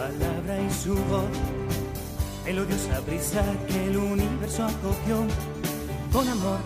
palabra 0.00 0.54
y 0.66 0.70
su 0.72 0.94
voz. 1.10 1.34
El 2.46 2.58
odiosa 2.58 3.00
brisa 3.06 3.42
que 3.68 3.86
el 3.88 3.96
universo 3.96 4.64
acogió. 4.64 5.18
Con 6.12 6.26
amor 6.28 6.60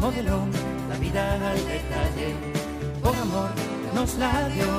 modeló 0.00 0.38
la 0.88 0.96
vida 0.98 1.22
al 1.50 1.60
detalle. 1.74 2.28
Con 3.02 3.14
amor 3.16 3.50
nos 3.94 4.14
la 4.16 4.48
dio 4.48 4.70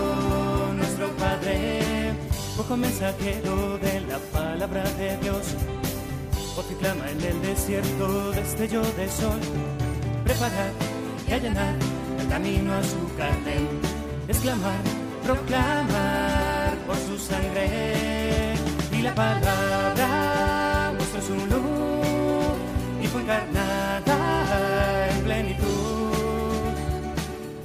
nuestro 0.80 1.08
Padre. 1.23 2.14
Poco 2.55 2.78
mensajero 2.78 3.78
de 3.78 4.02
la 4.02 4.20
palabra 4.38 4.84
de 5.02 5.17
Dios. 5.17 5.45
Porque 6.55 6.76
clama 6.76 7.05
en 7.12 7.22
el 7.22 7.42
desierto 7.42 8.31
destello 8.31 8.81
de 9.00 9.08
sol. 9.09 9.42
Preparar 10.23 10.72
y 11.28 11.34
allanar 11.34 11.76
el 12.20 12.28
camino 12.28 12.73
a 12.73 12.84
su 12.84 13.02
carne. 13.17 13.58
Exclamar, 14.28 14.81
proclamar 15.23 16.37
por 16.88 16.96
su 16.96 17.18
sangre. 17.20 18.55
Y 18.91 19.02
la 19.02 19.14
palabra 19.14 20.94
mostró 20.98 21.22
su 21.22 21.36
luz 21.36 22.55
y 23.04 23.08
fue 23.08 23.22
encarnada 23.22 25.09
en 25.12 25.23
plenitud. 25.23 26.72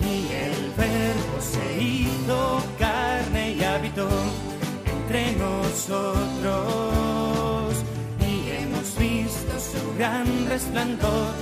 Y 0.01 0.17
el 0.47 0.73
verbo 0.77 1.37
se 1.41 1.83
hizo 1.83 2.63
carne 2.79 3.53
y 3.53 3.63
habitó 3.63 4.09
entre 4.85 5.37
nosotros. 5.37 6.53
Y 8.21 8.51
hemos 8.51 8.99
visto 8.99 9.53
su 9.71 9.95
gran 9.97 10.27
resplandor 10.49 11.33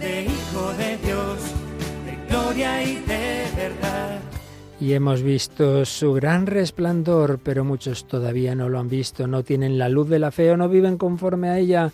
de 0.00 0.24
Hijo 0.24 0.72
de 0.74 0.96
Dios, 0.98 1.38
de 2.04 2.14
gloria 2.28 2.82
y 2.82 2.96
de 2.96 3.46
verdad. 3.56 4.11
Y 4.82 4.94
hemos 4.94 5.22
visto 5.22 5.84
su 5.84 6.12
gran 6.12 6.44
resplandor, 6.44 7.38
pero 7.38 7.64
muchos 7.64 8.04
todavía 8.08 8.56
no 8.56 8.68
lo 8.68 8.80
han 8.80 8.88
visto, 8.88 9.28
no 9.28 9.44
tienen 9.44 9.78
la 9.78 9.88
luz 9.88 10.08
de 10.08 10.18
la 10.18 10.32
fe 10.32 10.50
o 10.50 10.56
no 10.56 10.68
viven 10.68 10.98
conforme 10.98 11.50
a 11.50 11.58
ella, 11.60 11.92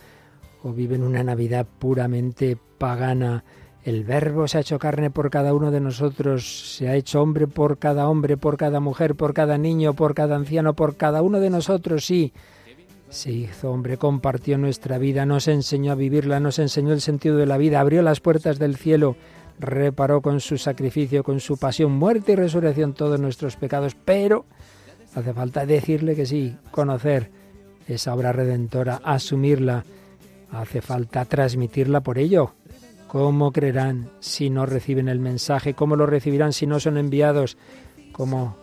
o 0.62 0.72
viven 0.72 1.02
una 1.02 1.22
Navidad 1.22 1.66
puramente 1.78 2.56
pagana. 2.78 3.44
El 3.84 4.04
Verbo 4.04 4.48
se 4.48 4.56
ha 4.56 4.60
hecho 4.62 4.78
carne 4.78 5.10
por 5.10 5.28
cada 5.28 5.52
uno 5.52 5.70
de 5.70 5.80
nosotros, 5.80 6.76
se 6.76 6.88
ha 6.88 6.94
hecho 6.94 7.20
hombre 7.20 7.46
por 7.46 7.76
cada 7.76 8.08
hombre, 8.08 8.38
por 8.38 8.56
cada 8.56 8.80
mujer, 8.80 9.16
por 9.16 9.34
cada 9.34 9.58
niño, 9.58 9.92
por 9.92 10.14
cada 10.14 10.36
anciano, 10.36 10.72
por 10.72 10.96
cada 10.96 11.20
uno 11.20 11.40
de 11.40 11.50
nosotros, 11.50 12.06
sí. 12.06 12.32
Se 13.10 13.30
hizo 13.30 13.70
hombre, 13.70 13.98
compartió 13.98 14.56
nuestra 14.56 14.96
vida, 14.96 15.26
nos 15.26 15.46
enseñó 15.46 15.92
a 15.92 15.94
vivirla, 15.94 16.40
nos 16.40 16.58
enseñó 16.58 16.94
el 16.94 17.02
sentido 17.02 17.36
de 17.36 17.44
la 17.44 17.58
vida, 17.58 17.80
abrió 17.80 18.00
las 18.00 18.20
puertas 18.20 18.58
del 18.58 18.76
cielo, 18.76 19.14
reparó 19.58 20.20
con 20.20 20.40
su 20.40 20.58
sacrificio, 20.58 21.24
con 21.24 21.40
su 21.40 21.56
pasión, 21.56 21.92
muerte 21.92 22.32
y 22.32 22.36
resurrección 22.36 22.94
todos 22.94 23.18
nuestros 23.20 23.56
pecados, 23.56 23.96
pero 24.04 24.46
hace 25.14 25.32
falta 25.32 25.66
decirle 25.66 26.14
que 26.14 26.26
sí, 26.26 26.56
conocer 26.70 27.30
esa 27.86 28.14
obra 28.14 28.32
redentora, 28.32 29.00
asumirla, 29.02 29.84
hace 30.50 30.80
falta 30.80 31.24
transmitirla 31.24 32.00
por 32.00 32.18
ello. 32.18 32.54
¿Cómo 33.08 33.52
creerán 33.52 34.10
si 34.20 34.50
no 34.50 34.66
reciben 34.66 35.08
el 35.08 35.18
mensaje? 35.18 35.74
¿Cómo 35.74 35.96
lo 35.96 36.06
recibirán 36.06 36.52
si 36.52 36.66
no 36.66 36.78
son 36.78 36.98
enviados? 36.98 37.56
¿Cómo 38.12 38.56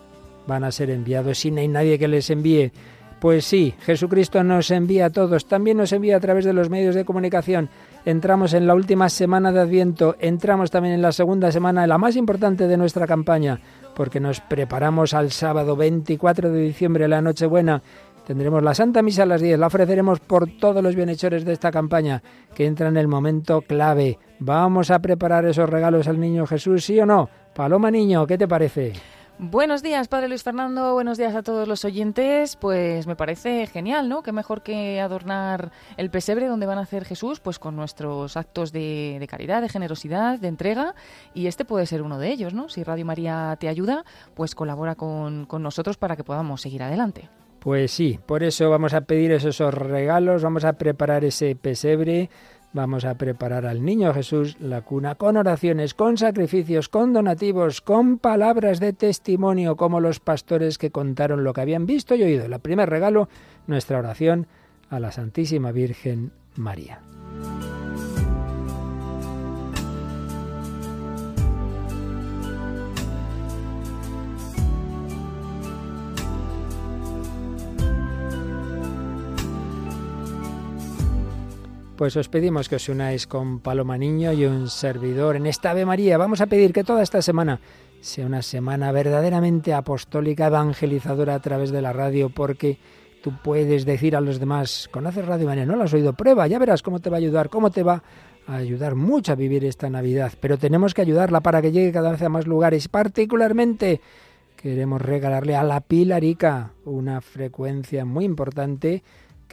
van 0.46 0.64
a 0.64 0.72
ser 0.72 0.92
enviados 0.92 1.40
si 1.40 1.50
no 1.50 1.62
hay 1.62 1.68
nadie 1.68 1.98
que 1.98 2.08
les 2.08 2.30
envíe? 2.30 2.72
Pues 3.20 3.46
sí, 3.46 3.74
Jesucristo 3.80 4.44
nos 4.44 4.70
envía 4.70 5.08
a 5.08 5.10
todos, 5.10 5.48
también 5.48 5.78
nos 5.78 5.92
envía 5.94 6.18
a 6.18 6.20
través 6.20 6.46
de 6.46 6.54
los 6.54 6.70
medios 6.70 6.94
de 6.94 7.06
comunicación. 7.06 7.70
Entramos 8.06 8.54
en 8.54 8.68
la 8.68 8.76
última 8.76 9.10
semana 9.10 9.52
de 9.52 9.62
Adviento, 9.62 10.16
entramos 10.20 10.70
también 10.70 10.94
en 10.94 11.02
la 11.02 11.12
segunda 11.12 11.52
semana, 11.52 11.88
la 11.88 11.98
más 11.98 12.16
importante 12.16 12.68
de 12.68 12.78
nuestra 12.78 13.08
campaña, 13.08 13.60
porque 13.96 14.20
nos 14.20 14.42
preparamos 14.42 15.16
al 15.16 15.32
sábado 15.32 15.76
24 15.76 16.52
de 16.52 16.62
diciembre, 16.62 17.08
la 17.08 17.24
Nochebuena. 17.24 17.82
Tendremos 18.28 18.62
la 18.62 18.76
Santa 18.76 19.02
Misa 19.02 19.24
a 19.24 19.26
las 19.26 19.42
10, 19.42 19.58
la 19.58 19.68
ofreceremos 19.68 20.20
por 20.20 20.48
todos 20.60 20.84
los 20.84 20.96
bienhechores 20.96 21.46
de 21.46 21.54
esta 21.54 21.72
campaña, 21.72 22.22
que 22.54 22.68
entra 22.68 22.90
en 22.90 22.98
el 22.98 23.08
momento 23.08 23.62
clave. 23.62 24.20
Vamos 24.38 24.92
a 24.92 25.00
preparar 25.00 25.46
esos 25.46 25.68
regalos 25.68 26.08
al 26.08 26.20
niño 26.20 26.46
Jesús, 26.46 26.86
¿sí 26.86 27.00
o 27.00 27.08
no? 27.08 27.28
Paloma 27.56 27.90
Niño, 27.90 28.28
¿qué 28.28 28.38
te 28.38 28.48
parece? 28.48 28.94
Buenos 29.38 29.84
días, 29.84 30.08
Padre 30.08 30.30
Luis 30.30 30.44
Fernando. 30.44 30.94
Buenos 30.94 31.18
días 31.18 31.36
a 31.36 31.44
todos 31.44 31.68
los 31.68 31.84
oyentes. 31.84 32.56
Pues 32.56 33.06
me 33.06 33.18
parece 33.18 33.68
genial, 33.68 34.08
¿no? 34.08 34.24
Qué 34.24 34.32
mejor 34.32 34.64
que 34.64 35.02
adornar 35.02 35.74
el 35.98 36.10
pesebre 36.10 36.48
donde 36.48 36.66
van 36.66 36.78
a 36.78 36.84
hacer 36.84 37.04
Jesús, 37.04 37.42
pues 37.42 37.60
con 37.60 37.76
nuestros 37.76 38.38
actos 38.38 38.72
de, 38.72 39.18
de, 39.20 39.28
caridad, 39.28 39.62
de 39.62 39.68
generosidad, 39.68 40.40
de 40.40 40.48
entrega. 40.48 40.96
Y 41.34 41.48
este 41.48 41.66
puede 41.66 41.86
ser 41.86 42.02
uno 42.02 42.18
de 42.18 42.32
ellos, 42.32 42.54
¿no? 42.54 42.70
Si 42.70 42.82
Radio 42.86 43.06
María 43.06 43.58
te 43.60 43.68
ayuda, 43.68 44.06
pues 44.36 44.56
colabora 44.56 44.96
con, 44.96 45.46
con 45.48 45.62
nosotros 45.62 45.98
para 45.98 46.16
que 46.16 46.24
podamos 46.24 46.62
seguir 46.62 46.82
adelante. 46.84 47.30
Pues 47.60 47.92
sí, 47.92 48.20
por 48.26 48.44
eso 48.44 48.70
vamos 48.70 48.94
a 48.94 49.02
pedir 49.02 49.32
esos 49.32 49.74
regalos, 49.74 50.44
vamos 50.44 50.64
a 50.64 50.74
preparar 50.74 51.26
ese 51.26 51.56
pesebre 51.56 52.30
Vamos 52.76 53.06
a 53.06 53.16
preparar 53.16 53.66
al 53.66 53.86
niño 53.86 54.14
Jesús 54.14 54.58
la 54.60 54.82
cuna 54.82 55.16
con 55.16 55.38
oraciones, 55.38 55.94
con 55.94 56.18
sacrificios, 56.18 56.90
con 56.90 57.14
donativos, 57.14 57.80
con 57.80 58.18
palabras 58.18 58.82
de 58.82 58.92
testimonio, 58.92 59.78
como 59.78 60.02
los 60.02 60.20
pastores 60.20 60.78
que 60.78 60.92
contaron 60.92 61.46
lo 61.46 61.54
que 61.54 61.62
habían 61.62 61.86
visto 61.86 62.16
y 62.16 62.24
oído. 62.24 62.44
El 62.44 62.60
primer 62.60 62.90
regalo, 62.90 63.30
nuestra 63.66 63.98
oración 63.98 64.48
a 64.90 65.00
la 65.00 65.14
Santísima 65.14 65.72
Virgen 65.72 66.34
María. 66.58 67.00
Pues 81.96 82.18
os 82.18 82.28
pedimos 82.28 82.68
que 82.68 82.76
os 82.76 82.90
unáis 82.92 83.24
con 83.24 83.64
Paloma 83.64 83.98
Niño 83.98 84.34
y 84.34 84.44
un 84.44 84.68
servidor 84.68 85.38
en 85.38 85.46
esta 85.46 85.72
Ave 85.72 85.86
María. 85.86 86.18
Vamos 86.18 86.42
a 86.42 86.46
pedir 86.46 86.74
que 86.74 86.84
toda 86.84 87.02
esta 87.02 87.22
semana 87.22 87.62
sea 88.02 88.26
una 88.26 88.42
semana 88.42 88.92
verdaderamente 88.92 89.74
apostólica, 89.74 90.48
evangelizadora 90.48 91.36
a 91.36 91.40
través 91.40 91.72
de 91.72 91.82
la 91.82 91.94
radio, 91.94 92.28
porque 92.28 92.80
tú 93.24 93.32
puedes 93.42 93.86
decir 93.86 94.14
a 94.18 94.20
los 94.20 94.42
demás, 94.42 94.90
conoces 94.92 95.26
Radio 95.26 95.48
María, 95.48 95.66
no 95.66 95.78
lo 95.78 95.84
has 95.84 95.94
oído, 95.94 96.12
prueba, 96.12 96.48
ya 96.48 96.60
verás 96.60 96.82
cómo 96.82 97.00
te 97.00 97.10
va 97.10 97.16
a 97.16 97.20
ayudar, 97.20 97.50
cómo 97.50 97.72
te 97.72 97.82
va 97.82 98.04
a 98.46 98.56
ayudar 98.58 98.96
mucho 98.96 99.32
a 99.32 99.36
vivir 99.36 99.64
esta 99.64 99.90
Navidad. 99.90 100.34
Pero 100.42 100.58
tenemos 100.58 100.94
que 100.94 101.02
ayudarla 101.02 101.40
para 101.40 101.62
que 101.62 101.72
llegue 101.72 101.94
cada 101.94 102.12
vez 102.12 102.22
a 102.22 102.28
más 102.28 102.46
lugares, 102.46 102.90
particularmente 102.90 104.02
queremos 104.58 105.02
regalarle 105.02 105.56
a 105.56 105.64
la 105.64 105.80
Pilarica 105.80 106.74
una 106.84 107.22
frecuencia 107.22 108.04
muy 108.04 108.26
importante 108.26 109.02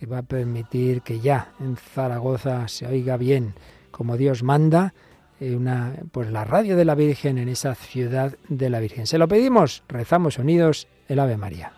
que 0.02 0.06
va 0.08 0.18
a 0.18 0.22
permitir 0.22 1.02
que 1.02 1.20
ya 1.20 1.52
en 1.60 1.76
Zaragoza 1.76 2.66
se 2.66 2.88
oiga 2.88 3.16
bien 3.16 3.54
como 3.92 4.16
Dios 4.16 4.42
manda 4.42 4.94
eh, 5.38 5.54
una 5.54 5.94
pues 6.10 6.28
la 6.28 6.42
radio 6.44 6.76
de 6.76 6.84
la 6.84 6.96
Virgen 6.96 7.38
en 7.38 7.48
esa 7.48 7.76
ciudad 7.76 8.36
de 8.48 8.68
la 8.68 8.80
Virgen. 8.80 9.06
Se 9.06 9.16
lo 9.16 9.28
pedimos, 9.28 9.84
rezamos 9.86 10.38
unidos 10.38 10.88
el 11.06 11.20
Ave 11.20 11.36
María. 11.36 11.72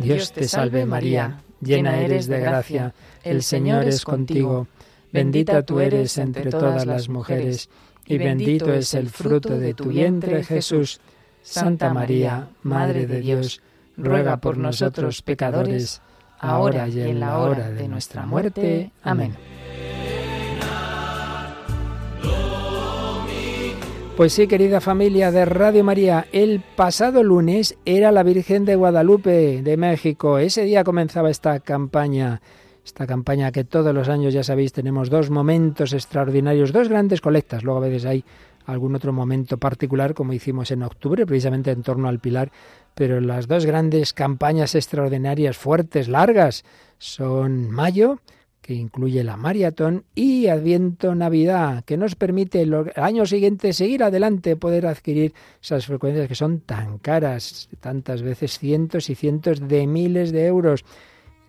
Dios 0.00 0.32
te 0.32 0.48
salve 0.48 0.84
María, 0.84 1.44
llena 1.60 2.00
eres 2.00 2.26
de 2.26 2.40
gracia, 2.40 2.94
el 3.22 3.44
Señor 3.44 3.84
es 3.86 4.04
contigo, 4.04 4.66
bendita 5.12 5.62
tú 5.62 5.78
eres 5.78 6.18
entre 6.18 6.50
todas 6.50 6.84
las 6.84 7.08
mujeres, 7.08 7.70
y 8.06 8.18
bendito 8.18 8.72
es 8.72 8.92
el 8.94 9.08
fruto 9.08 9.56
de 9.56 9.72
tu 9.72 9.84
vientre 9.90 10.42
Jesús. 10.42 11.00
Santa 11.46 11.94
María, 11.94 12.48
Madre 12.64 13.06
de 13.06 13.20
Dios, 13.20 13.62
ruega 13.96 14.38
por 14.38 14.58
nosotros 14.58 15.22
pecadores, 15.22 16.02
ahora 16.40 16.88
y 16.88 17.00
en 17.00 17.20
la 17.20 17.38
hora 17.38 17.70
de 17.70 17.86
nuestra 17.86 18.26
muerte. 18.26 18.90
Amén. 19.04 19.32
Pues 24.16 24.32
sí, 24.32 24.48
querida 24.48 24.80
familia 24.80 25.30
de 25.30 25.44
Radio 25.44 25.84
María, 25.84 26.26
el 26.32 26.62
pasado 26.74 27.22
lunes 27.22 27.76
era 27.84 28.10
la 28.10 28.24
Virgen 28.24 28.64
de 28.64 28.74
Guadalupe 28.74 29.62
de 29.62 29.76
México. 29.76 30.38
Ese 30.38 30.64
día 30.64 30.82
comenzaba 30.82 31.30
esta 31.30 31.60
campaña, 31.60 32.40
esta 32.84 33.06
campaña 33.06 33.52
que 33.52 33.62
todos 33.62 33.94
los 33.94 34.08
años, 34.08 34.34
ya 34.34 34.42
sabéis, 34.42 34.72
tenemos 34.72 35.10
dos 35.10 35.30
momentos 35.30 35.92
extraordinarios, 35.92 36.72
dos 36.72 36.88
grandes 36.88 37.20
colectas. 37.20 37.62
Luego 37.62 37.78
a 37.78 37.88
veces 37.88 38.04
hay 38.04 38.24
algún 38.66 38.94
otro 38.94 39.12
momento 39.12 39.58
particular, 39.58 40.14
como 40.14 40.32
hicimos 40.32 40.70
en 40.70 40.82
octubre, 40.82 41.24
precisamente 41.24 41.70
en 41.70 41.82
torno 41.82 42.08
al 42.08 42.18
Pilar, 42.18 42.50
pero 42.94 43.20
las 43.20 43.46
dos 43.46 43.64
grandes 43.64 44.12
campañas 44.12 44.74
extraordinarias, 44.74 45.56
fuertes, 45.56 46.08
largas, 46.08 46.64
son 46.98 47.70
mayo, 47.70 48.20
que 48.66 48.74
incluye 48.74 49.22
la 49.22 49.36
maratón, 49.36 50.04
y 50.16 50.48
Adviento 50.48 51.14
Navidad, 51.14 51.84
que 51.84 51.96
nos 51.96 52.16
permite 52.16 52.62
el 52.62 52.74
año 52.96 53.24
siguiente 53.24 53.72
seguir 53.72 54.02
adelante, 54.02 54.56
poder 54.56 54.86
adquirir 54.86 55.34
esas 55.62 55.86
frecuencias 55.86 56.26
que 56.26 56.34
son 56.34 56.58
tan 56.60 56.98
caras, 56.98 57.68
tantas 57.78 58.22
veces 58.22 58.58
cientos 58.58 59.08
y 59.08 59.14
cientos 59.14 59.68
de 59.68 59.86
miles 59.86 60.32
de 60.32 60.46
euros. 60.46 60.84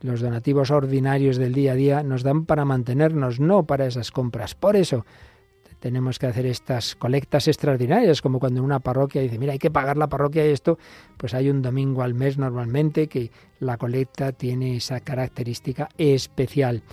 Los 0.01 0.21
donativos 0.21 0.69
ordinarios 0.69 1.37
del 1.37 1.53
día 1.53 1.71
a 1.71 1.75
día 1.75 2.03
nos 2.03 2.21
dan 2.21 2.45
para 2.45 2.65
mantenernos, 2.65 3.39
no 3.39 3.65
para 3.65 3.87
esas 3.87 4.11
compras. 4.11 4.53
Por 4.53 4.75
eso, 4.75 5.03
tenemos 5.79 6.19
que 6.19 6.27
hacer 6.27 6.45
estas 6.45 6.95
colectas 6.95 7.47
extraordinarias, 7.47 8.21
como 8.21 8.39
cuando 8.39 8.59
en 8.59 8.65
una 8.65 8.79
parroquia 8.79 9.21
dice, 9.21 9.37
mira, 9.37 9.53
hay 9.53 9.59
que 9.59 9.71
pagar 9.71 9.97
la 9.97 10.07
parroquia 10.07 10.45
y 10.45 10.51
esto, 10.51 10.77
pues 11.17 11.33
hay 11.33 11.49
un 11.49 11.61
domingo 11.61 12.03
al 12.03 12.13
mes 12.13 12.37
normalmente 12.37 13.07
que 13.07 13.31
la 13.59 13.77
colecta 13.77 14.31
tiene 14.31 14.77
esa 14.77 14.99
característica 14.99 15.89
especial. 15.97 16.83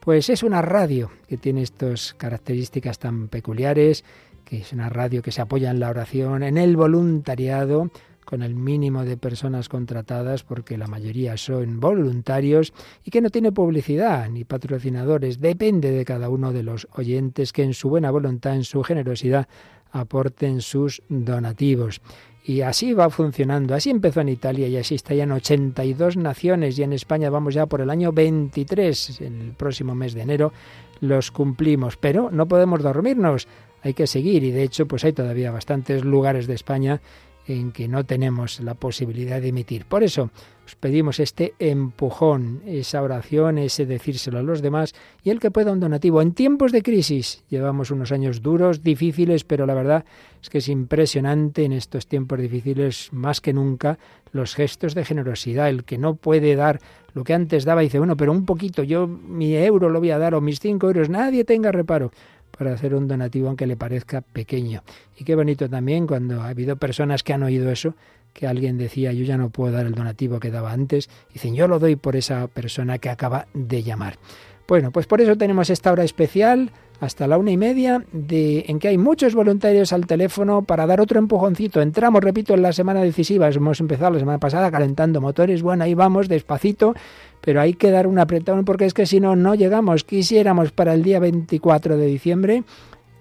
Pues 0.00 0.28
es 0.28 0.42
una 0.42 0.60
radio 0.60 1.10
que 1.28 1.38
tiene 1.38 1.62
estas 1.62 2.14
características 2.14 2.98
tan 2.98 3.28
peculiares, 3.28 4.04
que 4.44 4.58
es 4.58 4.72
una 4.72 4.90
radio 4.90 5.22
que 5.22 5.32
se 5.32 5.40
apoya 5.40 5.70
en 5.70 5.80
la 5.80 5.88
oración, 5.88 6.42
en 6.42 6.58
el 6.58 6.76
voluntariado, 6.76 7.90
con 8.24 8.42
el 8.42 8.54
mínimo 8.54 9.04
de 9.04 9.16
personas 9.16 9.68
contratadas, 9.68 10.42
porque 10.42 10.78
la 10.78 10.86
mayoría 10.86 11.36
son 11.36 11.80
voluntarios, 11.80 12.72
y 13.04 13.10
que 13.10 13.20
no 13.20 13.30
tiene 13.30 13.52
publicidad 13.52 14.28
ni 14.30 14.44
patrocinadores. 14.44 15.40
Depende 15.40 15.90
de 15.90 16.04
cada 16.04 16.28
uno 16.28 16.52
de 16.52 16.62
los 16.62 16.88
oyentes 16.92 17.52
que 17.52 17.62
en 17.62 17.74
su 17.74 17.88
buena 17.88 18.10
voluntad, 18.10 18.54
en 18.54 18.64
su 18.64 18.82
generosidad, 18.82 19.48
aporten 19.92 20.60
sus 20.60 21.02
donativos. 21.08 22.00
Y 22.46 22.60
así 22.60 22.92
va 22.92 23.08
funcionando. 23.08 23.74
Así 23.74 23.88
empezó 23.88 24.20
en 24.20 24.28
Italia 24.28 24.68
y 24.68 24.76
así 24.76 24.96
está 24.96 25.14
ya 25.14 25.24
en 25.24 25.32
82 25.32 26.18
naciones 26.18 26.78
y 26.78 26.82
en 26.82 26.92
España 26.92 27.30
vamos 27.30 27.54
ya 27.54 27.64
por 27.64 27.80
el 27.80 27.88
año 27.88 28.12
23. 28.12 29.22
En 29.22 29.40
el 29.40 29.52
próximo 29.52 29.94
mes 29.94 30.12
de 30.12 30.22
enero 30.22 30.52
los 31.00 31.30
cumplimos. 31.30 31.96
Pero 31.96 32.30
no 32.30 32.46
podemos 32.46 32.82
dormirnos. 32.82 33.48
Hay 33.82 33.94
que 33.94 34.06
seguir 34.06 34.44
y 34.44 34.50
de 34.50 34.62
hecho 34.62 34.86
pues 34.86 35.04
hay 35.04 35.14
todavía 35.14 35.52
bastantes 35.52 36.04
lugares 36.04 36.46
de 36.46 36.54
España 36.54 37.00
en 37.46 37.72
que 37.72 37.88
no 37.88 38.04
tenemos 38.04 38.60
la 38.60 38.74
posibilidad 38.74 39.40
de 39.40 39.48
emitir. 39.48 39.84
Por 39.84 40.02
eso 40.02 40.30
os 40.64 40.76
pedimos 40.76 41.20
este 41.20 41.54
empujón, 41.58 42.62
esa 42.64 43.02
oración, 43.02 43.58
ese 43.58 43.84
decírselo 43.84 44.38
a 44.38 44.42
los 44.42 44.62
demás 44.62 44.94
y 45.22 45.30
el 45.30 45.38
que 45.38 45.50
pueda 45.50 45.72
un 45.72 45.80
donativo. 45.80 46.22
En 46.22 46.32
tiempos 46.32 46.72
de 46.72 46.82
crisis 46.82 47.44
llevamos 47.50 47.90
unos 47.90 48.12
años 48.12 48.40
duros, 48.40 48.82
difíciles, 48.82 49.44
pero 49.44 49.66
la 49.66 49.74
verdad 49.74 50.04
es 50.42 50.48
que 50.48 50.58
es 50.58 50.68
impresionante 50.68 51.64
en 51.64 51.72
estos 51.72 52.06
tiempos 52.06 52.38
difíciles 52.38 53.10
más 53.12 53.40
que 53.40 53.52
nunca 53.52 53.98
los 54.32 54.54
gestos 54.54 54.94
de 54.94 55.04
generosidad. 55.04 55.68
El 55.68 55.84
que 55.84 55.98
no 55.98 56.14
puede 56.14 56.56
dar 56.56 56.80
lo 57.12 57.24
que 57.24 57.34
antes 57.34 57.64
daba 57.64 57.82
dice, 57.82 57.98
bueno, 57.98 58.16
pero 58.16 58.32
un 58.32 58.44
poquito, 58.44 58.82
yo 58.82 59.06
mi 59.06 59.54
euro 59.54 59.88
lo 59.88 60.00
voy 60.00 60.10
a 60.10 60.18
dar 60.18 60.34
o 60.34 60.40
mis 60.40 60.60
cinco 60.60 60.88
euros, 60.88 61.08
nadie 61.08 61.44
tenga 61.44 61.70
reparo 61.72 62.10
para 62.56 62.72
hacer 62.72 62.94
un 62.94 63.08
donativo 63.08 63.48
aunque 63.48 63.66
le 63.66 63.76
parezca 63.76 64.20
pequeño. 64.20 64.82
Y 65.18 65.24
qué 65.24 65.34
bonito 65.34 65.68
también 65.68 66.06
cuando 66.06 66.42
ha 66.42 66.48
habido 66.48 66.76
personas 66.76 67.22
que 67.22 67.32
han 67.32 67.42
oído 67.42 67.70
eso, 67.70 67.94
que 68.32 68.46
alguien 68.46 68.78
decía 68.78 69.12
yo 69.12 69.24
ya 69.24 69.36
no 69.36 69.50
puedo 69.50 69.72
dar 69.72 69.86
el 69.86 69.94
donativo 69.94 70.40
que 70.40 70.50
daba 70.50 70.72
antes, 70.72 71.08
dicen 71.32 71.54
yo 71.54 71.68
lo 71.68 71.78
doy 71.78 71.96
por 71.96 72.16
esa 72.16 72.48
persona 72.48 72.98
que 72.98 73.10
acaba 73.10 73.46
de 73.54 73.82
llamar. 73.82 74.18
Bueno, 74.66 74.90
pues 74.90 75.06
por 75.06 75.20
eso 75.20 75.36
tenemos 75.36 75.70
esta 75.70 75.92
hora 75.92 76.04
especial 76.04 76.70
hasta 77.00 77.26
la 77.26 77.38
una 77.38 77.50
y 77.50 77.56
media, 77.56 78.04
de, 78.12 78.64
en 78.68 78.78
que 78.78 78.88
hay 78.88 78.98
muchos 78.98 79.34
voluntarios 79.34 79.92
al 79.92 80.06
teléfono 80.06 80.62
para 80.62 80.86
dar 80.86 81.00
otro 81.00 81.18
empujoncito. 81.18 81.82
Entramos, 81.82 82.22
repito, 82.22 82.54
en 82.54 82.62
la 82.62 82.72
semana 82.72 83.02
decisiva. 83.02 83.48
Hemos 83.48 83.80
empezado 83.80 84.12
la 84.12 84.20
semana 84.20 84.38
pasada 84.38 84.70
calentando 84.70 85.20
motores. 85.20 85.62
Bueno, 85.62 85.84
ahí 85.84 85.94
vamos, 85.94 86.28
despacito, 86.28 86.94
pero 87.40 87.60
hay 87.60 87.74
que 87.74 87.90
dar 87.90 88.06
un 88.06 88.18
apretón 88.18 88.64
porque 88.64 88.86
es 88.86 88.94
que 88.94 89.06
si 89.06 89.20
no, 89.20 89.36
no 89.36 89.54
llegamos. 89.54 90.04
Quisiéramos 90.04 90.72
para 90.72 90.94
el 90.94 91.02
día 91.02 91.18
24 91.18 91.96
de 91.96 92.06
diciembre 92.06 92.64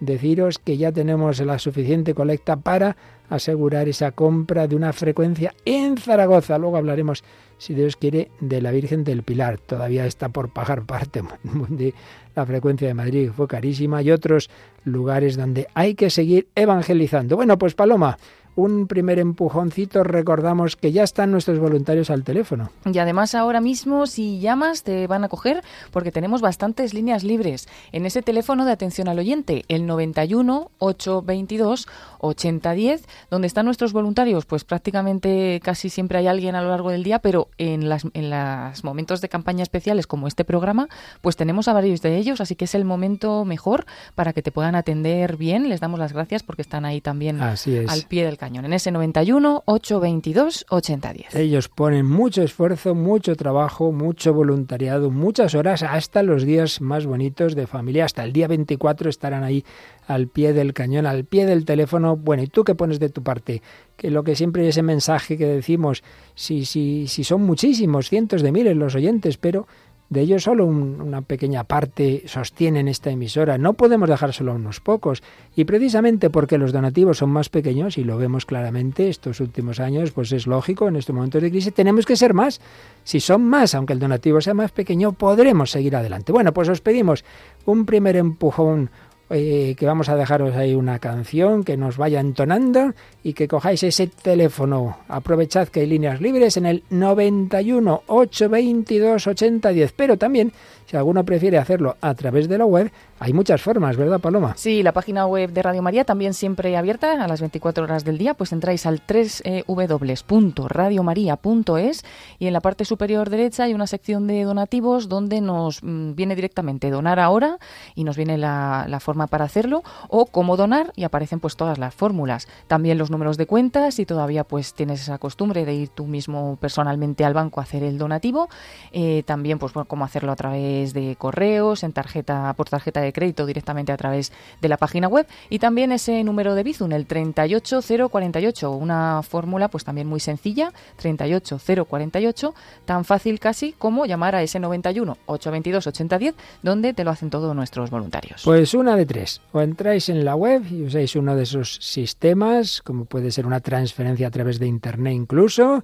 deciros 0.06 0.60
que 0.60 0.78
ya 0.78 0.92
tenemos 0.92 1.40
la 1.40 1.60
suficiente 1.60 2.14
colecta 2.14 2.58
para 2.58 2.96
asegurar 3.30 3.88
esa 3.88 4.12
compra 4.12 4.68
de 4.68 4.76
una 4.76 4.94
frecuencia 4.94 5.54
en 5.66 5.98
Zaragoza. 5.98 6.58
Luego 6.58 6.78
hablaremos, 6.78 7.24
si 7.58 7.74
Dios 7.74 7.96
quiere, 7.96 8.30
de 8.40 8.62
la 8.62 8.72
Virgen 8.72 9.04
del 9.04 9.24
Pilar. 9.24 9.58
Todavía 9.58 10.06
está 10.06 10.30
por 10.30 10.50
pagar 10.50 10.84
parte 10.84 11.22
de 11.70 11.94
la 12.36 12.46
frecuencia 12.46 12.88
de 12.88 12.94
Madrid, 12.94 13.30
fue 13.36 13.48
carísima, 13.48 14.02
y 14.02 14.12
otros 14.12 14.50
lugares 14.84 15.38
donde 15.38 15.68
hay 15.74 15.96
que 15.96 16.10
seguir 16.10 16.48
evangelizando. 16.56 17.36
Bueno, 17.36 17.58
pues 17.58 17.76
Paloma, 17.76 18.18
un 18.56 18.88
primer 18.88 19.20
empujoncito, 19.20 20.04
recordamos 20.04 20.76
que 20.76 20.92
ya 20.92 21.04
están 21.04 21.32
nuestros 21.32 21.60
voluntarios 21.60 22.10
al 22.10 22.24
teléfono. 22.24 22.70
Y 22.86 22.98
además 23.00 23.36
ahora 23.36 23.62
mismo 23.62 24.08
si 24.08 24.40
llamas 24.40 24.84
te 24.84 25.08
van 25.08 25.24
a 25.24 25.30
coger 25.30 25.64
porque 25.92 26.12
tenemos 26.12 26.42
bastantes 26.42 26.94
líneas 26.94 27.24
libres 27.24 27.68
en 27.92 28.06
ese 28.06 28.22
teléfono 28.22 28.66
de 28.66 28.72
atención 28.72 29.08
al 29.08 29.20
oyente, 29.20 29.66
el 29.68 29.86
91 29.86 30.72
822 30.80 31.88
8010, 32.20 33.06
donde 33.30 33.48
están 33.48 33.66
nuestros 33.66 33.94
voluntarios, 33.94 34.46
pues 34.46 34.64
prácticamente 34.64 35.60
casi 35.64 35.90
siempre 35.90 36.20
hay 36.20 36.28
alguien 36.28 36.56
a 36.56 36.62
lo 36.62 36.70
largo 36.70 36.90
del 36.90 37.04
día, 37.04 37.20
pero 37.20 37.50
en 37.58 37.90
las 37.90 38.04
en 38.14 38.30
los 38.30 38.84
momentos 38.84 39.22
de 39.22 39.30
campaña 39.30 39.64
especiales 39.64 40.08
como 40.08 40.28
este 40.28 40.46
programa, 40.46 40.88
pues 41.22 41.36
tenemos 41.36 41.68
a 41.68 41.74
varios 41.74 42.02
de 42.02 42.18
ellos, 42.18 42.42
así 42.42 42.56
que 42.56 42.66
es 42.66 42.76
el 42.76 42.86
momento 42.86 43.46
mejor 43.46 43.86
para 44.16 44.34
que 44.34 44.42
te 44.42 44.52
puedan 44.52 44.76
atender 44.76 45.38
bien. 45.38 45.70
Les 45.70 45.80
damos 45.80 46.00
las 46.00 46.14
gracias 46.14 46.44
porque 46.44 46.62
están 46.62 46.86
ahí 46.86 47.02
también 47.02 47.42
al 47.42 48.04
pie 48.08 48.26
del 48.26 48.38
cañón, 48.44 48.66
en 48.66 48.74
ese 48.74 48.92
91 48.92 49.64
822 49.66 50.66
8010. 50.68 51.34
Ellos 51.36 51.70
ponen 51.70 52.06
mucho 52.06 52.44
esfuerzo, 52.44 52.94
mucho 52.94 53.38
trabajo, 53.38 53.94
mucho 53.94 54.34
voluntariado, 54.34 55.12
muchas 55.12 55.56
horas, 55.56 55.82
hasta 55.82 56.24
los 56.24 56.44
días 56.44 56.82
más 56.82 57.06
bonitos 57.06 57.56
de 57.56 57.68
familia, 57.68 58.04
hasta 58.04 58.22
el 58.26 58.34
día 58.34 58.50
24 58.50 59.10
estarán 59.10 59.46
ahí 59.46 59.64
al 60.08 60.28
pie 60.28 60.52
del 60.52 60.74
cañón, 60.74 61.06
al 61.06 61.24
pie 61.24 61.46
del 61.46 61.64
teléfono. 61.64 62.18
Bueno, 62.18 62.44
¿y 62.44 62.48
tú 62.48 62.66
qué 62.66 62.76
pones 62.76 63.00
de 63.00 63.08
tu 63.08 63.24
parte? 63.24 63.62
Que 63.96 64.12
lo 64.12 64.26
que 64.26 64.36
siempre 64.36 64.68
ese 64.68 64.82
mensaje 64.82 65.38
que 65.38 65.48
decimos, 65.48 66.04
si, 66.36 66.66
si, 66.66 67.08
si 67.08 67.24
son 67.24 67.44
muchísimos, 67.44 68.10
cientos 68.10 68.42
de 68.42 68.52
miles 68.52 68.76
los 68.76 68.94
oyentes, 68.94 69.38
pero 69.38 69.68
de 70.10 70.22
ellos 70.22 70.44
solo 70.44 70.66
una 70.66 71.22
pequeña 71.22 71.64
parte 71.64 72.24
sostienen 72.28 72.88
esta 72.88 73.10
emisora. 73.10 73.58
No 73.58 73.74
podemos 73.74 74.10
dejárselo 74.10 74.52
a 74.52 74.56
unos 74.56 74.80
pocos. 74.80 75.24
Y 75.56 75.66
precisamente 75.66 76.30
porque 76.30 76.58
los 76.58 76.72
donativos 76.72 77.18
son 77.18 77.32
más 77.32 77.50
pequeños, 77.50 77.98
y 77.98 78.04
lo 78.04 78.18
vemos 78.18 78.46
claramente 78.46 79.10
estos 79.10 79.40
últimos 79.40 79.80
años, 79.80 80.12
pues 80.12 80.32
es 80.32 80.46
lógico, 80.48 80.88
en 80.88 80.96
estos 80.96 81.16
momentos 81.16 81.42
de 81.42 81.50
crisis 81.50 81.74
tenemos 81.74 82.06
que 82.06 82.16
ser 82.16 82.34
más. 82.34 82.62
Si 83.04 83.20
son 83.20 83.44
más, 83.44 83.76
aunque 83.76 83.94
el 83.94 84.00
donativo 84.00 84.42
sea 84.42 84.54
más 84.54 84.72
pequeño, 84.72 85.14
podremos 85.14 85.72
seguir 85.72 85.96
adelante. 85.96 86.32
Bueno, 86.32 86.54
pues 86.54 86.70
os 86.70 86.82
pedimos 86.82 87.26
un 87.66 87.86
primer 87.86 88.16
empujón, 88.16 88.90
eh, 89.30 89.76
que 89.78 89.86
vamos 89.86 90.10
a 90.10 90.16
dejaros 90.16 90.56
ahí 90.56 90.76
una 90.76 91.00
canción 91.00 91.64
que 91.64 91.78
nos 91.78 91.98
vaya 91.98 92.20
entonando 92.20 92.94
y 93.24 93.34
que 93.34 93.48
cojáis 93.48 93.84
ese 93.84 94.08
teléfono. 94.08 94.98
Aprovechad 95.08 95.70
que 95.70 95.82
hay 95.82 95.88
líneas 95.88 96.22
libres 96.22 96.58
en 96.58 96.66
el 96.66 96.84
91 96.90 98.04
822 98.08 99.28
8010, 99.28 99.94
pero 99.94 100.18
también 100.18 100.52
si 100.86 100.98
alguno 100.98 101.24
prefiere 101.24 101.58
hacerlo 101.58 101.96
a 102.02 102.14
través 102.14 102.50
de 102.50 102.58
la 102.58 102.66
web, 102.66 102.92
hay 103.20 103.32
muchas 103.32 103.62
formas, 103.62 103.96
¿verdad, 103.96 104.20
Paloma? 104.20 104.54
Sí, 104.58 104.84
la 104.84 104.92
página 104.92 105.26
web 105.26 105.52
de 105.52 105.62
Radio 105.62 105.82
María 105.82 106.04
también 106.04 106.34
siempre 106.34 106.76
abierta 106.76 107.24
a 107.24 107.28
las 107.28 107.40
24 107.40 107.86
horas 107.86 108.04
del 108.04 108.18
día, 108.18 108.34
pues 108.34 108.52
entráis 108.52 108.86
al 108.86 109.02
www.radiomaria.es 109.08 112.04
y 112.38 112.48
en 112.48 112.54
la 112.54 112.60
parte 112.60 112.84
superior 112.84 113.30
derecha 113.30 113.64
hay 113.64 113.74
una 113.74 113.88
sección 113.88 114.28
de 114.28 114.44
donativos 114.44 115.08
donde 115.08 115.40
nos 115.40 115.82
mm, 115.84 116.16
viene 116.16 116.36
directamente 116.36 116.90
donar 116.90 117.18
ahora 117.20 117.60
y 117.96 118.04
nos 118.04 118.18
viene 118.18 118.38
la, 118.38 118.86
la 118.90 119.00
forma 119.00 119.28
para 119.28 119.46
hacerlo 119.46 119.84
o 120.10 120.26
cómo 120.26 120.58
donar 120.58 120.92
y 120.96 121.06
aparecen 121.06 121.40
pues 121.40 121.56
todas 121.56 121.78
las 121.78 121.96
fórmulas. 121.96 122.50
También 122.68 122.98
los 122.98 123.10
números 123.10 123.38
de 123.38 123.46
cuentas 123.46 123.96
si 123.96 124.06
todavía 124.06 124.44
pues 124.44 124.74
tienes 124.74 125.02
esa 125.02 125.18
costumbre 125.18 125.64
de 125.64 125.74
ir 125.74 125.88
tú 125.90 126.08
mismo 126.08 126.58
personalmente 126.60 127.24
al 127.24 127.34
banco 127.34 127.62
a 127.62 127.64
hacer 127.64 127.84
el 127.84 127.98
donativo. 127.98 128.50
Eh, 128.92 129.24
también 129.26 129.60
pues 129.60 129.72
bueno, 129.72 129.88
cómo 129.88 130.04
hacerlo 130.04 130.34
a 130.34 130.36
través 130.36 130.73
de 130.94 131.16
correos, 131.18 131.84
en 131.84 131.94
tarjeta, 131.94 132.54
por 132.56 132.70
tarjeta 132.70 133.02
de 133.02 133.14
crédito 133.14 133.46
directamente 133.46 133.92
a 133.92 133.98
través 133.98 134.32
de 134.62 134.70
la 134.70 134.78
página 134.78 135.08
web. 135.08 135.28
Y 135.50 135.60
también 135.60 135.92
ese 135.92 136.24
número 136.24 136.56
de 136.56 136.64
Bizum, 136.64 136.92
el 136.92 137.06
38048, 137.06 138.72
una 138.72 139.22
fórmula 139.24 139.68
pues 139.68 139.84
también 139.84 140.08
muy 140.08 140.20
sencilla, 140.20 140.74
38048, 140.98 142.54
tan 142.86 143.06
fácil 143.06 143.40
casi 143.40 143.74
como 143.74 144.06
llamar 144.06 144.36
a 144.36 144.44
ese 144.44 144.60
91 144.60 145.18
822 145.26 145.88
8010, 145.88 146.36
donde 146.62 146.94
te 146.94 147.04
lo 147.04 147.12
hacen 147.12 147.30
todos 147.30 147.56
nuestros 147.56 147.90
voluntarios. 147.90 148.42
Pues 148.44 148.74
una 148.74 148.96
de 148.96 149.06
tres, 149.06 149.42
o 149.52 149.62
entráis 149.62 150.10
en 150.10 150.26
la 150.26 150.36
web 150.36 150.64
y 150.70 150.84
usáis 150.84 151.16
uno 151.16 151.36
de 151.36 151.44
esos 151.44 151.76
sistemas, 151.82 152.82
como 152.82 153.06
puede 153.06 153.32
ser 153.32 153.46
una 153.46 153.60
transferencia 153.60 154.28
a 154.28 154.32
través 154.32 154.60
de 154.60 154.68
internet 154.68 155.14
incluso, 155.14 155.84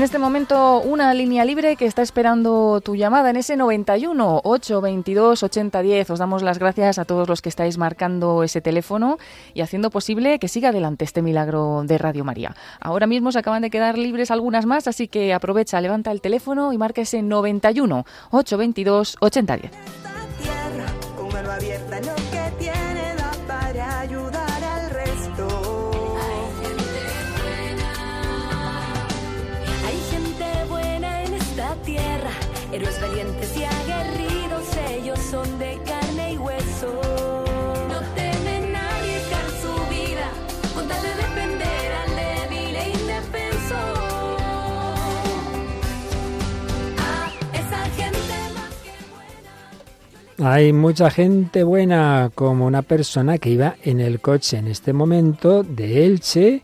Este 0.06 0.18
momento 0.20 0.80
una 0.82 1.12
línea 1.14 1.44
libre 1.44 1.74
que 1.74 1.84
está 1.84 2.00
esperando 2.00 2.80
tu 2.80 2.94
llamada 2.94 3.28
en 3.30 3.34
ese 3.34 3.56
91 3.56 4.40
822 4.44 5.42
8010. 5.42 6.10
Os 6.10 6.20
damos 6.20 6.44
las 6.44 6.60
gracias 6.60 7.00
a 7.00 7.04
todos 7.04 7.28
los 7.28 7.42
que 7.42 7.48
estáis 7.48 7.76
marcando 7.76 8.44
ese 8.44 8.60
teléfono 8.60 9.18
y 9.52 9.62
haciendo 9.62 9.90
posible 9.90 10.38
que 10.38 10.46
siga 10.46 10.68
adelante 10.68 11.04
este 11.04 11.22
milagro 11.22 11.82
de 11.84 11.98
Radio 11.98 12.22
María. 12.22 12.54
Ahora 12.78 13.08
mismo 13.08 13.32
se 13.32 13.40
acaban 13.40 13.62
de 13.62 13.70
quedar 13.70 13.98
libres 13.98 14.30
algunas 14.30 14.64
más, 14.64 14.86
así 14.86 15.08
que 15.08 15.34
aprovecha, 15.34 15.80
levanta 15.80 16.12
el 16.12 16.20
teléfono 16.20 16.72
y 16.72 16.78
marca 16.78 17.00
ese 17.00 17.20
91 17.22 18.06
822 18.30 19.16
8010. 19.18 19.72
Héroes 32.76 33.00
valientes 33.00 33.56
y 33.56 33.64
aguerridos, 33.64 34.64
ellos 34.90 35.18
son 35.30 35.58
de 35.58 35.80
carne 35.86 36.34
y 36.34 36.36
hueso. 36.36 36.92
No 37.88 38.00
temen 38.14 38.76
arriesgar 38.76 39.46
su 39.62 39.72
vida 39.88 40.28
con 40.74 40.86
tal 40.86 41.02
de 41.02 41.08
defender 41.08 41.92
al 41.94 42.10
débil 42.16 42.76
e 42.76 42.88
indefenso. 42.90 43.76
Ah, 46.98 47.30
esa 47.54 47.84
gente 47.96 48.34
más 48.54 48.74
que 48.84 48.92
buena. 50.36 50.52
Hay 50.52 50.74
mucha 50.74 51.10
gente 51.10 51.64
buena, 51.64 52.30
como 52.34 52.66
una 52.66 52.82
persona 52.82 53.38
que 53.38 53.48
iba 53.48 53.76
en 53.84 54.00
el 54.00 54.20
coche 54.20 54.58
en 54.58 54.66
este 54.66 54.92
momento 54.92 55.62
de 55.62 56.04
Elche 56.04 56.62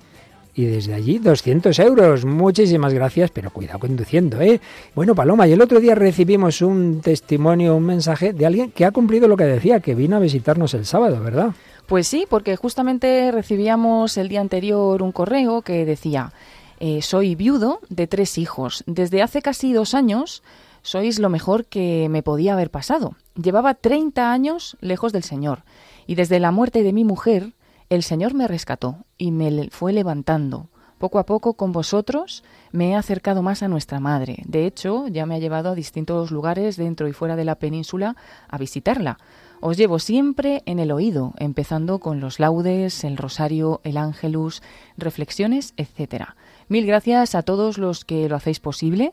y 0.54 0.64
desde 0.64 0.94
allí 0.94 1.18
200 1.18 1.78
euros. 1.78 2.24
Muchísimas 2.24 2.92
gracias, 2.92 3.30
pero 3.30 3.50
cuidado 3.50 3.78
conduciendo, 3.78 4.40
¿eh? 4.40 4.60
Bueno, 4.94 5.14
Paloma, 5.14 5.48
y 5.48 5.52
el 5.52 5.62
otro 5.62 5.80
día 5.80 5.94
recibimos 5.94 6.62
un 6.62 7.00
testimonio, 7.00 7.76
un 7.76 7.84
mensaje 7.84 8.32
de 8.32 8.46
alguien 8.46 8.70
que 8.70 8.84
ha 8.84 8.90
cumplido 8.90 9.28
lo 9.28 9.36
que 9.36 9.44
decía, 9.44 9.80
que 9.80 9.94
vino 9.94 10.16
a 10.16 10.20
visitarnos 10.20 10.74
el 10.74 10.84
sábado, 10.84 11.20
¿verdad? 11.20 11.52
Pues 11.86 12.06
sí, 12.06 12.26
porque 12.28 12.56
justamente 12.56 13.30
recibíamos 13.32 14.16
el 14.16 14.28
día 14.28 14.40
anterior 14.40 15.02
un 15.02 15.12
correo 15.12 15.62
que 15.62 15.84
decía, 15.84 16.32
eh, 16.80 17.02
soy 17.02 17.34
viudo 17.34 17.80
de 17.88 18.06
tres 18.06 18.38
hijos. 18.38 18.84
Desde 18.86 19.22
hace 19.22 19.42
casi 19.42 19.72
dos 19.72 19.94
años 19.94 20.42
sois 20.82 21.18
lo 21.18 21.28
mejor 21.28 21.64
que 21.64 22.08
me 22.10 22.22
podía 22.22 22.54
haber 22.54 22.70
pasado. 22.70 23.14
Llevaba 23.40 23.74
30 23.74 24.32
años 24.32 24.76
lejos 24.80 25.12
del 25.12 25.22
Señor 25.22 25.62
y 26.06 26.16
desde 26.16 26.40
la 26.40 26.50
muerte 26.50 26.82
de 26.82 26.92
mi 26.92 27.04
mujer 27.04 27.52
el 27.94 28.02
Señor 28.02 28.32
me 28.32 28.48
rescató 28.48 29.04
y 29.18 29.32
me 29.32 29.68
fue 29.70 29.92
levantando. 29.92 30.70
Poco 30.96 31.18
a 31.18 31.26
poco 31.26 31.54
con 31.54 31.72
vosotros 31.72 32.42
me 32.70 32.90
he 32.90 32.94
acercado 32.94 33.42
más 33.42 33.62
a 33.62 33.68
nuestra 33.68 34.00
Madre. 34.00 34.44
De 34.46 34.64
hecho, 34.64 35.08
ya 35.08 35.26
me 35.26 35.34
ha 35.34 35.38
llevado 35.38 35.68
a 35.68 35.74
distintos 35.74 36.30
lugares 36.30 36.78
dentro 36.78 37.06
y 37.06 37.12
fuera 37.12 37.36
de 37.36 37.44
la 37.44 37.56
península 37.56 38.16
a 38.48 38.56
visitarla. 38.56 39.18
Os 39.60 39.76
llevo 39.76 39.98
siempre 39.98 40.62
en 40.64 40.78
el 40.78 40.90
oído, 40.90 41.34
empezando 41.36 41.98
con 41.98 42.18
los 42.20 42.40
laudes, 42.40 43.04
el 43.04 43.18
rosario, 43.18 43.82
el 43.84 43.98
ángelus, 43.98 44.62
reflexiones, 44.96 45.74
etc. 45.76 46.30
Mil 46.68 46.86
gracias 46.86 47.34
a 47.34 47.42
todos 47.42 47.76
los 47.76 48.06
que 48.06 48.26
lo 48.26 48.36
hacéis 48.36 48.58
posible 48.58 49.12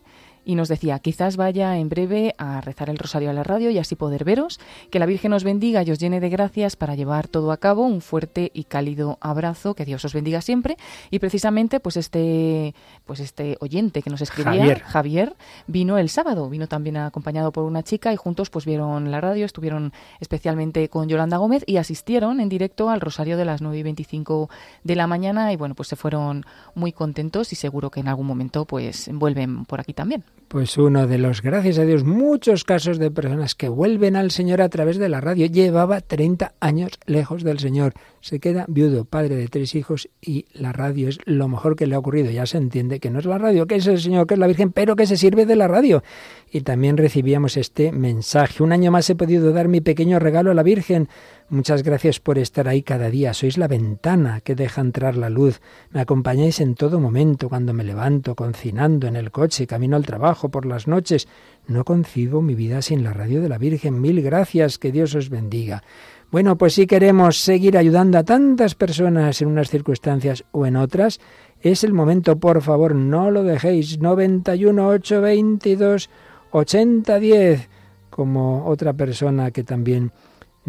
y 0.50 0.56
nos 0.56 0.68
decía, 0.68 0.98
quizás 0.98 1.38
vaya 1.38 1.78
en 1.78 1.90
breve 1.90 2.34
a 2.40 2.60
rezar 2.60 2.90
el 2.90 2.98
rosario 2.98 3.30
a 3.30 3.34
la 3.34 3.44
radio 3.44 3.70
y 3.70 3.78
así 3.78 3.94
poder 3.96 4.24
veros, 4.24 4.60
que 4.90 4.98
la 4.98 5.06
Virgen 5.06 5.32
os 5.34 5.44
bendiga 5.44 5.84
y 5.84 5.92
os 5.92 6.00
llene 6.00 6.20
de 6.20 6.28
gracias 6.28 6.76
para 6.76 6.96
llevar 6.96 7.28
todo 7.28 7.52
a 7.52 7.58
cabo, 7.58 7.86
un 7.86 8.02
fuerte 8.02 8.50
y 8.52 8.64
cálido 8.64 9.20
abrazo, 9.22 9.76
que 9.76 9.86
Dios 9.86 10.04
os 10.06 10.14
bendiga 10.16 10.42
siempre 10.42 10.76
y 11.12 11.20
precisamente 11.20 11.80
pues 11.80 11.98
este 11.98 12.74
pues 13.06 13.20
este 13.20 13.58
oyente 13.60 14.02
que 14.02 14.10
nos 14.10 14.22
escribía, 14.22 14.54
Javier. 14.54 14.80
Javier 14.82 15.36
vino 15.68 16.00
el 16.00 16.10
sábado, 16.10 16.50
vino 16.50 16.66
también 16.66 16.98
acompañado 16.98 17.52
por 17.52 17.66
una 17.66 17.84
chica 17.84 18.12
y 18.12 18.16
juntos 18.16 18.50
pues 18.50 18.66
vieron 18.66 19.12
la 19.12 19.22
radio, 19.22 19.46
estuvieron 19.46 19.94
especialmente 20.20 20.90
con 20.90 21.10
Yolanda 21.10 21.38
Gómez 21.38 21.64
y 21.68 21.78
asistieron 21.78 22.40
en 22.40 22.50
directo 22.50 22.90
al 22.90 23.02
rosario 23.02 23.38
de 23.38 23.46
las 23.46 23.62
9 23.62 23.78
y 23.78 23.84
25 23.84 24.50
de 24.84 24.96
la 24.96 25.06
mañana. 25.06 25.54
Y 25.54 25.58
bueno, 25.58 25.76
pues 25.76 25.90
se 25.90 25.96
fueron 25.96 26.44
muy 26.74 26.92
contentos 26.92 27.54
y 27.54 27.56
seguro 27.56 27.92
que 27.92 28.00
en 28.00 28.08
algún 28.08 28.26
momento 28.26 28.66
pues 28.66 29.12
vuelven 29.14 29.66
por 29.66 29.80
aquí 29.80 29.94
también. 29.94 30.24
Pues 30.48 30.78
uno 30.78 31.06
de 31.06 31.18
los, 31.18 31.42
gracias 31.42 31.78
a 31.78 31.86
Dios, 31.86 32.04
muchos 32.04 32.64
casos 32.64 32.98
de 32.98 33.12
personas 33.12 33.56
que 33.56 33.70
vuelven 33.70 34.16
al 34.16 34.32
Señor 34.32 34.62
a 34.62 34.70
través 34.70 34.98
de 34.98 35.10
la 35.10 35.22
radio. 35.22 35.46
Llevaba 35.46 36.02
30 36.02 36.54
años 36.60 36.92
lejos 37.06 37.44
del 37.44 37.60
Señor. 37.60 37.94
Se 38.22 38.40
queda 38.40 38.66
viudo, 38.68 39.06
padre 39.06 39.36
de 39.36 39.48
tres 39.48 39.76
hijos 39.76 40.10
y 40.22 40.46
la 40.54 40.72
radio 40.72 41.10
es 41.10 41.20
lo 41.26 41.48
mejor 41.48 41.76
que 41.76 41.88
le 41.88 41.96
ha 41.96 42.00
ocurrido. 42.00 42.32
Ya 42.32 42.46
se 42.46 42.58
entiende 42.58 43.00
que 43.00 43.12
no 43.12 43.20
es 43.20 43.26
la 43.26 43.38
radio, 43.38 43.68
que 43.68 43.76
es 43.76 43.88
el 43.88 44.00
Señor, 44.00 44.28
que 44.28 44.34
es 44.34 44.40
la 44.40 44.48
Virgen, 44.48 44.72
pero 44.72 44.96
que 44.96 45.06
se 45.06 45.18
sirve 45.18 45.46
de 45.46 45.56
la 45.56 45.68
radio. 45.68 46.04
Y 46.52 46.62
también 46.62 46.98
recibíamos 46.98 47.58
este 47.58 47.92
mensaje. 47.92 48.64
Un 48.64 48.72
año 48.72 48.92
más 48.92 49.10
he 49.10 49.16
podido 49.16 49.52
dar 49.52 49.68
mi 49.68 49.82
pequeño 49.82 50.20
regalo 50.20 50.52
a 50.52 50.56
la 50.56 50.64
Virgen. 50.64 51.10
Muchas 51.52 51.82
gracias 51.82 52.20
por 52.20 52.38
estar 52.38 52.68
ahí 52.68 52.84
cada 52.84 53.10
día. 53.10 53.34
Sois 53.34 53.58
la 53.58 53.68
ventana 53.68 54.40
que 54.42 54.54
deja 54.54 54.82
entrar 54.82 55.18
la 55.18 55.32
luz. 55.32 55.62
Me 55.90 56.00
acompañáis 56.00 56.60
en 56.60 56.76
todo 56.76 57.00
momento, 57.00 57.50
cuando 57.50 57.74
me 57.74 57.84
levanto, 57.84 58.36
cocinando, 58.36 59.08
en 59.08 59.16
el 59.16 59.32
coche, 59.32 59.66
camino 59.66 59.96
al 59.96 60.06
trabajo, 60.06 60.50
por 60.50 60.68
las 60.68 60.88
noches. 60.88 61.28
No 61.66 61.86
concibo 61.86 62.44
mi 62.44 62.54
vida 62.54 62.84
sin 62.84 63.04
la 63.04 63.14
radio 63.14 63.42
de 63.42 63.50
la 63.50 63.58
Virgen. 63.58 64.00
Mil 64.00 64.22
gracias, 64.22 64.78
que 64.78 64.92
Dios 64.92 65.16
os 65.16 65.32
bendiga. 65.32 65.82
Bueno, 66.30 66.56
pues 66.56 66.76
si 66.76 66.86
queremos 66.86 67.42
seguir 67.42 67.80
ayudando 67.80 68.20
a 68.20 68.24
tantas 68.24 68.76
personas 68.76 69.42
en 69.42 69.48
unas 69.48 69.72
circunstancias 69.72 70.46
o 70.52 70.68
en 70.68 70.76
otras, 70.76 71.20
es 71.62 71.84
el 71.84 71.94
momento, 71.94 72.38
por 72.38 72.62
favor, 72.62 72.94
no 72.94 73.32
lo 73.32 73.42
dejéis. 73.42 73.98
91 74.00 74.88
822 74.88 76.12
8010, 76.52 77.70
como 78.12 78.68
otra 78.68 78.94
persona 78.94 79.50
que 79.50 79.64
también 79.64 80.12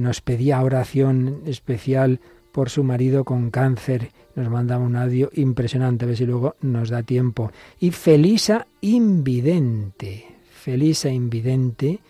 nos 0.01 0.21
pedía 0.21 0.63
oración 0.63 1.43
especial 1.47 2.21
por 2.53 2.71
su 2.71 2.83
marido 2.83 3.25
con 3.25 3.51
cáncer. 3.51 4.11
Nos 4.35 4.49
mandaba 4.49 4.85
un 4.85 4.97
audio 4.97 5.31
impresionante, 5.35 6.05
a 6.05 6.09
ver 6.09 6.17
si 6.17 6.27
luego 6.27 6.57
nos 6.63 6.89
da 6.89 7.03
tiempo. 7.03 7.53
Y 7.79 7.91
Felisa 7.91 8.67
Invidente. 8.81 10.27
Felisa 10.51 11.11
Invidente, 11.11 12.01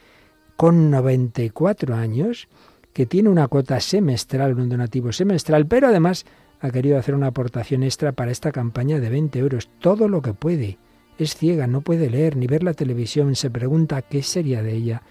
con 0.56 0.90
94 0.90 1.94
años, 1.94 2.48
que 2.92 3.06
tiene 3.06 3.28
una 3.28 3.48
cuota 3.48 3.80
semestral, 3.80 4.58
un 4.58 4.68
donativo 4.68 5.12
semestral, 5.12 5.66
pero 5.66 5.88
además 5.88 6.26
ha 6.60 6.70
querido 6.70 6.98
hacer 6.98 7.14
una 7.14 7.28
aportación 7.28 7.82
extra 7.82 8.12
para 8.12 8.30
esta 8.30 8.52
campaña 8.52 9.00
de 9.00 9.08
20 9.08 9.38
euros, 9.38 9.70
todo 9.80 10.08
lo 10.08 10.22
que 10.22 10.34
puede. 10.34 10.78
Es 11.18 11.34
ciega, 11.34 11.66
no 11.66 11.80
puede 11.80 12.08
leer 12.10 12.36
ni 12.36 12.46
ver 12.46 12.62
la 12.62 12.74
televisión, 12.74 13.34
se 13.34 13.50
pregunta 13.50 14.02
qué 14.02 14.22
sería 14.22 14.62
de 14.62 14.74
ella 14.74 15.02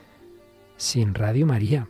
sin 0.78 1.14
Radio 1.14 1.46
María. 1.46 1.88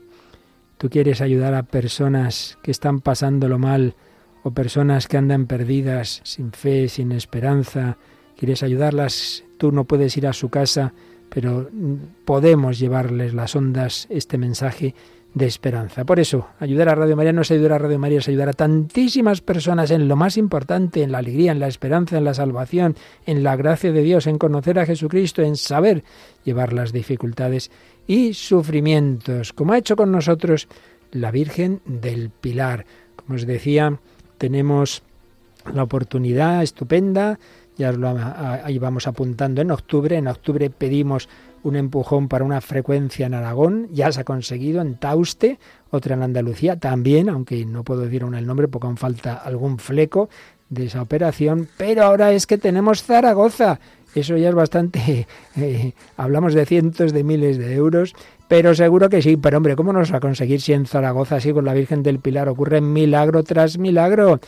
Tú 0.80 0.90
quieres 0.90 1.20
ayudar 1.20 1.56
a 1.56 1.64
personas 1.64 2.58
que 2.64 2.72
están 2.72 3.02
pasándolo 3.02 3.60
mal 3.60 3.96
o 4.44 4.52
personas 4.52 5.10
que 5.10 5.18
andan 5.18 5.46
perdidas, 5.46 6.22
sin 6.24 6.54
fe, 6.54 6.88
sin 6.88 7.12
esperanza. 7.12 7.98
Quieres 8.38 8.64
ayudarlas, 8.64 9.44
tú 9.58 9.74
no 9.74 9.84
puedes 9.84 10.16
ir 10.16 10.26
a 10.26 10.32
su 10.32 10.48
casa, 10.48 10.94
pero 11.28 11.70
podemos 12.24 12.80
llevarles 12.80 13.34
las 13.34 13.58
ondas, 13.58 14.08
este 14.10 14.38
mensaje 14.38 14.96
de 15.34 15.48
esperanza. 15.48 16.06
Por 16.06 16.18
eso, 16.18 16.48
ayudar 16.60 16.88
a 16.88 16.96
Radio 16.96 17.18
María 17.18 17.34
no 17.34 17.42
es 17.42 17.52
ayudar 17.52 17.74
a 17.74 17.80
Radio 17.80 18.00
María, 18.00 18.20
es 18.20 18.30
ayudar 18.30 18.48
a 18.48 18.54
tantísimas 18.54 19.42
personas 19.42 19.92
en 19.92 20.08
lo 20.08 20.16
más 20.16 20.38
importante, 20.38 21.04
en 21.04 21.12
la 21.12 21.18
alegría, 21.18 21.52
en 21.52 21.60
la 21.60 21.68
esperanza, 21.68 22.18
en 22.18 22.24
la 22.24 22.34
salvación, 22.34 22.96
en 23.26 23.44
la 23.44 23.58
gracia 23.58 23.92
de 23.92 24.02
Dios, 24.02 24.28
en 24.28 24.38
conocer 24.38 24.80
a 24.80 24.86
Jesucristo, 24.86 25.42
en 25.42 25.58
saber 25.58 26.06
llevar 26.46 26.72
las 26.72 26.94
dificultades 26.94 27.70
y 28.10 28.34
sufrimientos, 28.34 29.54
como 29.54 29.74
ha 29.74 29.78
hecho 29.78 29.96
con 29.96 30.12
nosotros 30.12 30.68
la 31.12 31.30
Virgen 31.30 31.80
del 31.86 32.32
Pilar. 32.32 32.88
Como 33.16 33.36
os 33.36 33.46
decía, 33.46 34.00
tenemos 34.40 35.04
la 35.72 35.84
oportunidad 35.84 36.64
estupenda, 36.64 37.38
ya 37.78 37.92
lo 37.92 38.10
ahí 38.10 38.80
vamos 38.80 39.06
apuntando 39.06 39.62
en 39.62 39.70
octubre, 39.70 40.18
en 40.18 40.28
octubre 40.28 40.72
pedimos 40.72 41.30
un 41.62 41.76
empujón 41.76 42.28
para 42.28 42.44
una 42.44 42.62
frecuencia 42.62 43.28
en 43.28 43.36
Aragón, 43.36 43.90
ya 43.92 44.12
se 44.12 44.22
ha 44.22 44.24
conseguido 44.24 44.82
en 44.82 44.96
Tauste, 44.96 45.60
otra 45.92 46.16
en 46.16 46.24
Andalucía 46.24 46.80
también, 46.80 47.30
aunque 47.30 47.64
no 47.64 47.84
puedo 47.84 48.02
decir 48.02 48.24
aún 48.24 48.34
el 48.34 48.48
nombre 48.48 48.68
porque 48.68 48.88
aún 48.88 48.98
falta 48.98 49.36
algún 49.36 49.78
fleco 49.78 50.30
de 50.68 50.88
esa 50.88 51.04
operación, 51.04 51.68
pero 51.78 52.06
ahora 52.06 52.32
es 52.32 52.48
que 52.48 52.58
tenemos 52.58 53.04
Zaragoza, 53.04 53.80
eso 54.16 54.38
ya 54.38 54.50
es 54.50 54.56
bastante, 54.56 55.28
eh, 55.58 55.94
hablamos 56.18 56.54
de 56.54 56.66
cientos 56.66 57.14
de 57.14 57.24
miles 57.24 57.58
de 57.58 57.74
euros, 57.74 58.14
pero 58.48 58.74
seguro 58.74 59.10
que 59.10 59.22
sí, 59.22 59.38
pero 59.38 59.58
hombre, 59.58 59.76
¿cómo 59.76 59.94
nos 59.94 60.12
va 60.12 60.18
a 60.18 60.22
conseguir 60.22 60.62
si 60.62 60.74
en 60.74 60.86
Zaragoza, 60.86 61.36
así 61.36 61.54
con 61.54 61.66
la 61.66 61.74
Virgen 61.74 62.04
del 62.04 62.20
Pilar, 62.20 62.50
ocurre 62.50 62.82
milagro 62.82 63.44
tras 63.44 63.78
milagro? 63.78 64.40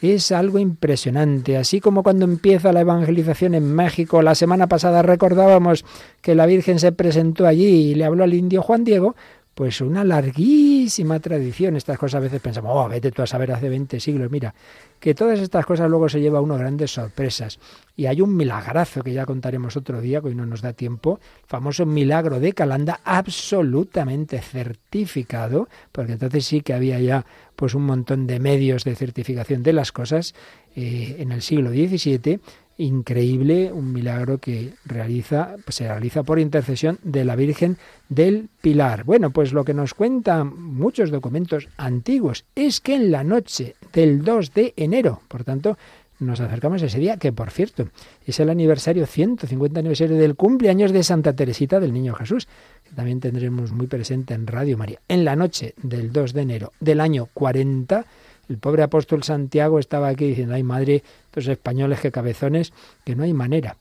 Es 0.00 0.30
algo 0.30 0.60
impresionante, 0.60 1.56
así 1.56 1.80
como 1.80 2.04
cuando 2.04 2.24
empieza 2.24 2.72
la 2.72 2.82
evangelización 2.82 3.54
en 3.54 3.74
México, 3.74 4.22
la 4.22 4.36
semana 4.36 4.68
pasada 4.68 5.02
recordábamos 5.02 5.84
que 6.22 6.36
la 6.36 6.46
Virgen 6.46 6.78
se 6.78 6.92
presentó 6.92 7.48
allí 7.48 7.90
y 7.90 7.94
le 7.96 8.04
habló 8.04 8.22
al 8.22 8.32
indio 8.32 8.62
Juan 8.62 8.84
Diego, 8.84 9.16
pues 9.58 9.80
una 9.80 10.04
larguísima 10.04 11.18
tradición. 11.18 11.74
Estas 11.74 11.98
cosas 11.98 12.18
a 12.18 12.20
veces 12.20 12.40
pensamos, 12.40 12.70
oh, 12.72 12.88
vete 12.88 13.10
tú 13.10 13.22
a 13.22 13.26
saber 13.26 13.50
hace 13.50 13.68
20 13.68 13.98
siglos. 13.98 14.30
Mira, 14.30 14.54
que 15.00 15.16
todas 15.16 15.40
estas 15.40 15.66
cosas 15.66 15.90
luego 15.90 16.08
se 16.08 16.20
lleva 16.20 16.38
a 16.38 16.42
uno 16.42 16.56
grandes 16.56 16.92
sorpresas. 16.92 17.58
Y 17.96 18.06
hay 18.06 18.20
un 18.20 18.36
milagrazo 18.36 19.02
que 19.02 19.12
ya 19.12 19.26
contaremos 19.26 19.76
otro 19.76 20.00
día, 20.00 20.20
que 20.20 20.28
hoy 20.28 20.36
no 20.36 20.46
nos 20.46 20.62
da 20.62 20.74
tiempo, 20.74 21.18
famoso 21.48 21.86
milagro 21.86 22.38
de 22.38 22.52
Calanda, 22.52 23.00
absolutamente 23.02 24.40
certificado, 24.40 25.68
porque 25.90 26.12
entonces 26.12 26.46
sí 26.46 26.60
que 26.60 26.72
había 26.72 27.00
ya 27.00 27.26
pues 27.56 27.74
un 27.74 27.82
montón 27.82 28.28
de 28.28 28.38
medios 28.38 28.84
de 28.84 28.94
certificación 28.94 29.64
de 29.64 29.72
las 29.72 29.90
cosas 29.90 30.36
eh, 30.76 31.16
en 31.18 31.32
el 31.32 31.42
siglo 31.42 31.70
XVII 31.70 32.38
increíble, 32.78 33.72
un 33.72 33.92
milagro 33.92 34.38
que 34.38 34.72
realiza, 34.84 35.56
pues 35.64 35.76
se 35.76 35.88
realiza 35.88 36.22
por 36.22 36.38
intercesión 36.38 36.98
de 37.02 37.24
la 37.24 37.36
Virgen 37.36 37.76
del 38.08 38.48
Pilar. 38.62 39.04
Bueno, 39.04 39.30
pues 39.30 39.52
lo 39.52 39.64
que 39.64 39.74
nos 39.74 39.94
cuentan 39.94 40.54
muchos 40.56 41.10
documentos 41.10 41.68
antiguos 41.76 42.44
es 42.54 42.80
que 42.80 42.94
en 42.94 43.10
la 43.10 43.24
noche 43.24 43.74
del 43.92 44.24
2 44.24 44.54
de 44.54 44.74
enero, 44.76 45.20
por 45.28 45.44
tanto, 45.44 45.76
nos 46.20 46.40
acercamos 46.40 46.82
a 46.82 46.86
ese 46.86 46.98
día, 46.98 47.16
que 47.16 47.32
por 47.32 47.50
cierto, 47.50 47.88
es 48.26 48.40
el 48.40 48.50
aniversario, 48.50 49.06
150 49.06 49.78
aniversario 49.78 50.16
del 50.16 50.34
cumpleaños 50.34 50.92
de 50.92 51.02
Santa 51.02 51.34
Teresita 51.34 51.78
del 51.80 51.92
Niño 51.92 52.14
Jesús, 52.14 52.48
que 52.84 52.94
también 52.94 53.20
tendremos 53.20 53.72
muy 53.72 53.86
presente 53.86 54.34
en 54.34 54.46
Radio 54.46 54.76
María. 54.76 55.00
En 55.08 55.24
la 55.24 55.36
noche 55.36 55.74
del 55.82 56.12
2 56.12 56.32
de 56.32 56.42
enero 56.42 56.72
del 56.80 57.00
año 57.00 57.28
40, 57.34 58.04
el 58.48 58.58
pobre 58.58 58.82
apóstol 58.82 59.22
Santiago 59.22 59.78
estaba 59.78 60.08
aquí 60.08 60.26
diciendo, 60.26 60.54
ay 60.54 60.62
madre, 60.62 61.02
estos 61.26 61.48
españoles 61.48 62.00
que 62.00 62.10
cabezones, 62.10 62.72
que 63.04 63.14
no 63.14 63.22
hay 63.24 63.34
manera. 63.34 63.76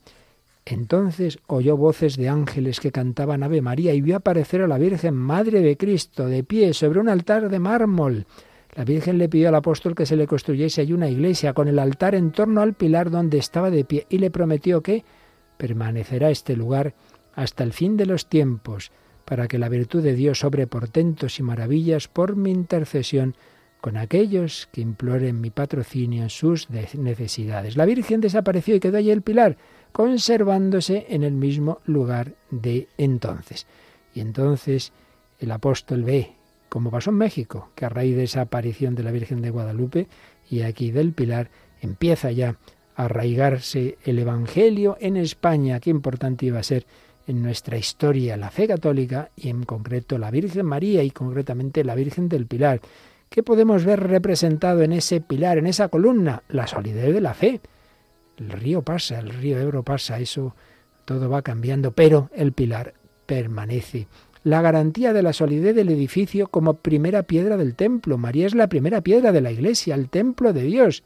Entonces 0.66 1.40
oyó 1.48 1.78
voces 1.78 2.18
de 2.18 2.28
ángeles 2.28 2.82
que 2.82 2.92
cantaban 2.92 3.44
Ave 3.44 3.62
María 3.62 3.94
y 3.94 4.02
vio 4.02 4.18
aparecer 4.18 4.62
a 4.62 4.68
la 4.68 4.78
Virgen 4.78 5.16
Madre 5.16 5.62
de 5.62 5.78
Cristo 5.78 6.28
de 6.28 6.44
pie 6.44 6.74
sobre 6.74 7.00
un 7.00 7.08
altar 7.08 7.50
de 7.50 7.60
mármol. 7.60 8.26
La 8.76 8.84
Virgen 8.84 9.18
le 9.18 9.30
pidió 9.30 9.48
al 9.48 9.56
apóstol 9.56 9.96
que 9.96 10.06
se 10.06 10.18
le 10.18 10.28
construyese 10.28 10.82
allí 10.82 10.92
una 10.92 11.10
iglesia 11.10 11.54
con 11.54 11.70
el 11.70 11.80
altar 11.80 12.16
en 12.16 12.32
torno 12.32 12.62
al 12.62 12.74
pilar 12.74 13.10
donde 13.10 13.38
estaba 13.38 13.72
de 13.72 13.86
pie 13.86 14.06
y 14.10 14.18
le 14.18 14.30
prometió 14.30 14.82
que 14.82 15.06
permanecerá 15.58 16.30
este 16.30 16.56
lugar 16.58 16.94
hasta 17.34 17.64
el 17.64 17.72
fin 17.72 17.96
de 17.96 18.06
los 18.06 18.28
tiempos, 18.28 18.92
para 19.24 19.48
que 19.48 19.58
la 19.58 19.70
virtud 19.70 20.04
de 20.04 20.16
Dios 20.16 20.40
sobre 20.40 20.68
portentos 20.68 21.40
y 21.40 21.44
maravillas 21.44 22.08
por 22.08 22.36
mi 22.36 22.52
intercesión 22.52 23.36
con 23.82 23.98
aquellos 23.98 24.68
que 24.72 24.82
imploren 24.82 25.40
mi 25.40 25.50
patrocinio 25.50 26.24
en 26.24 26.30
sus 26.30 26.70
necesidades. 26.70 27.78
La 27.78 27.86
Virgen 27.86 28.22
desapareció 28.22 28.76
y 28.76 28.80
quedó 28.80 28.98
allí 28.98 29.12
el 29.12 29.22
pilar, 29.22 29.58
conservándose 29.92 31.06
en 31.10 31.24
el 31.24 31.34
mismo 31.34 31.80
lugar 31.86 32.34
de 32.50 32.88
entonces. 32.98 33.68
Y 34.14 34.22
entonces 34.22 34.94
el 35.40 35.52
apóstol 35.52 36.04
ve, 36.04 36.34
como 36.70 36.92
pasó 36.92 37.12
en 37.12 37.18
México, 37.18 37.70
que 37.76 37.86
a 37.86 37.90
raíz 37.90 38.16
de 38.16 38.24
esa 38.24 38.42
aparición 38.42 38.96
de 38.96 39.04
la 39.04 39.12
Virgen 39.12 39.42
de 39.42 39.52
Guadalupe 39.52 40.08
y 40.50 40.62
aquí 40.62 40.92
del 40.92 41.14
pilar, 41.14 41.50
empieza 41.82 42.32
ya 42.32 42.58
a 42.96 43.06
arraigarse 43.06 43.98
el 44.04 44.20
Evangelio 44.20 44.98
en 45.00 45.18
España. 45.18 45.80
Qué 45.80 45.92
importante 45.92 46.48
iba 46.48 46.60
a 46.60 46.64
ser 46.64 46.86
en 47.28 47.44
nuestra 47.44 47.78
historia 47.78 48.38
la 48.38 48.50
fe 48.50 48.68
católica 48.68 49.30
y 49.36 49.50
en 49.50 49.64
concreto 49.64 50.18
la 50.18 50.32
Virgen 50.32 50.66
María 50.66 51.04
y 51.04 51.12
concretamente 51.12 51.84
la 51.84 51.94
Virgen 51.94 52.30
del 52.30 52.48
Pilar. 52.48 52.82
¿Qué 53.30 53.44
podemos 53.44 53.86
ver 53.86 54.00
representado 54.02 54.82
en 54.82 54.94
ese 54.94 55.22
pilar, 55.22 55.58
en 55.58 55.68
esa 55.68 55.90
columna? 55.90 56.44
La 56.48 56.68
solidez 56.68 57.14
de 57.14 57.22
la 57.22 57.34
fe. 57.34 57.62
El 58.38 58.52
río 58.52 58.82
pasa, 58.82 59.20
el 59.20 59.30
río 59.30 59.60
Ebro 59.60 59.84
pasa, 59.84 60.20
eso 60.20 60.56
todo 61.06 61.30
va 61.30 61.42
cambiando, 61.42 61.92
pero 61.92 62.30
el 62.34 62.54
pilar 62.54 62.94
permanece. 63.26 64.08
La 64.44 64.62
garantía 64.62 65.14
de 65.14 65.24
la 65.24 65.34
solidez 65.34 65.76
del 65.76 65.90
edificio 65.90 66.48
como 66.48 66.76
primera 66.76 67.24
piedra 67.24 67.58
del 67.58 67.76
templo. 67.76 68.18
María 68.18 68.48
es 68.48 68.56
la 68.56 68.68
primera 68.70 69.02
piedra 69.02 69.32
de 69.32 69.42
la 69.42 69.52
iglesia, 69.52 69.96
el 69.96 70.10
templo 70.10 70.54
de 70.54 70.64
Dios. 70.64 71.04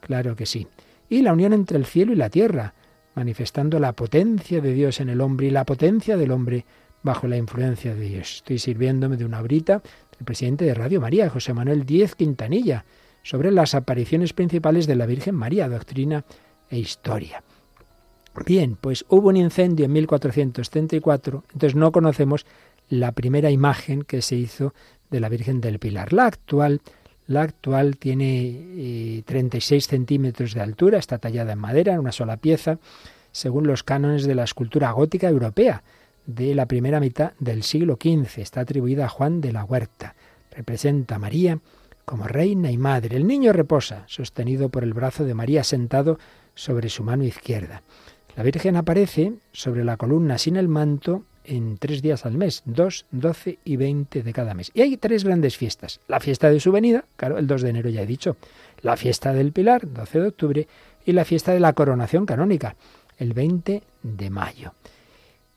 Claro 0.00 0.36
que 0.36 0.46
sí. 0.46 0.68
Y 1.08 1.22
la 1.22 1.32
unión 1.32 1.52
entre 1.52 1.78
el 1.78 1.86
cielo 1.86 2.12
y 2.12 2.16
la 2.16 2.28
tierra, 2.28 2.74
manifestando 3.14 3.78
la 3.78 3.92
potencia 3.92 4.60
de 4.60 4.72
Dios 4.72 5.00
en 5.00 5.08
el 5.08 5.20
hombre 5.20 5.46
y 5.46 5.50
la 5.50 5.64
potencia 5.64 6.16
del 6.16 6.32
hombre 6.32 6.66
bajo 7.02 7.26
la 7.26 7.36
influencia 7.36 7.94
de 7.94 8.08
Dios. 8.08 8.36
Estoy 8.36 8.58
sirviéndome 8.58 9.16
de 9.16 9.24
una 9.24 9.42
brita 9.42 9.82
presidente 10.24 10.64
de 10.64 10.74
Radio 10.74 11.00
María, 11.00 11.30
José 11.30 11.54
Manuel 11.54 11.84
Díez 11.84 12.14
Quintanilla, 12.14 12.84
sobre 13.22 13.50
las 13.50 13.74
apariciones 13.74 14.32
principales 14.32 14.86
de 14.86 14.96
la 14.96 15.06
Virgen 15.06 15.34
María, 15.34 15.68
doctrina 15.68 16.24
e 16.68 16.78
historia. 16.78 17.42
Bien, 18.46 18.76
pues 18.80 19.04
hubo 19.08 19.28
un 19.28 19.36
incendio 19.36 19.84
en 19.84 19.92
1434, 19.92 21.44
entonces 21.52 21.76
no 21.76 21.92
conocemos 21.92 22.46
la 22.88 23.12
primera 23.12 23.50
imagen 23.50 24.02
que 24.02 24.22
se 24.22 24.36
hizo 24.36 24.74
de 25.10 25.20
la 25.20 25.28
Virgen 25.28 25.60
del 25.60 25.78
Pilar. 25.78 26.12
La 26.12 26.26
actual, 26.26 26.80
la 27.26 27.42
actual 27.42 27.96
tiene 27.98 29.22
36 29.26 29.84
eh, 29.84 29.88
centímetros 29.88 30.54
de 30.54 30.62
altura, 30.62 30.98
está 30.98 31.18
tallada 31.18 31.52
en 31.52 31.58
madera, 31.58 31.92
en 31.94 32.00
una 32.00 32.12
sola 32.12 32.38
pieza, 32.38 32.78
según 33.30 33.66
los 33.66 33.82
cánones 33.82 34.24
de 34.24 34.34
la 34.34 34.44
escultura 34.44 34.90
gótica 34.92 35.28
europea 35.28 35.82
de 36.26 36.54
la 36.54 36.66
primera 36.66 37.00
mitad 37.00 37.32
del 37.38 37.62
siglo 37.62 37.98
XV. 38.00 38.38
Está 38.38 38.60
atribuida 38.60 39.06
a 39.06 39.08
Juan 39.08 39.40
de 39.40 39.52
la 39.52 39.64
Huerta. 39.64 40.14
Representa 40.50 41.16
a 41.16 41.18
María 41.18 41.58
como 42.04 42.26
reina 42.26 42.70
y 42.70 42.78
madre. 42.78 43.16
El 43.16 43.26
niño 43.26 43.52
reposa, 43.52 44.04
sostenido 44.06 44.68
por 44.68 44.82
el 44.82 44.92
brazo 44.92 45.24
de 45.24 45.34
María 45.34 45.64
sentado 45.64 46.18
sobre 46.54 46.88
su 46.88 47.02
mano 47.04 47.24
izquierda. 47.24 47.82
La 48.36 48.42
Virgen 48.42 48.76
aparece 48.76 49.34
sobre 49.52 49.84
la 49.84 49.96
columna 49.96 50.38
sin 50.38 50.56
el 50.56 50.68
manto 50.68 51.24
en 51.44 51.76
tres 51.76 52.02
días 52.02 52.24
al 52.24 52.36
mes, 52.36 52.62
2, 52.66 53.06
12 53.10 53.58
y 53.64 53.76
20 53.76 54.22
de 54.22 54.32
cada 54.32 54.54
mes. 54.54 54.70
Y 54.74 54.82
hay 54.82 54.96
tres 54.96 55.24
grandes 55.24 55.56
fiestas. 55.56 56.00
La 56.08 56.20
fiesta 56.20 56.50
de 56.50 56.60
su 56.60 56.72
venida, 56.72 57.04
claro, 57.16 57.38
el 57.38 57.46
2 57.46 57.62
de 57.62 57.70
enero 57.70 57.90
ya 57.90 58.02
he 58.02 58.06
dicho, 58.06 58.36
la 58.80 58.96
fiesta 58.96 59.32
del 59.32 59.52
Pilar, 59.52 59.92
12 59.92 60.20
de 60.20 60.28
octubre, 60.28 60.68
y 61.04 61.12
la 61.12 61.24
fiesta 61.24 61.52
de 61.52 61.60
la 61.60 61.72
coronación 61.72 62.26
canónica, 62.26 62.76
el 63.18 63.32
20 63.32 63.82
de 64.02 64.30
mayo. 64.30 64.72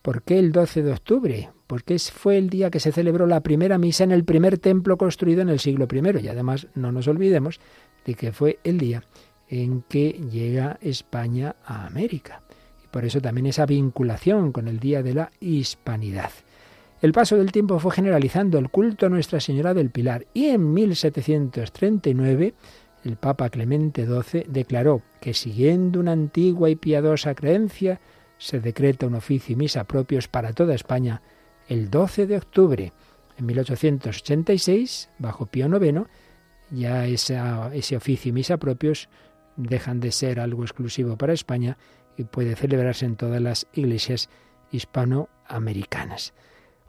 ¿Por 0.05 0.21
qué 0.21 0.37
el 0.37 0.51
12 0.51 0.83
de 0.83 0.91
octubre? 0.91 1.49
Porque 1.65 1.97
fue 1.97 2.37
el 2.37 2.51
día 2.51 2.69
que 2.69 2.79
se 2.79 2.91
celebró 2.91 3.25
la 3.25 3.41
primera 3.41 3.79
misa 3.79 4.03
en 4.03 4.11
el 4.11 4.23
primer 4.23 4.59
templo 4.59 4.97
construido 4.99 5.41
en 5.41 5.49
el 5.49 5.59
siglo 5.59 5.87
I. 5.91 6.23
Y 6.23 6.27
además 6.27 6.67
no 6.75 6.91
nos 6.91 7.07
olvidemos 7.07 7.59
de 8.05 8.13
que 8.13 8.31
fue 8.31 8.59
el 8.63 8.77
día 8.77 9.03
en 9.49 9.81
que 9.81 10.11
llega 10.11 10.77
España 10.79 11.55
a 11.65 11.87
América. 11.87 12.43
Por 12.91 13.03
eso 13.03 13.19
también 13.19 13.47
esa 13.47 13.65
vinculación 13.65 14.51
con 14.51 14.67
el 14.67 14.79
Día 14.79 15.01
de 15.01 15.15
la 15.15 15.31
Hispanidad. 15.39 16.29
El 17.01 17.11
paso 17.11 17.35
del 17.35 17.51
tiempo 17.51 17.79
fue 17.79 17.91
generalizando 17.91 18.59
el 18.59 18.69
culto 18.69 19.07
a 19.07 19.09
Nuestra 19.09 19.39
Señora 19.39 19.73
del 19.73 19.89
Pilar 19.89 20.27
y 20.35 20.49
en 20.49 20.71
1739 20.71 22.53
el 23.05 23.15
Papa 23.15 23.49
Clemente 23.49 24.05
XII 24.05 24.45
declaró 24.49 25.01
que 25.19 25.33
siguiendo 25.33 25.99
una 25.99 26.11
antigua 26.11 26.69
y 26.69 26.75
piadosa 26.75 27.33
creencia, 27.33 27.99
se 28.37 28.59
decreta 28.59 29.07
un 29.07 29.15
oficio 29.15 29.53
y 29.53 29.55
misa 29.55 29.85
propios 29.85 30.27
para 30.27 30.53
toda 30.53 30.75
España 30.75 31.21
el 31.67 31.89
12 31.89 32.27
de 32.27 32.37
octubre. 32.37 32.93
En 33.37 33.45
1886, 33.45 35.09
bajo 35.19 35.45
Pío 35.47 35.67
IX, 35.67 36.03
ya 36.71 37.05
ese 37.05 37.95
oficio 37.95 38.29
y 38.29 38.33
misa 38.33 38.57
propios 38.57 39.09
dejan 39.57 39.99
de 39.99 40.11
ser 40.11 40.39
algo 40.39 40.63
exclusivo 40.63 41.17
para 41.17 41.33
España 41.33 41.77
y 42.17 42.23
puede 42.23 42.55
celebrarse 42.55 43.05
en 43.05 43.15
todas 43.15 43.41
las 43.41 43.67
iglesias 43.73 44.29
hispanoamericanas. 44.71 46.33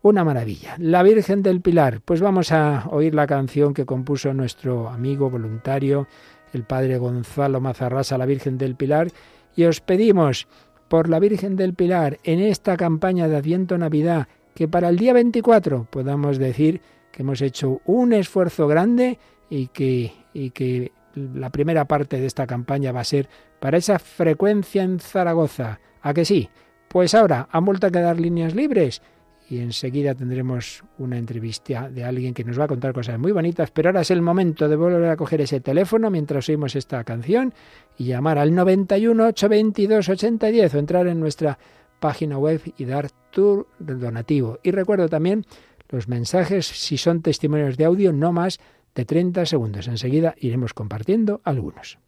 Una 0.02 0.24
maravilla. 0.24 0.76
La 0.78 1.02
Virgen 1.02 1.42
del 1.42 1.60
Pilar. 1.60 2.00
Pues 2.04 2.20
vamos 2.20 2.52
a 2.52 2.86
oír 2.90 3.14
la 3.14 3.26
canción 3.26 3.74
que 3.74 3.86
compuso 3.86 4.32
nuestro 4.34 4.88
amigo 4.88 5.30
voluntario, 5.30 6.06
el 6.52 6.64
padre 6.64 6.98
Gonzalo 6.98 7.60
Mazarrasa, 7.60 8.16
la 8.16 8.26
Virgen 8.26 8.56
del 8.56 8.76
Pilar, 8.76 9.08
y 9.56 9.64
os 9.64 9.80
pedimos 9.80 10.46
por 10.88 11.08
la 11.08 11.18
Virgen 11.18 11.56
del 11.56 11.74
Pilar 11.74 12.18
en 12.24 12.40
esta 12.40 12.76
campaña 12.76 13.28
de 13.28 13.36
Adviento 13.36 13.78
Navidad 13.78 14.28
que 14.54 14.68
para 14.68 14.88
el 14.88 14.96
día 14.98 15.12
24 15.12 15.86
podamos 15.90 16.38
decir 16.38 16.80
que 17.12 17.22
hemos 17.22 17.40
hecho 17.42 17.80
un 17.84 18.12
esfuerzo 18.12 18.66
grande 18.66 19.18
y 19.50 19.68
que, 19.68 20.12
y 20.32 20.50
que 20.50 20.92
la 21.14 21.50
primera 21.50 21.84
parte 21.86 22.20
de 22.20 22.26
esta 22.26 22.46
campaña 22.46 22.92
va 22.92 23.00
a 23.00 23.04
ser 23.04 23.28
para 23.60 23.78
esa 23.78 23.98
frecuencia 23.98 24.82
en 24.82 25.00
Zaragoza. 25.00 25.80
¿A 26.02 26.14
que 26.14 26.24
sí? 26.24 26.48
Pues 26.88 27.14
ahora 27.14 27.48
han 27.50 27.64
vuelto 27.64 27.86
a 27.86 27.90
quedar 27.90 28.20
líneas 28.20 28.54
libres 28.54 29.02
y 29.48 29.58
enseguida 29.58 30.14
tendremos 30.14 30.82
una 30.98 31.18
entrevista 31.18 31.88
de 31.88 32.04
alguien 32.04 32.34
que 32.34 32.44
nos 32.44 32.58
va 32.58 32.64
a 32.64 32.68
contar 32.68 32.92
cosas 32.92 33.18
muy 33.18 33.32
bonitas, 33.32 33.70
pero 33.70 33.88
ahora 33.88 34.00
es 34.00 34.10
el 34.10 34.22
momento 34.22 34.68
de 34.68 34.76
volver 34.76 35.08
a 35.08 35.16
coger 35.16 35.40
ese 35.40 35.60
teléfono 35.60 36.10
mientras 36.10 36.48
oímos 36.48 36.74
esta 36.74 37.04
canción 37.04 37.54
y 37.96 38.04
llamar 38.06 38.38
al 38.38 38.54
91 38.54 39.26
822 39.28 40.08
8010 40.08 40.74
o 40.74 40.78
entrar 40.78 41.06
en 41.06 41.20
nuestra 41.20 41.58
página 42.00 42.38
web 42.38 42.60
y 42.76 42.84
dar 42.84 43.10
tu 43.30 43.66
donativo. 43.78 44.58
Y 44.62 44.70
recuerdo 44.70 45.08
también 45.08 45.44
los 45.88 46.08
mensajes, 46.08 46.66
si 46.66 46.98
son 46.98 47.22
testimonios 47.22 47.76
de 47.76 47.84
audio, 47.84 48.12
no 48.12 48.32
más 48.32 48.58
de 48.94 49.04
30 49.04 49.46
segundos. 49.46 49.88
Enseguida 49.88 50.34
iremos 50.38 50.74
compartiendo 50.74 51.40
algunos. 51.44 51.98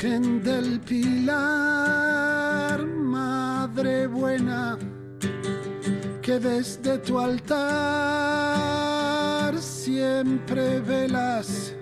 Virgen 0.00 0.40
del 0.44 0.78
Pilar, 0.78 1.26
Madre 2.86 4.06
buena, 4.06 4.78
que 6.22 6.38
desde 6.38 6.98
tu 6.98 7.18
altar 7.18 7.58
siempre 9.58 10.78
velas, 10.78 11.74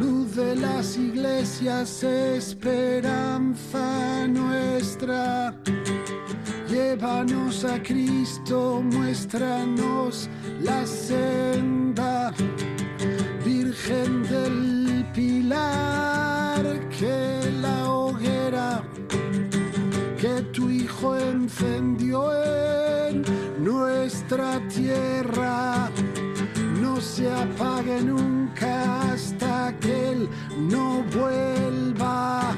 luz 0.00 0.36
de 0.36 0.54
las 0.54 0.96
iglesias, 0.96 2.04
esperanza 2.04 3.48
nuestra. 4.28 5.56
Llévanos 6.68 7.64
a 7.64 7.82
Cristo, 7.82 8.80
muéstranos 8.80 10.30
la 10.60 10.86
senda, 10.86 12.32
Virgen 13.44 14.22
del 14.22 15.04
Pilar 15.12 16.41
que 17.02 17.50
la 17.60 17.90
hoguera 17.90 18.84
que 20.20 20.34
tu 20.52 20.70
Hijo 20.70 21.16
encendió 21.16 22.30
en 23.08 23.24
nuestra 23.58 24.60
tierra 24.68 25.90
no 26.80 27.00
se 27.00 27.28
apague 27.28 28.00
nunca 28.02 29.10
hasta 29.10 29.76
que 29.80 30.10
Él 30.12 30.28
no 30.70 31.02
vuelva. 31.16 32.54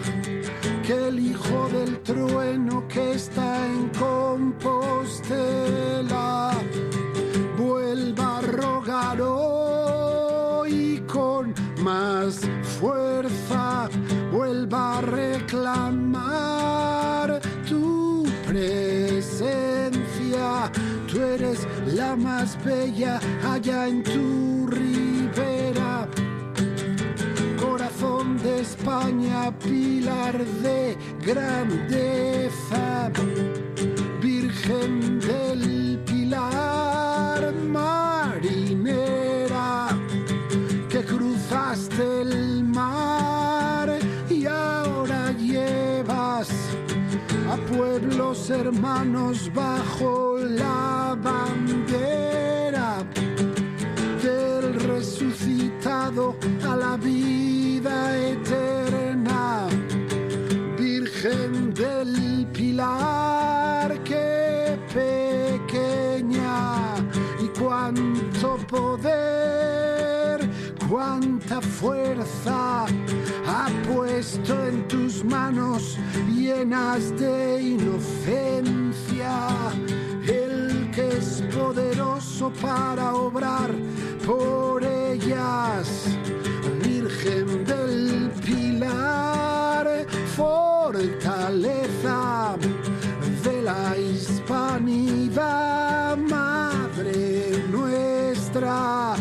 Que 0.87 1.09
el 1.09 1.21
Hijo 1.21 1.69
del 1.71 1.99
trueno 2.03 2.87
que 2.87 3.13
está 3.13 3.67
en 3.67 3.89
Compostela 3.99 4.93
vuelva 7.57 8.39
a 8.39 8.43
rogar 8.43 9.23
hoy 9.23 11.03
con 11.11 11.55
más 11.83 12.41
fuerza 12.79 13.89
a 14.75 15.01
reclamar 15.01 16.21
tu 17.69 18.25
presencia. 18.47 19.93
Tú 21.09 21.21
eres 21.21 21.67
la 21.87 22.17
más 22.17 22.59
bella 22.65 23.21
allá 23.53 23.87
en 23.87 24.03
tu 24.03 24.67
ribera. 24.67 26.09
Corazón 27.61 28.37
de 28.39 28.63
España, 28.63 29.57
pilar 29.59 30.45
de 30.63 30.99
grandeza. 31.25 32.84
Bajo 49.53 50.39
la 50.39 51.15
bandera 51.23 53.05
del 54.23 54.81
resucitado 54.81 56.37
a 56.67 56.77
la 56.77 56.97
vida 56.97 58.17
eterna. 58.17 59.67
Virgen 60.79 61.75
del 61.75 62.47
Pilar, 62.53 64.03
qué 64.05 64.79
pequeña 64.95 66.95
y 67.41 67.49
cuánto 67.59 68.57
poder, 68.69 70.49
cuánta 70.89 71.61
fuerza 71.61 72.87
ha 73.47 73.69
puesto 73.93 74.67
en 74.67 74.89
manos 75.25 75.99
llenas 76.35 77.11
de 77.19 77.63
inocencia. 77.63 79.49
El 80.27 80.91
que 80.91 81.09
es 81.19 81.43
poderoso 81.55 82.53
para 82.61 83.15
obrar 83.15 83.71
por 84.27 84.85
ellas. 84.85 86.07
Virgen 86.83 87.65
del 87.65 88.31
Pilar, 88.45 90.07
fortaleza 90.37 92.19
de 93.45 93.63
la 93.63 93.97
hispanidad, 93.99 95.45
Madre 96.17 97.45
nuestra, 97.71 99.15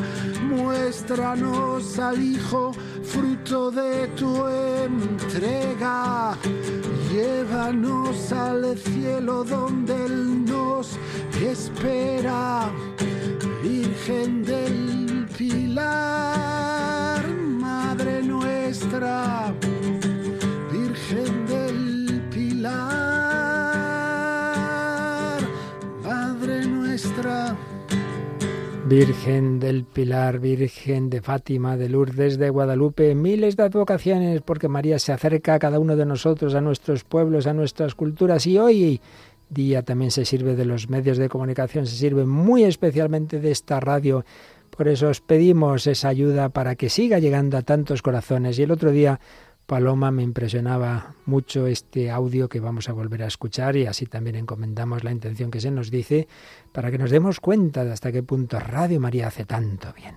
muéstranos 0.43 1.99
al 1.99 2.21
Hijo, 2.21 2.71
fruto 3.13 3.69
de 3.69 4.07
tu 4.15 4.47
entrega. 4.47 6.35
Llévanos 7.11 8.31
al 8.31 8.77
cielo 8.77 9.43
donde 9.43 9.93
Él 10.05 10.45
nos 10.45 10.97
espera. 11.39 12.71
Virgen 13.61 14.43
del 14.43 15.27
Pilar, 15.37 17.23
Madre 17.59 18.23
nuestra, 18.23 19.53
Virgen 20.71 21.45
del 21.45 22.21
Pilar, 22.31 22.73
Madre 26.03 26.65
nuestra. 26.65 27.55
Virgen 28.95 29.59
del 29.59 29.85
Pilar, 29.85 30.37
Virgen 30.37 31.09
de 31.09 31.19
Fátima, 31.19 31.77
de 31.77 31.89
Lourdes, 31.89 32.37
de 32.37 32.51
Guadalupe, 32.51 33.15
miles 33.15 33.57
de 33.57 33.63
advocaciones 33.63 34.41
porque 34.43 34.67
María 34.67 34.99
se 34.99 35.11
acerca 35.11 35.55
a 35.55 35.59
cada 35.59 35.79
uno 35.79 35.95
de 35.95 36.05
nosotros, 36.05 36.53
a 36.53 36.61
nuestros 36.61 37.03
pueblos, 37.03 37.47
a 37.47 37.53
nuestras 37.53 37.95
culturas 37.95 38.45
y 38.45 38.59
hoy 38.59 39.01
día 39.49 39.81
también 39.81 40.11
se 40.11 40.25
sirve 40.25 40.55
de 40.55 40.65
los 40.65 40.91
medios 40.91 41.17
de 41.17 41.27
comunicación, 41.27 41.87
se 41.87 41.95
sirve 41.95 42.25
muy 42.25 42.65
especialmente 42.65 43.39
de 43.39 43.49
esta 43.49 43.79
radio. 43.79 44.25
Por 44.69 44.87
eso 44.87 45.09
os 45.09 45.21
pedimos 45.21 45.87
esa 45.87 46.09
ayuda 46.09 46.49
para 46.49 46.75
que 46.75 46.89
siga 46.89 47.17
llegando 47.17 47.57
a 47.57 47.63
tantos 47.63 48.03
corazones. 48.03 48.59
Y 48.59 48.63
el 48.63 48.71
otro 48.71 48.91
día 48.91 49.19
Paloma, 49.65 50.11
me 50.11 50.23
impresionaba 50.23 51.15
mucho 51.25 51.67
este 51.67 52.11
audio 52.11 52.49
que 52.49 52.59
vamos 52.59 52.89
a 52.89 52.93
volver 52.93 53.23
a 53.23 53.27
escuchar 53.27 53.77
y 53.77 53.85
así 53.85 54.05
también 54.05 54.35
encomendamos 54.35 55.05
la 55.05 55.11
intención 55.11 55.51
que 55.51 55.61
se 55.61 55.71
nos 55.71 55.89
dice 55.89 56.27
para 56.73 56.91
que 56.91 56.97
nos 56.97 57.11
demos 57.11 57.39
cuenta 57.39 57.85
de 57.85 57.93
hasta 57.93 58.11
qué 58.11 58.23
punto 58.23 58.59
Radio 58.59 58.99
María 58.99 59.27
hace 59.27 59.45
tanto 59.45 59.93
bien. 59.93 60.15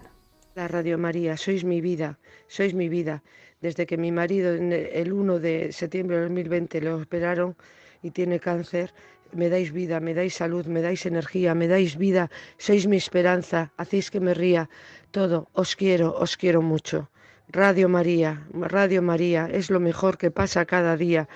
La 0.57 0.67
Radio 0.67 0.99
María, 0.99 1.37
sois 1.37 1.65
mi 1.65 1.81
vida, 1.81 2.19
sois 2.49 2.75
mi 2.75 2.89
vida. 2.89 3.23
Desde 3.61 3.87
que 3.87 3.97
mi 3.97 4.11
marido 4.11 4.53
el 4.53 5.13
1 5.13 5.39
de 5.39 5.71
septiembre 5.71 6.17
de 6.17 6.23
2020 6.23 6.81
le 6.81 6.93
operaron 6.93 7.57
y 8.03 8.11
tiene 8.11 8.41
cáncer, 8.41 8.93
me 9.33 9.49
dais 9.49 9.71
vida, 9.71 10.01
me 10.01 10.15
dais 10.15 10.35
salud, 10.35 10.67
me 10.67 10.83
dais 10.83 11.07
energía, 11.07 11.55
me 11.55 11.69
dais 11.69 11.97
vida, 11.97 12.31
sois 12.59 12.87
mi 12.87 12.97
esperanza, 12.97 13.73
hacéis 13.77 14.11
que 14.11 14.21
me 14.21 14.35
ría, 14.35 14.69
todo, 15.13 15.49
os 15.53 15.77
quiero, 15.77 16.17
os 16.19 16.37
quiero 16.37 16.63
mucho. 16.63 17.11
Radio 17.49 17.89
María, 17.89 18.43
Radio 18.53 19.03
María, 19.03 19.49
es 19.51 19.71
lo 19.71 19.81
mejor 19.81 20.19
que 20.19 20.31
pasa 20.31 20.65
cada 20.65 20.97
día. 20.97 21.29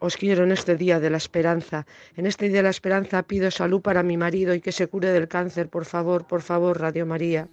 Os 0.00 0.16
quiero 0.16 0.42
en 0.42 0.50
este 0.50 0.76
día 0.76 0.98
de 0.98 1.10
la 1.10 1.16
esperanza. 1.16 1.86
En 2.16 2.26
este 2.26 2.48
día 2.48 2.58
de 2.58 2.62
la 2.64 2.70
esperanza 2.70 3.22
pido 3.22 3.50
salud 3.52 3.80
para 3.80 4.02
mi 4.02 4.16
marido 4.16 4.52
y 4.52 4.60
que 4.60 4.72
se 4.72 4.88
cure 4.88 5.10
del 5.10 5.28
cáncer. 5.28 5.68
Por 5.68 5.84
favor, 5.84 6.26
por 6.26 6.42
favor, 6.42 6.80
Radio 6.80 7.06
María. 7.06 7.46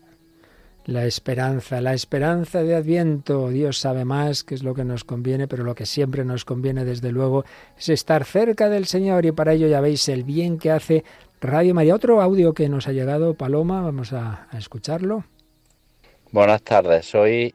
La 0.86 1.06
esperanza, 1.06 1.80
la 1.82 1.93
esperanza 1.93 2.63
de 2.63 2.76
Adviento. 2.76 3.50
Dios 3.50 3.78
sabe 3.78 4.06
más 4.06 4.43
qué 4.43 4.56
es 4.56 4.63
lo 4.63 4.74
que 4.74 4.84
nos 4.84 5.04
conviene, 5.04 5.48
pero 5.48 5.63
lo 5.63 5.76
que 5.76 5.86
siempre 5.86 6.26
nos 6.26 6.45
conviene, 6.45 6.86
desde 6.86 7.12
luego, 7.12 7.45
es 7.78 7.89
estar 7.89 8.26
cerca 8.26 8.69
del 8.69 8.88
Señor 8.88 9.28
y 9.28 9.32
para 9.32 9.54
ello 9.54 9.67
ya 9.67 9.82
veis 9.82 10.10
el 10.10 10.24
bien 10.24 10.58
que 10.58 10.72
hace 10.72 11.04
Radio 11.41 11.76
María. 11.76 11.93
Otro 11.93 12.19
audio 12.19 12.56
que 12.56 12.67
nos 12.69 12.88
ha 12.88 12.91
llegado, 12.91 13.36
Paloma, 13.36 13.84
vamos 13.84 14.12
a, 14.13 14.48
a 14.50 14.58
escucharlo. 14.58 15.26
Buenas 16.32 16.63
tardes, 16.63 17.06
soy 17.06 17.54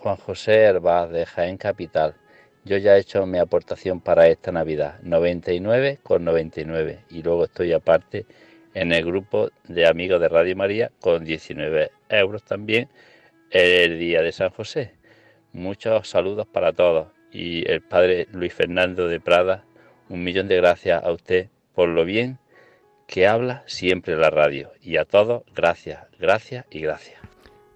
Juan 0.00 0.16
José 0.16 0.62
Herbaz 0.62 1.10
de 1.10 1.26
Jaén 1.26 1.56
Capital. 1.56 2.14
Yo 2.64 2.76
ya 2.76 2.96
he 2.96 3.00
hecho 3.00 3.26
mi 3.26 3.38
aportación 3.38 4.00
para 4.00 4.28
esta 4.28 4.52
Navidad, 4.52 5.00
99 5.02 5.98
con 6.04 6.24
99. 6.24 7.00
Y 7.10 7.22
luego 7.22 7.44
estoy 7.44 7.72
aparte 7.72 8.24
en 8.74 8.92
el 8.92 9.04
grupo 9.04 9.50
de 9.64 9.88
amigos 9.88 10.20
de 10.20 10.28
Radio 10.28 10.54
María 10.54 10.92
con 11.00 11.24
19 11.24 11.90
euros 12.10 12.44
también 12.44 12.88
el 13.50 13.98
día 13.98 14.22
de 14.22 14.30
San 14.30 14.50
José. 14.50 14.94
Muchos 15.52 16.08
saludos 16.08 16.46
para 16.46 16.72
todos. 16.72 17.08
Y 17.32 17.68
el 17.68 17.82
padre 17.82 18.28
Luis 18.30 18.54
Fernando 18.54 19.08
de 19.08 19.18
Prada, 19.18 19.64
un 20.08 20.22
millón 20.22 20.46
de 20.46 20.56
gracias 20.56 21.02
a 21.02 21.10
usted 21.10 21.48
por 21.74 21.88
lo 21.88 22.04
bien 22.04 22.38
que 23.08 23.26
habla 23.26 23.64
siempre 23.66 24.16
la 24.16 24.30
radio. 24.30 24.70
Y 24.80 24.96
a 24.96 25.04
todos, 25.04 25.42
gracias, 25.54 26.06
gracias 26.20 26.66
y 26.70 26.80
gracias. 26.80 27.17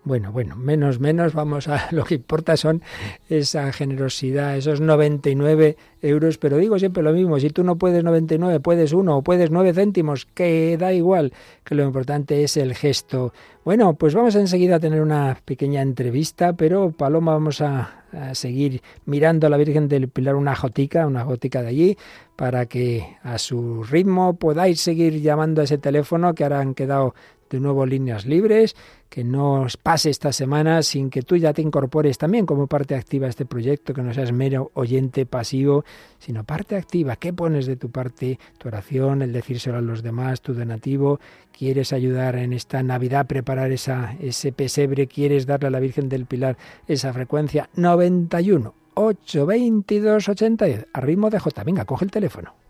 Bueno, 0.05 0.33
bueno, 0.33 0.57
menos, 0.57 0.99
menos, 0.99 1.33
vamos 1.33 1.69
a 1.69 1.87
lo 1.93 2.03
que 2.05 2.17
importa 2.17 2.57
son 2.57 2.83
esa 3.29 3.73
generosidad, 3.73 4.57
esos 4.57 4.81
99 4.81 5.77
euros, 6.03 6.39
pero 6.39 6.57
digo 6.57 6.77
siempre 6.81 7.05
lo 7.05 7.13
mismo, 7.13 7.39
si 7.39 7.51
tú 7.51 7.63
no 7.63 7.77
puedes 7.77 8.03
99, 8.03 8.59
puedes 8.59 8.93
uno 8.93 9.19
o 9.19 9.23
puedes 9.23 9.53
9 9.53 9.73
céntimos, 9.73 10.27
que 10.27 10.77
da 10.77 10.93
igual, 10.93 11.33
que 11.63 11.77
lo 11.77 11.85
importante 11.85 12.43
es 12.43 12.57
el 12.57 12.75
gesto. 12.75 13.33
Bueno, 13.65 13.95
pues 13.95 14.13
vamos 14.17 14.35
enseguida 14.35 14.77
a 14.77 14.81
tener 14.81 15.01
una 15.01 15.39
pequeña 15.45 15.83
entrevista, 15.83 16.55
pero 16.55 16.91
Paloma 16.91 17.35
vamos 17.35 17.61
a, 17.61 17.99
seguir 18.33 18.83
mirando 19.07 19.47
a 19.47 19.51
la 19.51 19.57
Virgen 19.57 19.89
del 19.89 20.09
Pilar 20.09 20.35
una 20.35 20.55
jotica, 20.55 21.07
una 21.07 21.25
jotica 21.25 21.63
de 21.63 21.69
allí, 21.69 21.99
para 22.37 22.67
que 22.67 23.17
a 23.23 23.39
su 23.39 23.85
ritmo 23.85 24.37
podáis 24.37 24.83
seguir 24.83 25.23
llamando 25.23 25.63
a 25.63 25.65
ese 25.65 25.79
teléfono 25.79 26.35
que 26.35 26.43
ahora 26.43 26.61
han 26.61 26.75
quedado 26.75 27.15
de 27.53 27.61
nuevo 27.61 27.87
líneas 27.87 28.27
libres, 28.27 28.75
que 29.09 29.25
no 29.25 29.67
pase 29.83 30.09
esta 30.09 30.33
semana 30.33 30.83
sin 30.83 31.11
que 31.11 31.23
tú 31.23 31.37
ya 31.37 31.53
te 31.53 31.61
incorpores 31.61 32.17
también 32.17 32.47
como 32.47 32.67
parte 32.67 32.95
activa 32.95 33.27
a 33.27 33.31
este 33.31 33.45
proyecto, 33.45 33.93
que 33.93 34.03
no 34.03 34.15
seas 34.15 34.33
mero 34.33 34.71
oyente 34.75 35.27
pasivo, 35.27 35.85
sino 36.19 36.45
parte 36.45 36.77
activa. 36.77 37.17
¿Qué 37.17 37.33
pones 37.33 37.67
de 37.67 37.77
tu 37.77 37.91
parte? 37.91 38.39
Tu 38.57 38.69
oración, 38.69 39.21
el 39.23 39.33
decírselo 39.33 39.79
a 39.79 39.83
los 39.83 40.03
demás, 40.03 40.41
tu 40.41 40.55
donativo. 40.55 41.21
¿Quieres 41.57 41.93
ayudar 41.93 42.37
en 42.37 42.55
esta 42.55 42.83
Navidad 42.83 43.27
preparar 43.27 43.71
esa, 43.71 44.17
ese 44.21 44.53
pesebre? 44.53 45.07
¿Quieres 45.07 45.47
darle 45.47 45.69
a 45.69 45.71
la 45.71 45.81
Virgen 45.81 46.09
del 46.09 46.25
Pilar 46.25 46.57
esa 46.89 47.13
frecuencia? 47.13 47.69
91 47.77 48.75
822 48.95 50.29
80 50.29 50.65
a 50.93 51.01
ritmo 51.01 51.29
de 51.29 51.39
J. 51.39 51.65
Venga, 51.65 51.85
coge 51.85 52.07
el 52.07 52.11
teléfono. 52.11 52.62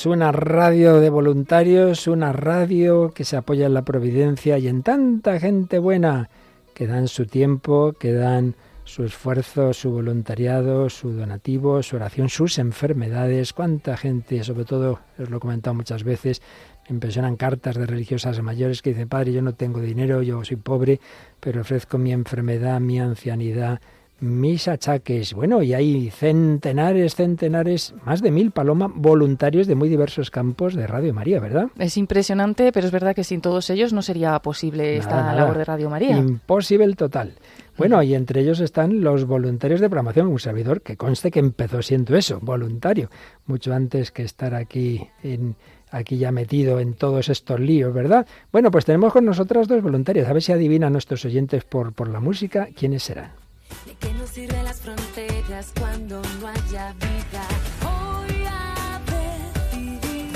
Es 0.00 0.06
una 0.06 0.32
radio 0.32 0.98
de 0.98 1.10
voluntarios, 1.10 2.06
una 2.06 2.32
radio 2.32 3.10
que 3.10 3.26
se 3.26 3.36
apoya 3.36 3.66
en 3.66 3.74
la 3.74 3.84
providencia 3.84 4.56
y 4.56 4.66
en 4.66 4.82
tanta 4.82 5.38
gente 5.38 5.78
buena 5.78 6.30
que 6.72 6.86
dan 6.86 7.06
su 7.06 7.26
tiempo, 7.26 7.92
que 7.92 8.14
dan 8.14 8.54
su 8.84 9.04
esfuerzo, 9.04 9.74
su 9.74 9.90
voluntariado, 9.90 10.88
su 10.88 11.10
donativo, 11.10 11.82
su 11.82 11.96
oración, 11.96 12.30
sus 12.30 12.58
enfermedades. 12.58 13.52
Cuánta 13.52 13.98
gente, 13.98 14.42
sobre 14.42 14.64
todo, 14.64 15.00
os 15.18 15.28
lo 15.28 15.36
he 15.36 15.40
comentado 15.40 15.74
muchas 15.74 16.02
veces, 16.02 16.40
me 16.88 16.94
impresionan 16.94 17.36
cartas 17.36 17.76
de 17.76 17.84
religiosas 17.84 18.40
mayores 18.40 18.80
que 18.80 18.94
dicen, 18.94 19.06
Padre, 19.06 19.34
yo 19.34 19.42
no 19.42 19.54
tengo 19.54 19.80
dinero, 19.80 20.22
yo 20.22 20.42
soy 20.46 20.56
pobre, 20.56 20.98
pero 21.40 21.60
ofrezco 21.60 21.98
mi 21.98 22.14
enfermedad, 22.14 22.80
mi 22.80 22.98
ancianidad, 22.98 23.82
mis 24.20 24.68
achaques. 24.68 25.34
Bueno, 25.34 25.62
y 25.62 25.74
hay 25.74 26.10
centenares, 26.10 27.14
centenares, 27.14 27.94
más 28.04 28.22
de 28.22 28.30
mil 28.30 28.50
paloma 28.50 28.92
voluntarios 28.94 29.66
de 29.66 29.74
muy 29.74 29.88
diversos 29.88 30.30
campos 30.30 30.74
de 30.74 30.86
Radio 30.86 31.14
María, 31.14 31.40
¿verdad? 31.40 31.68
Es 31.78 31.96
impresionante, 31.96 32.72
pero 32.72 32.86
es 32.86 32.92
verdad 32.92 33.14
que 33.14 33.24
sin 33.24 33.40
todos 33.40 33.70
ellos 33.70 33.92
no 33.92 34.02
sería 34.02 34.38
posible 34.40 34.96
esta 34.96 35.34
labor 35.34 35.58
de 35.58 35.64
Radio 35.64 35.90
María. 35.90 36.16
Imposible 36.16 36.94
total. 36.94 37.34
Bueno, 37.76 38.02
y 38.02 38.14
entre 38.14 38.42
ellos 38.42 38.60
están 38.60 39.00
los 39.00 39.24
voluntarios 39.24 39.80
de 39.80 39.88
programación, 39.88 40.26
un 40.26 40.38
servidor 40.38 40.82
que 40.82 40.98
conste 40.98 41.30
que 41.30 41.38
empezó 41.38 41.80
siendo 41.80 42.14
eso, 42.14 42.38
voluntario, 42.42 43.08
mucho 43.46 43.72
antes 43.72 44.10
que 44.10 44.22
estar 44.22 44.54
aquí 44.54 45.08
en 45.22 45.56
aquí 45.90 46.18
ya 46.18 46.30
metido 46.30 46.78
en 46.78 46.94
todos 46.94 47.28
estos 47.28 47.58
líos, 47.58 47.92
¿verdad? 47.92 48.26
Bueno, 48.52 48.70
pues 48.70 48.84
tenemos 48.84 49.12
con 49.12 49.24
nosotras 49.24 49.66
dos 49.66 49.82
voluntarios. 49.82 50.28
A 50.28 50.32
ver 50.32 50.42
si 50.42 50.52
adivinan 50.52 50.92
nuestros 50.92 51.24
oyentes 51.24 51.64
por, 51.64 51.92
por 51.92 52.08
la 52.08 52.20
música 52.20 52.68
quiénes 52.76 53.02
serán. 53.02 53.39
¿De 53.86 53.94
qué 53.98 54.12
nos 54.14 54.30
sirven 54.30 54.64
las 54.64 54.80
fronteras 54.80 55.72
cuando 55.78 56.22
no 56.40 56.48
haya 56.48 56.92
vida? 56.94 57.44
Voy 57.82 58.44
a 58.46 59.00
decidir 59.06 60.32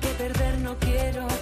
que 0.00 0.08
perder 0.18 0.58
no 0.60 0.76
quiero. 0.78 1.33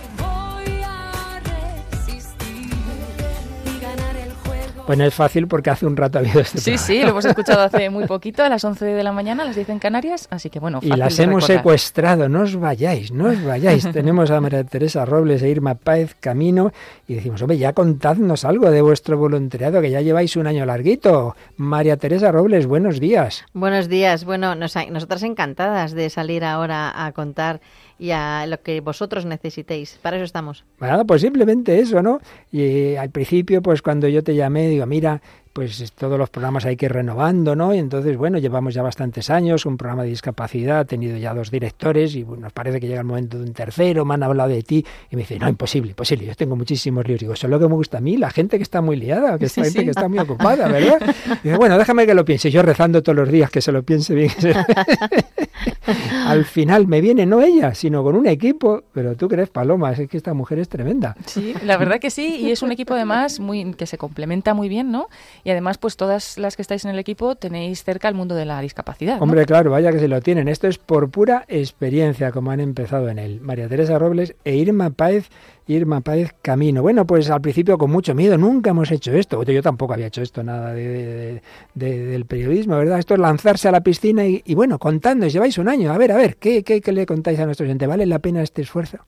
Bueno, 4.86 5.04
es 5.04 5.14
fácil 5.14 5.46
porque 5.46 5.70
hace 5.70 5.86
un 5.86 5.96
rato 5.96 6.18
ha 6.18 6.20
habido 6.22 6.40
este 6.40 6.58
Sí, 6.58 6.64
programa. 6.72 6.86
sí, 6.86 7.02
lo 7.02 7.08
hemos 7.10 7.24
escuchado 7.24 7.60
hace 7.62 7.88
muy 7.88 8.06
poquito, 8.08 8.42
a 8.42 8.48
las 8.48 8.64
11 8.64 8.84
de 8.84 9.02
la 9.04 9.12
mañana, 9.12 9.44
las 9.44 9.54
10 9.54 9.68
en 9.70 9.78
Canarias, 9.78 10.26
así 10.30 10.50
que 10.50 10.58
bueno, 10.58 10.80
Y 10.82 10.88
las 10.88 11.16
de 11.16 11.22
hemos 11.24 11.42
recordar. 11.42 11.58
secuestrado, 11.58 12.28
no 12.28 12.40
os 12.42 12.56
vayáis, 12.56 13.12
no 13.12 13.26
os 13.28 13.42
vayáis. 13.44 13.88
Tenemos 13.92 14.30
a 14.30 14.40
María 14.40 14.64
Teresa 14.64 15.04
Robles 15.04 15.42
e 15.42 15.48
Irma 15.48 15.76
Páez 15.76 16.14
Camino 16.18 16.72
y 17.06 17.14
decimos, 17.14 17.40
hombre, 17.42 17.58
ya 17.58 17.72
contadnos 17.72 18.44
algo 18.44 18.70
de 18.70 18.82
vuestro 18.82 19.16
voluntariado, 19.16 19.80
que 19.80 19.90
ya 19.90 20.00
lleváis 20.00 20.36
un 20.36 20.46
año 20.48 20.66
larguito. 20.66 21.36
María 21.56 21.96
Teresa 21.96 22.32
Robles, 22.32 22.66
buenos 22.66 22.98
días. 22.98 23.44
Buenos 23.54 23.88
días. 23.88 24.24
Bueno, 24.24 24.54
nos, 24.56 24.74
nosotras 24.90 25.22
encantadas 25.22 25.92
de 25.92 26.10
salir 26.10 26.44
ahora 26.44 27.06
a 27.06 27.12
contar 27.12 27.60
y 28.02 28.10
a 28.10 28.46
lo 28.48 28.60
que 28.60 28.80
vosotros 28.80 29.24
necesitéis. 29.26 29.96
Para 30.02 30.16
eso 30.16 30.24
estamos. 30.24 30.64
Pues 31.06 31.22
simplemente 31.22 31.78
eso, 31.78 32.02
¿no? 32.02 32.20
Y 32.50 32.96
al 32.96 33.10
principio, 33.10 33.62
pues 33.62 33.80
cuando 33.80 34.08
yo 34.08 34.24
te 34.24 34.34
llamé, 34.34 34.66
digo, 34.68 34.86
mira, 34.86 35.22
pues 35.52 35.92
todos 35.92 36.18
los 36.18 36.30
programas 36.30 36.64
hay 36.64 36.76
que 36.76 36.86
ir 36.86 36.92
renovando, 36.92 37.54
¿no? 37.54 37.74
Y 37.74 37.78
entonces, 37.78 38.16
bueno, 38.16 38.38
llevamos 38.38 38.74
ya 38.74 38.82
bastantes 38.82 39.28
años, 39.30 39.66
un 39.66 39.76
programa 39.76 40.02
de 40.04 40.08
discapacidad, 40.10 40.78
ha 40.80 40.84
tenido 40.84 41.16
ya 41.18 41.34
dos 41.34 41.50
directores 41.50 42.14
y 42.14 42.22
bueno, 42.22 42.44
nos 42.44 42.52
parece 42.52 42.80
que 42.80 42.86
llega 42.88 43.00
el 43.00 43.06
momento 43.06 43.38
de 43.38 43.44
un 43.44 43.52
tercero, 43.52 44.04
me 44.04 44.14
han 44.14 44.22
hablado 44.22 44.48
de 44.50 44.62
ti 44.62 44.84
y 45.10 45.16
me 45.16 45.22
dice, 45.22 45.38
no, 45.38 45.48
imposible, 45.48 45.90
imposible, 45.90 46.26
yo 46.26 46.34
tengo 46.34 46.56
muchísimos 46.56 47.06
líos. 47.06 47.20
Digo, 47.20 47.34
eso 47.34 47.46
es 47.46 47.50
lo 47.50 47.58
que 47.60 47.68
me 47.68 47.74
gusta 47.74 47.98
a 47.98 48.00
mí, 48.00 48.16
la 48.16 48.30
gente 48.30 48.56
que 48.56 48.62
está 48.62 48.80
muy 48.80 48.96
liada, 48.96 49.38
que 49.38 49.48
Sí, 49.48 49.62
gente 49.62 49.80
sí. 49.80 49.84
que 49.84 49.90
está 49.90 50.08
muy 50.08 50.18
ocupada, 50.18 50.68
¿verdad? 50.68 50.98
Y 51.44 51.48
dice, 51.48 51.56
bueno, 51.58 51.76
déjame 51.76 52.06
que 52.06 52.14
lo 52.14 52.24
piense, 52.24 52.50
yo 52.50 52.62
rezando 52.62 53.02
todos 53.02 53.16
los 53.16 53.28
días 53.28 53.50
que 53.50 53.60
se 53.60 53.72
lo 53.72 53.82
piense 53.82 54.14
bien. 54.14 54.30
Al 56.26 56.44
final 56.44 56.86
me 56.86 57.00
viene 57.00 57.26
no 57.26 57.40
ella, 57.42 57.74
sino 57.74 58.02
con 58.02 58.16
un 58.16 58.26
equipo, 58.26 58.82
pero 58.92 59.16
tú 59.16 59.28
crees, 59.28 59.50
Paloma, 59.50 59.92
es 59.92 60.08
que 60.08 60.16
esta 60.16 60.32
mujer 60.34 60.58
es 60.58 60.68
tremenda. 60.68 61.14
Sí, 61.26 61.54
la 61.64 61.76
verdad 61.76 62.00
que 62.00 62.10
sí, 62.10 62.36
y 62.36 62.50
es 62.50 62.62
un 62.62 62.72
equipo 62.72 62.94
además 62.94 63.40
muy 63.40 63.74
que 63.74 63.86
se 63.86 63.98
complementa 63.98 64.54
muy 64.54 64.68
bien, 64.68 64.90
¿no? 64.90 65.08
Y 65.44 65.50
además, 65.50 65.76
pues 65.78 65.96
todas 65.96 66.38
las 66.38 66.54
que 66.54 66.62
estáis 66.62 66.84
en 66.84 66.92
el 66.92 66.98
equipo 67.00 67.34
tenéis 67.34 67.82
cerca 67.82 68.08
el 68.08 68.14
mundo 68.14 68.34
de 68.36 68.44
la 68.44 68.60
discapacidad. 68.60 69.20
Hombre, 69.20 69.44
claro, 69.44 69.72
vaya 69.72 69.90
que 69.90 69.98
se 69.98 70.06
lo 70.06 70.20
tienen. 70.20 70.46
Esto 70.46 70.68
es 70.68 70.78
por 70.78 71.10
pura 71.10 71.44
experiencia, 71.48 72.30
como 72.30 72.52
han 72.52 72.60
empezado 72.60 73.08
en 73.08 73.18
él. 73.18 73.40
María 73.40 73.68
Teresa 73.68 73.98
Robles 73.98 74.36
e 74.44 74.54
Irma 74.54 74.90
Páez, 74.90 75.28
Irma 75.66 76.00
Páez 76.00 76.32
Camino. 76.42 76.82
Bueno, 76.82 77.06
pues 77.06 77.28
al 77.28 77.40
principio 77.40 77.76
con 77.76 77.90
mucho 77.90 78.14
miedo, 78.14 78.38
nunca 78.38 78.70
hemos 78.70 78.90
hecho 78.92 79.12
esto. 79.14 79.42
Yo 79.42 79.62
tampoco 79.62 79.94
había 79.94 80.06
hecho 80.06 80.22
esto, 80.22 80.44
nada 80.44 80.72
de, 80.74 80.86
de- 80.88 81.42
de- 81.74 82.06
del 82.06 82.24
periodismo, 82.26 82.76
¿verdad? 82.76 83.00
Esto 83.00 83.14
es 83.14 83.20
lanzarse 83.20 83.66
a 83.68 83.72
la 83.72 83.80
piscina 83.80 84.24
y, 84.24 84.42
y 84.44 84.54
bueno, 84.54 84.78
contando, 84.78 85.26
lleváis 85.26 85.58
un 85.58 85.68
año. 85.68 85.92
A 85.92 85.98
ver, 85.98 86.12
a 86.12 86.16
ver, 86.16 86.36
¿qué, 86.36 86.62
qué, 86.62 86.80
qué 86.80 86.92
le 86.92 87.04
contáis 87.04 87.40
a 87.40 87.46
nuestro 87.46 87.66
gente? 87.66 87.86
¿Vale 87.88 88.06
la 88.06 88.20
pena 88.20 88.42
este 88.42 88.62
esfuerzo? 88.62 88.98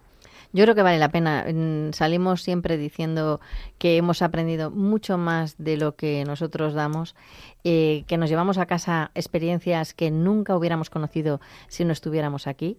Yo 0.54 0.62
creo 0.62 0.76
que 0.76 0.82
vale 0.82 0.98
la 0.98 1.08
pena. 1.08 1.44
Salimos 1.92 2.42
siempre 2.42 2.78
diciendo 2.78 3.40
que 3.76 3.96
hemos 3.96 4.22
aprendido 4.22 4.70
mucho 4.70 5.18
más 5.18 5.56
de 5.58 5.76
lo 5.76 5.96
que 5.96 6.24
nosotros 6.24 6.74
damos, 6.74 7.16
eh, 7.64 8.04
que 8.06 8.16
nos 8.18 8.30
llevamos 8.30 8.58
a 8.58 8.66
casa 8.66 9.10
experiencias 9.16 9.94
que 9.94 10.12
nunca 10.12 10.56
hubiéramos 10.56 10.90
conocido 10.90 11.40
si 11.66 11.84
no 11.84 11.92
estuviéramos 11.92 12.46
aquí. 12.46 12.78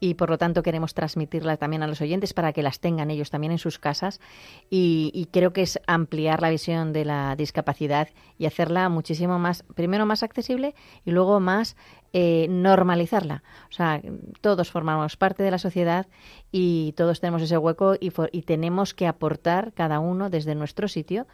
Y 0.00 0.14
por 0.14 0.30
lo 0.30 0.36
tanto 0.36 0.64
queremos 0.64 0.94
transmitirlas 0.94 1.60
también 1.60 1.84
a 1.84 1.86
los 1.86 2.00
oyentes 2.00 2.34
para 2.34 2.52
que 2.52 2.64
las 2.64 2.80
tengan 2.80 3.08
ellos 3.08 3.30
también 3.30 3.52
en 3.52 3.58
sus 3.58 3.78
casas. 3.78 4.20
Y 4.68 5.28
creo 5.30 5.52
que 5.52 5.62
es 5.62 5.78
ampliar 5.86 6.42
la 6.42 6.50
visión 6.50 6.92
de 6.92 7.04
la 7.04 7.36
discapacidad 7.36 8.08
y 8.36 8.46
hacerla 8.46 8.88
muchísimo 8.88 9.38
más, 9.38 9.62
primero 9.76 10.04
más 10.06 10.24
accesible 10.24 10.74
y 11.04 11.12
luego 11.12 11.38
más 11.38 11.76
eh, 12.12 12.46
normalizarla. 12.48 13.42
O 13.70 13.72
sea, 13.72 14.00
todos 14.40 14.70
formamos 14.70 15.16
parte 15.16 15.42
de 15.42 15.50
la 15.50 15.58
sociedad 15.58 16.06
y 16.50 16.92
todos 16.96 17.20
tenemos 17.20 17.42
ese 17.42 17.56
hueco 17.58 17.94
y, 17.98 18.12
y 18.32 18.42
tenemos 18.42 18.94
que 18.94 19.06
aportar 19.06 19.72
cada 19.72 19.98
uno 20.00 20.30
desde 20.30 20.54
nuestro 20.54 20.88
sitio 20.88 21.26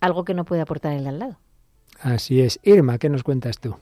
algo 0.00 0.24
que 0.24 0.34
no 0.34 0.44
puede 0.44 0.62
aportar 0.62 0.92
el 0.92 1.04
de 1.04 1.08
al 1.10 1.18
lado. 1.18 1.38
Así 2.00 2.40
es. 2.40 2.58
Irma, 2.62 2.98
¿qué 2.98 3.08
nos 3.08 3.22
cuentas 3.22 3.58
tú? 3.58 3.76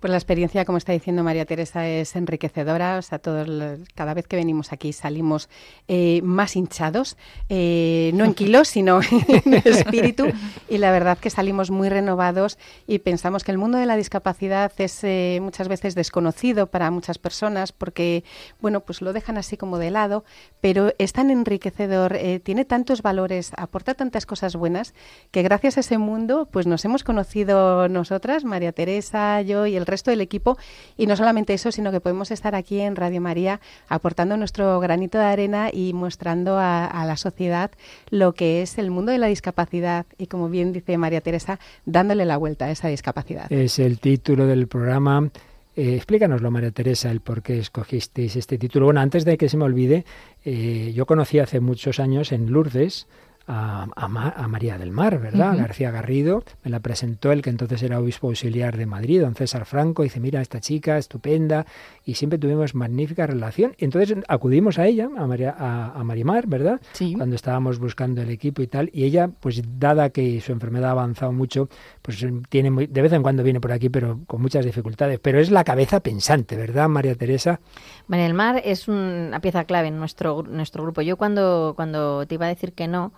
Pues 0.00 0.10
la 0.10 0.16
experiencia, 0.16 0.64
como 0.64 0.78
está 0.78 0.92
diciendo 0.92 1.22
María 1.22 1.44
Teresa, 1.44 1.86
es 1.86 2.16
enriquecedora. 2.16 2.96
O 2.96 3.02
sea, 3.02 3.18
todos 3.18 3.46
los- 3.46 3.80
cada 3.94 4.14
vez 4.14 4.26
que 4.26 4.36
venimos 4.36 4.72
aquí 4.72 4.94
salimos 4.94 5.50
eh, 5.88 6.22
más 6.24 6.56
hinchados, 6.56 7.18
eh, 7.50 8.10
no 8.14 8.24
en 8.24 8.32
kilos, 8.40 8.68
sino 8.68 9.00
en 9.44 9.54
espíritu. 9.54 10.24
Y 10.70 10.78
la 10.78 10.90
verdad 10.92 11.18
que 11.18 11.30
salimos 11.30 11.70
muy 11.70 11.88
renovados 11.88 12.56
y 12.86 13.00
pensamos 13.00 13.44
que 13.44 13.50
el 13.50 13.58
mundo 13.58 13.76
de 13.76 13.86
la 13.86 13.96
discapacidad 13.96 14.72
es 14.78 15.02
eh, 15.04 15.38
muchas 15.42 15.68
veces 15.68 15.94
desconocido 15.94 16.68
para 16.68 16.90
muchas 16.90 17.18
personas 17.18 17.72
porque, 17.72 18.24
bueno, 18.60 18.80
pues 18.80 19.02
lo 19.02 19.12
dejan 19.12 19.36
así 19.36 19.56
como 19.56 19.78
de 19.78 19.90
lado, 19.90 20.24
pero 20.60 20.92
es 20.98 21.12
tan 21.12 21.30
enriquecedor, 21.30 22.14
eh, 22.16 22.38
tiene 22.40 22.64
tantos 22.64 23.02
valores, 23.02 23.50
aporta 23.56 23.94
tantas 23.94 24.26
cosas 24.26 24.54
buenas 24.56 24.94
que 25.32 25.42
gracias 25.42 25.76
a 25.76 25.80
ese 25.80 25.98
mundo, 25.98 26.48
pues 26.50 26.66
nos 26.66 26.84
hemos 26.84 27.02
conocido 27.04 27.88
nosotras, 27.88 28.44
María 28.44 28.72
Teresa, 28.72 29.42
yo 29.42 29.66
y 29.66 29.76
el 29.76 29.86
resto 29.90 30.10
del 30.10 30.20
equipo. 30.20 30.56
Y 30.96 31.06
no 31.06 31.16
solamente 31.16 31.54
eso, 31.54 31.72
sino 31.72 31.92
que 31.92 32.00
podemos 32.00 32.30
estar 32.30 32.54
aquí 32.54 32.80
en 32.80 32.96
Radio 32.96 33.20
María 33.20 33.60
aportando 33.88 34.36
nuestro 34.36 34.80
granito 34.80 35.18
de 35.18 35.24
arena 35.24 35.70
y 35.72 35.92
mostrando 35.92 36.58
a, 36.58 37.04
la 37.06 37.16
sociedad 37.16 37.70
lo 38.10 38.34
que 38.34 38.62
es 38.62 38.78
el 38.78 38.90
mundo 38.90 39.12
de 39.12 39.18
la 39.18 39.26
discapacidad 39.26 40.06
y, 40.18 40.26
como 40.26 40.48
bien 40.48 40.72
dice 40.72 40.96
María 40.98 41.20
Teresa, 41.20 41.58
dándole 41.84 42.24
la 42.24 42.36
vuelta 42.36 42.66
a 42.66 42.70
esa 42.70 42.88
discapacidad. 42.88 43.50
Es 43.50 43.78
el 43.78 43.98
título 43.98 44.46
del 44.46 44.68
programa. 44.68 45.30
Eh, 45.76 45.94
explícanoslo, 45.96 46.50
María 46.50 46.72
Teresa, 46.72 47.10
el 47.10 47.20
por 47.20 47.42
qué 47.42 47.58
escogisteis 47.58 48.36
este 48.36 48.58
título. 48.58 48.86
Bueno, 48.86 49.00
antes 49.00 49.24
de 49.24 49.38
que 49.38 49.48
se 49.48 49.56
me 49.56 49.64
olvide, 49.64 50.04
eh, 50.44 50.92
yo 50.94 51.06
conocí 51.06 51.38
hace 51.38 51.60
muchos 51.60 52.00
años 52.00 52.32
en 52.32 52.50
Lourdes 52.50 53.06
a, 53.50 53.86
a 53.96 54.08
Ma- 54.08 54.32
a 54.36 54.46
María 54.48 54.78
del 54.78 54.92
Mar, 54.92 55.18
¿verdad? 55.18 55.56
García 55.58 55.90
Garrido. 55.90 56.44
Me 56.62 56.70
la 56.70 56.80
presentó 56.80 57.32
el 57.32 57.42
que 57.42 57.50
entonces 57.50 57.82
era 57.82 57.98
obispo 57.98 58.28
auxiliar 58.28 58.76
de 58.76 58.86
Madrid, 58.86 59.20
don 59.22 59.34
César 59.34 59.64
Franco. 59.66 60.02
Dice, 60.04 60.20
mira, 60.20 60.40
esta 60.40 60.60
chica 60.60 60.96
estupenda. 60.98 61.66
Y 62.04 62.14
siempre 62.14 62.38
tuvimos 62.38 62.74
magnífica 62.74 63.26
relación. 63.26 63.74
Y 63.78 63.84
entonces 63.86 64.16
acudimos 64.28 64.78
a 64.78 64.86
ella, 64.86 65.08
a, 65.16 65.26
María, 65.26 65.54
a, 65.58 65.92
a 65.98 66.04
Marimar, 66.04 66.46
¿verdad? 66.46 66.80
Sí. 66.92 67.14
cuando 67.16 67.34
estábamos 67.36 67.78
buscando 67.78 68.22
el 68.22 68.30
equipo 68.30 68.62
y 68.62 68.66
tal. 68.68 68.90
Y 68.92 69.04
ella, 69.04 69.28
pues 69.40 69.62
dada 69.78 70.10
que 70.10 70.40
su 70.40 70.52
enfermedad 70.52 70.90
ha 70.90 70.92
avanzado 70.92 71.32
mucho, 71.32 71.68
pues 72.02 72.24
tiene 72.48 72.70
muy, 72.70 72.86
de 72.86 73.02
vez 73.02 73.12
en 73.12 73.22
cuando 73.22 73.42
viene 73.42 73.60
por 73.60 73.72
aquí, 73.72 73.88
pero 73.88 74.20
con 74.26 74.40
muchas 74.40 74.64
dificultades. 74.64 75.18
Pero 75.20 75.40
es 75.40 75.50
la 75.50 75.64
cabeza 75.64 76.00
pensante, 76.00 76.56
¿verdad, 76.56 76.88
María 76.88 77.14
Teresa? 77.14 77.60
María 78.06 78.24
del 78.26 78.34
Mar 78.34 78.60
es 78.64 78.86
una 78.88 79.40
pieza 79.40 79.64
clave 79.64 79.88
en 79.88 79.98
nuestro, 79.98 80.42
nuestro 80.44 80.82
grupo. 80.82 81.00
Yo 81.02 81.16
cuando, 81.16 81.72
cuando 81.76 82.26
te 82.26 82.34
iba 82.36 82.46
a 82.46 82.48
decir 82.48 82.72
que 82.72 82.86
no, 82.88 83.12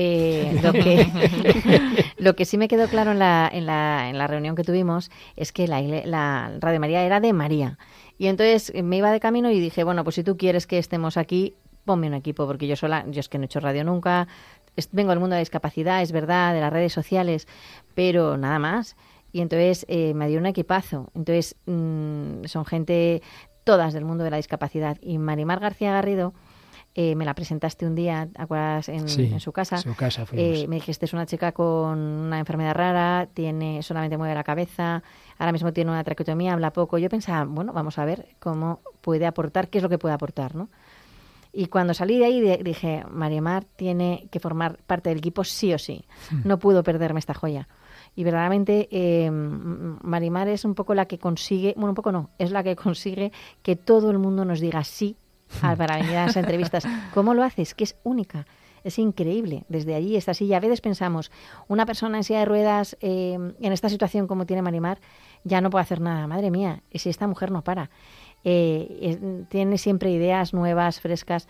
eh, 0.00 0.60
lo, 0.62 0.72
que, 0.72 1.08
lo 2.18 2.36
que 2.36 2.44
sí 2.44 2.56
me 2.56 2.68
quedó 2.68 2.86
claro 2.86 3.10
en 3.10 3.18
la, 3.18 3.50
en 3.52 3.66
la, 3.66 4.08
en 4.08 4.16
la 4.16 4.28
reunión 4.28 4.54
que 4.54 4.62
tuvimos 4.62 5.10
es 5.34 5.50
que 5.50 5.66
la, 5.66 6.52
Radio 6.60 6.78
María 6.78 7.02
era 7.02 7.18
de 7.18 7.32
María. 7.32 7.78
Y 8.16 8.28
entonces 8.28 8.70
eh, 8.76 8.84
me 8.84 8.98
iba 8.98 9.10
de 9.10 9.18
camino 9.18 9.50
y 9.50 9.58
dije, 9.58 9.82
bueno, 9.82 10.04
pues 10.04 10.14
si 10.14 10.22
tú 10.22 10.36
quieres 10.36 10.68
que 10.68 10.78
estemos 10.78 11.16
aquí, 11.16 11.56
ponme 11.84 12.06
un 12.06 12.14
equipo, 12.14 12.46
porque 12.46 12.68
yo 12.68 12.76
sola, 12.76 13.06
yo 13.08 13.18
es 13.18 13.28
que 13.28 13.38
no 13.38 13.44
he 13.44 13.46
hecho 13.46 13.58
radio 13.58 13.82
nunca, 13.82 14.28
vengo 14.92 15.10
del 15.10 15.18
mundo 15.18 15.34
de 15.34 15.38
la 15.38 15.40
discapacidad, 15.40 16.00
es 16.00 16.12
verdad, 16.12 16.54
de 16.54 16.60
las 16.60 16.72
redes 16.72 16.92
sociales, 16.92 17.48
pero 17.96 18.36
nada 18.36 18.60
más. 18.60 18.96
Y 19.32 19.40
entonces 19.40 19.84
eh, 19.88 20.14
me 20.14 20.28
dio 20.28 20.38
un 20.38 20.46
equipazo. 20.46 21.10
Entonces 21.16 21.56
mm, 21.66 22.44
son 22.44 22.64
gente 22.66 23.20
todas 23.64 23.94
del 23.94 24.04
mundo 24.04 24.22
de 24.22 24.30
la 24.30 24.36
discapacidad. 24.36 24.96
Y 25.02 25.18
Marimar 25.18 25.58
García 25.58 25.90
Garrido, 25.90 26.34
eh, 27.00 27.14
me 27.14 27.24
la 27.24 27.32
presentaste 27.34 27.86
un 27.86 27.94
día, 27.94 28.26
¿te 28.34 28.42
acuerdas? 28.42 28.88
En, 28.88 29.08
Sí, 29.08 29.30
en 29.32 29.38
su 29.38 29.52
casa. 29.52 29.76
su 29.78 29.94
casa. 29.94 30.26
Eh, 30.32 30.66
me 30.66 30.76
dijiste, 30.76 31.04
es 31.04 31.12
una 31.12 31.26
chica 31.26 31.52
con 31.52 31.96
una 31.96 32.40
enfermedad 32.40 32.74
rara, 32.74 33.28
tiene 33.32 33.84
solamente 33.84 34.16
mueve 34.18 34.34
la 34.34 34.42
cabeza, 34.42 35.04
ahora 35.38 35.52
mismo 35.52 35.72
tiene 35.72 35.92
una 35.92 36.02
traqueotomía, 36.02 36.54
habla 36.54 36.72
poco. 36.72 36.98
Yo 36.98 37.08
pensaba, 37.08 37.44
bueno, 37.44 37.72
vamos 37.72 37.98
a 38.00 38.04
ver 38.04 38.26
cómo 38.40 38.80
puede 39.00 39.26
aportar, 39.26 39.68
qué 39.68 39.78
es 39.78 39.82
lo 39.84 39.88
que 39.88 39.98
puede 39.98 40.12
aportar, 40.14 40.56
¿no? 40.56 40.70
Y 41.52 41.66
cuando 41.66 41.94
salí 41.94 42.18
de 42.18 42.24
ahí 42.24 42.40
de- 42.40 42.58
dije, 42.64 43.04
Mariamar 43.10 43.64
tiene 43.76 44.26
que 44.32 44.40
formar 44.40 44.78
parte 44.86 45.08
del 45.10 45.18
equipo 45.18 45.44
sí 45.44 45.72
o 45.72 45.78
sí. 45.78 46.04
No 46.44 46.58
puedo 46.58 46.82
perderme 46.82 47.20
esta 47.20 47.32
joya. 47.34 47.68
Y 48.16 48.24
verdaderamente 48.24 48.88
eh, 48.90 49.26
M- 49.26 49.98
Marimar 50.02 50.48
es 50.48 50.64
un 50.64 50.74
poco 50.74 50.94
la 50.94 51.06
que 51.06 51.18
consigue, 51.18 51.74
bueno, 51.76 51.90
un 51.90 51.94
poco 51.94 52.10
no, 52.10 52.30
es 52.38 52.50
la 52.50 52.62
que 52.64 52.74
consigue 52.74 53.30
que 53.62 53.76
todo 53.76 54.10
el 54.10 54.18
mundo 54.18 54.44
nos 54.44 54.58
diga 54.60 54.82
sí 54.82 55.16
para 55.60 55.96
venir 55.96 56.16
a 56.16 56.26
las 56.26 56.36
entrevistas. 56.36 56.84
¿Cómo 57.14 57.34
lo 57.34 57.42
haces? 57.42 57.74
Que 57.74 57.84
es 57.84 57.96
única. 58.04 58.46
Es 58.84 58.98
increíble. 58.98 59.64
Desde 59.68 59.94
allí, 59.94 60.16
esta 60.16 60.34
silla, 60.34 60.58
a 60.58 60.60
veces 60.60 60.80
pensamos, 60.80 61.30
una 61.66 61.84
persona 61.84 62.18
en 62.18 62.24
silla 62.24 62.40
de 62.40 62.44
ruedas 62.44 62.96
eh, 63.00 63.34
en 63.34 63.72
esta 63.72 63.88
situación 63.88 64.26
como 64.26 64.46
tiene 64.46 64.62
Marimar, 64.62 64.98
ya 65.44 65.60
no 65.60 65.70
puede 65.70 65.82
hacer 65.82 66.00
nada. 66.00 66.26
Madre 66.26 66.50
mía, 66.50 66.82
y 66.90 67.00
si 67.00 67.10
esta 67.10 67.26
mujer 67.26 67.50
no 67.50 67.62
para. 67.62 67.90
Eh, 68.44 69.44
tiene 69.48 69.78
siempre 69.78 70.10
ideas 70.10 70.54
nuevas, 70.54 71.00
frescas, 71.00 71.48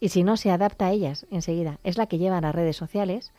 y 0.00 0.08
si 0.08 0.24
no, 0.24 0.38
se 0.38 0.50
adapta 0.50 0.86
a 0.86 0.92
ellas 0.92 1.26
enseguida. 1.30 1.78
Es 1.84 1.98
la 1.98 2.06
que 2.06 2.18
lleva 2.18 2.38
a 2.38 2.40
las 2.40 2.54
redes 2.54 2.76
sociales 2.76 3.32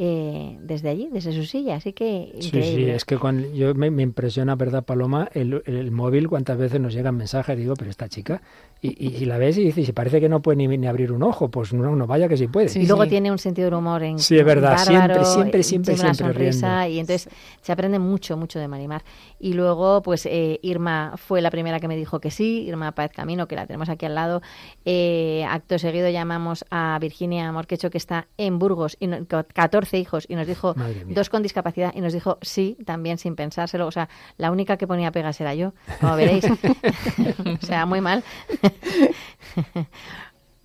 eh, 0.00 0.56
desde 0.62 0.88
allí, 0.90 1.08
desde 1.12 1.32
su 1.32 1.44
silla. 1.44 1.74
Así 1.74 1.92
que 1.92 2.32
Sí, 2.38 2.46
increíble. 2.46 2.84
sí, 2.84 2.90
es 2.90 3.04
que 3.04 3.16
con, 3.16 3.52
yo 3.52 3.74
me, 3.74 3.90
me 3.90 4.02
impresiona, 4.04 4.54
¿verdad, 4.54 4.84
Paloma? 4.84 5.28
El, 5.34 5.60
el 5.66 5.90
móvil, 5.90 6.28
cuántas 6.28 6.56
veces 6.56 6.80
nos 6.80 6.94
llegan 6.94 7.16
mensajes, 7.16 7.56
digo, 7.58 7.74
pero 7.76 7.90
esta 7.90 8.08
chica, 8.08 8.40
y, 8.80 8.90
y, 8.90 9.16
y 9.16 9.24
la 9.24 9.38
ves 9.38 9.58
y 9.58 9.64
dices, 9.64 9.88
y 9.88 9.92
parece 9.92 10.20
que 10.20 10.28
no 10.28 10.40
puede 10.40 10.56
ni, 10.56 10.68
ni 10.78 10.86
abrir 10.86 11.10
un 11.10 11.24
ojo, 11.24 11.48
pues 11.50 11.72
no, 11.72 11.96
no 11.96 12.06
vaya 12.06 12.28
que 12.28 12.36
sí 12.36 12.46
puede. 12.46 12.70
y 12.80 12.86
luego 12.86 13.06
tiene 13.08 13.32
un 13.32 13.38
sentido 13.38 13.64
del 13.66 13.74
humor 13.74 14.04
en 14.04 14.18
Sí, 14.20 14.38
es 14.38 14.44
verdad, 14.44 14.76
bárbaro, 14.76 15.14
siempre, 15.14 15.24
siempre, 15.24 15.62
siempre, 15.64 15.94
tiene 15.94 16.08
una 16.08 16.14
siempre 16.14 16.34
sonrisa 16.50 16.80
riendo. 16.82 16.94
y 16.94 16.98
entonces 17.00 17.28
se 17.60 17.72
aprende 17.72 17.98
mucho, 17.98 18.36
mucho 18.36 18.60
de 18.60 18.68
Marimar. 18.68 19.02
Y 19.40 19.54
luego, 19.54 20.00
pues 20.02 20.26
eh, 20.26 20.60
Irma 20.62 21.14
fue 21.16 21.40
la 21.42 21.50
primera 21.50 21.80
que 21.80 21.88
me 21.88 21.96
dijo 21.96 22.20
que 22.20 22.30
sí, 22.30 22.62
Irma 22.68 22.92
Páez 22.92 23.10
Camino, 23.12 23.48
que 23.48 23.56
la 23.56 23.66
tenemos 23.66 23.88
aquí 23.88 24.06
al 24.06 24.14
lado. 24.14 24.42
Eh, 24.84 25.44
acto 25.48 25.76
seguido 25.78 26.08
llamamos 26.08 26.64
a 26.70 26.96
Virginia 27.00 27.50
Morquecho, 27.50 27.90
que 27.90 27.98
está 27.98 28.28
en 28.36 28.60
Burgos, 28.60 28.96
y 29.00 29.08
no- 29.08 29.26
con 29.26 29.44
14 29.88 29.98
hijos, 29.98 30.26
y 30.28 30.34
nos 30.36 30.46
dijo 30.46 30.74
dos 31.08 31.30
con 31.30 31.42
discapacidad, 31.42 31.92
y 31.94 32.00
nos 32.00 32.12
dijo 32.12 32.38
sí, 32.42 32.76
también 32.84 33.18
sin 33.18 33.34
pensárselo. 33.36 33.86
O 33.86 33.90
sea, 33.92 34.08
la 34.36 34.50
única 34.50 34.76
que 34.76 34.86
ponía 34.86 35.10
pegas 35.12 35.40
era 35.40 35.54
yo, 35.54 35.72
como 36.00 36.16
veréis. 36.16 36.44
o 37.62 37.66
sea, 37.66 37.86
muy 37.86 38.00
mal. 38.00 38.22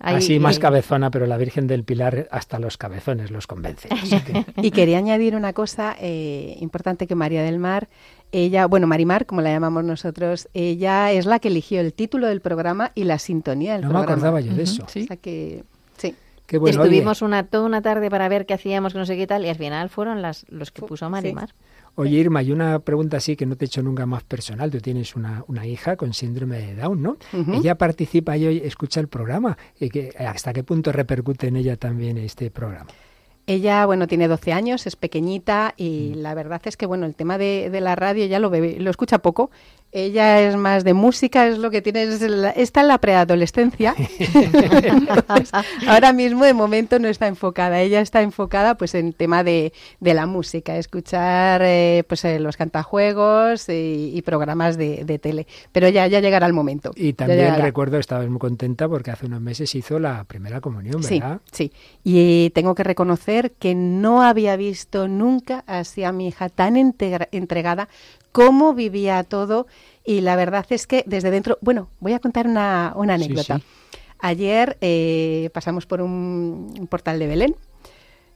Ahí- 0.00 0.16
Así 0.16 0.38
más 0.38 0.56
ahí- 0.56 0.60
cabezona, 0.60 1.10
pero 1.10 1.26
la 1.26 1.38
Virgen 1.38 1.66
del 1.66 1.82
Pilar 1.84 2.28
hasta 2.30 2.58
los 2.58 2.76
cabezones 2.76 3.30
los 3.30 3.46
convence. 3.46 3.88
Que- 3.88 4.44
Y 4.60 4.70
quería 4.70 4.98
añadir 4.98 5.34
una 5.34 5.54
cosa 5.54 5.96
eh, 5.98 6.56
importante 6.60 7.06
que 7.06 7.14
María 7.14 7.42
del 7.42 7.58
Mar, 7.58 7.88
ella, 8.30 8.66
bueno, 8.66 8.86
Marimar, 8.86 9.24
como 9.24 9.40
la 9.40 9.50
llamamos 9.50 9.82
nosotros, 9.84 10.48
ella 10.52 11.10
es 11.12 11.24
la 11.24 11.38
que 11.38 11.48
eligió 11.48 11.80
el 11.80 11.94
título 11.94 12.26
del 12.26 12.42
programa 12.42 12.92
y 12.94 13.04
la 13.04 13.18
sintonía 13.18 13.74
del 13.74 13.82
No 13.82 13.88
me 13.88 13.92
programa. 13.94 14.12
acordaba 14.12 14.40
yo 14.42 14.52
de 14.52 14.64
eso. 14.64 14.84
O 14.84 14.88
sea 14.88 15.16
que. 15.16 15.64
Qué 16.54 16.58
bueno, 16.58 16.82
oye. 16.82 16.90
Estuvimos 16.90 17.22
una, 17.22 17.46
toda 17.46 17.64
una 17.66 17.82
tarde 17.82 18.08
para 18.10 18.28
ver 18.28 18.46
qué 18.46 18.54
hacíamos, 18.54 18.92
que 18.92 18.98
no 19.00 19.06
sé 19.06 19.16
qué 19.16 19.26
tal, 19.26 19.44
y 19.44 19.48
al 19.48 19.56
final 19.56 19.88
fueron 19.88 20.22
las, 20.22 20.46
los 20.48 20.70
que 20.70 20.82
puso 20.82 21.10
Marimar. 21.10 21.50
Oye, 21.96 22.16
Irma, 22.18 22.42
y 22.42 22.50
una 22.52 22.78
pregunta 22.80 23.16
así 23.18 23.36
que 23.36 23.46
no 23.46 23.56
te 23.56 23.64
he 23.64 23.66
hecho 23.66 23.82
nunca 23.82 24.04
más 24.06 24.22
personal. 24.24 24.70
Tú 24.70 24.80
tienes 24.80 25.14
una, 25.16 25.44
una 25.46 25.66
hija 25.66 25.96
con 25.96 26.12
síndrome 26.12 26.58
de 26.58 26.74
Down, 26.74 27.02
¿no? 27.02 27.16
Ella 27.52 27.76
participa 27.76 28.36
y 28.36 28.46
hoy 28.46 28.62
escucha 28.64 29.00
el 29.00 29.08
programa. 29.08 29.56
¿Y 29.78 29.88
que, 29.90 30.10
¿Hasta 30.18 30.52
qué 30.52 30.62
punto 30.64 30.90
repercute 30.92 31.46
en 31.48 31.56
ella 31.56 31.76
también 31.76 32.18
este 32.18 32.50
programa? 32.50 32.86
Ella, 33.46 33.84
bueno, 33.84 34.06
tiene 34.06 34.26
12 34.26 34.52
años, 34.54 34.86
es 34.86 34.96
pequeñita 34.96 35.74
y 35.76 36.14
Mm. 36.16 36.18
la 36.22 36.34
verdad 36.34 36.62
es 36.64 36.76
que, 36.78 36.86
bueno, 36.86 37.04
el 37.04 37.14
tema 37.14 37.36
de, 37.36 37.68
de 37.70 37.80
la 37.82 37.94
radio 37.94 38.24
ya 38.24 38.38
lo, 38.38 38.48
bebe- 38.50 38.78
lo 38.80 38.90
escucha 38.90 39.18
poco. 39.18 39.50
Ella 39.96 40.40
es 40.40 40.56
más 40.56 40.82
de 40.82 40.92
música, 40.92 41.46
es 41.46 41.56
lo 41.58 41.70
que 41.70 41.80
tiene, 41.80 42.02
es 42.02 42.20
la- 42.20 42.50
está 42.50 42.80
en 42.80 42.88
la 42.88 42.98
preadolescencia. 42.98 43.94
Ahora 45.86 46.12
mismo, 46.12 46.44
de 46.44 46.52
momento, 46.52 46.98
no 46.98 47.06
está 47.08 47.28
enfocada. 47.28 47.80
Ella 47.80 48.00
está 48.00 48.20
enfocada, 48.22 48.76
pues, 48.76 48.94
en 48.96 49.12
tema 49.12 49.44
de, 49.44 49.72
de 50.00 50.14
la 50.14 50.26
música, 50.26 50.76
escuchar, 50.76 51.62
eh, 51.64 52.02
pues, 52.08 52.24
eh, 52.24 52.40
los 52.40 52.56
cantajuegos 52.56 53.68
y, 53.68 54.10
y 54.14 54.22
programas 54.22 54.76
de, 54.76 55.04
de 55.04 55.18
tele. 55.20 55.46
Pero 55.70 55.88
ya, 55.88 56.06
ya 56.08 56.18
llegará 56.18 56.46
el 56.46 56.52
momento. 56.54 56.90
Y 56.96 57.12
también 57.12 57.54
recuerdo, 57.60 57.98
estabas 57.98 58.28
muy 58.28 58.40
contenta 58.40 58.88
porque 58.88 59.12
hace 59.12 59.26
unos 59.26 59.40
meses 59.40 59.74
hizo 59.76 59.98
la 60.00 60.24
primera 60.24 60.60
comunión, 60.60 61.04
Sí, 61.04 61.20
¿verdad? 61.20 61.40
sí. 61.52 61.72
Y 62.02 62.50
tengo 62.50 62.74
que 62.74 62.82
reconocer 62.82 63.52
que 63.52 63.74
no 63.76 64.22
había 64.22 64.56
visto 64.56 65.06
nunca 65.06 65.62
así 65.68 66.02
a 66.04 66.10
mi 66.12 66.26
hija 66.28 66.48
tan 66.48 66.76
entregada, 66.76 67.88
cómo 68.34 68.74
vivía 68.74 69.22
todo. 69.22 69.66
Y 70.04 70.20
la 70.20 70.34
verdad 70.36 70.66
es 70.70 70.86
que 70.86 71.04
desde 71.06 71.30
dentro, 71.30 71.56
bueno, 71.62 71.88
voy 72.00 72.12
a 72.14 72.18
contar 72.18 72.46
una, 72.48 72.92
una 72.96 73.16
Sí, 73.16 73.24
anécdota. 73.24 73.58
sí. 73.58 73.64
Ayer 74.18 74.76
eh, 74.80 75.50
pasamos 75.54 75.86
por 75.86 76.02
un, 76.02 76.74
un 76.78 76.86
portal 76.88 77.18
de 77.18 77.26
Belén. 77.28 77.56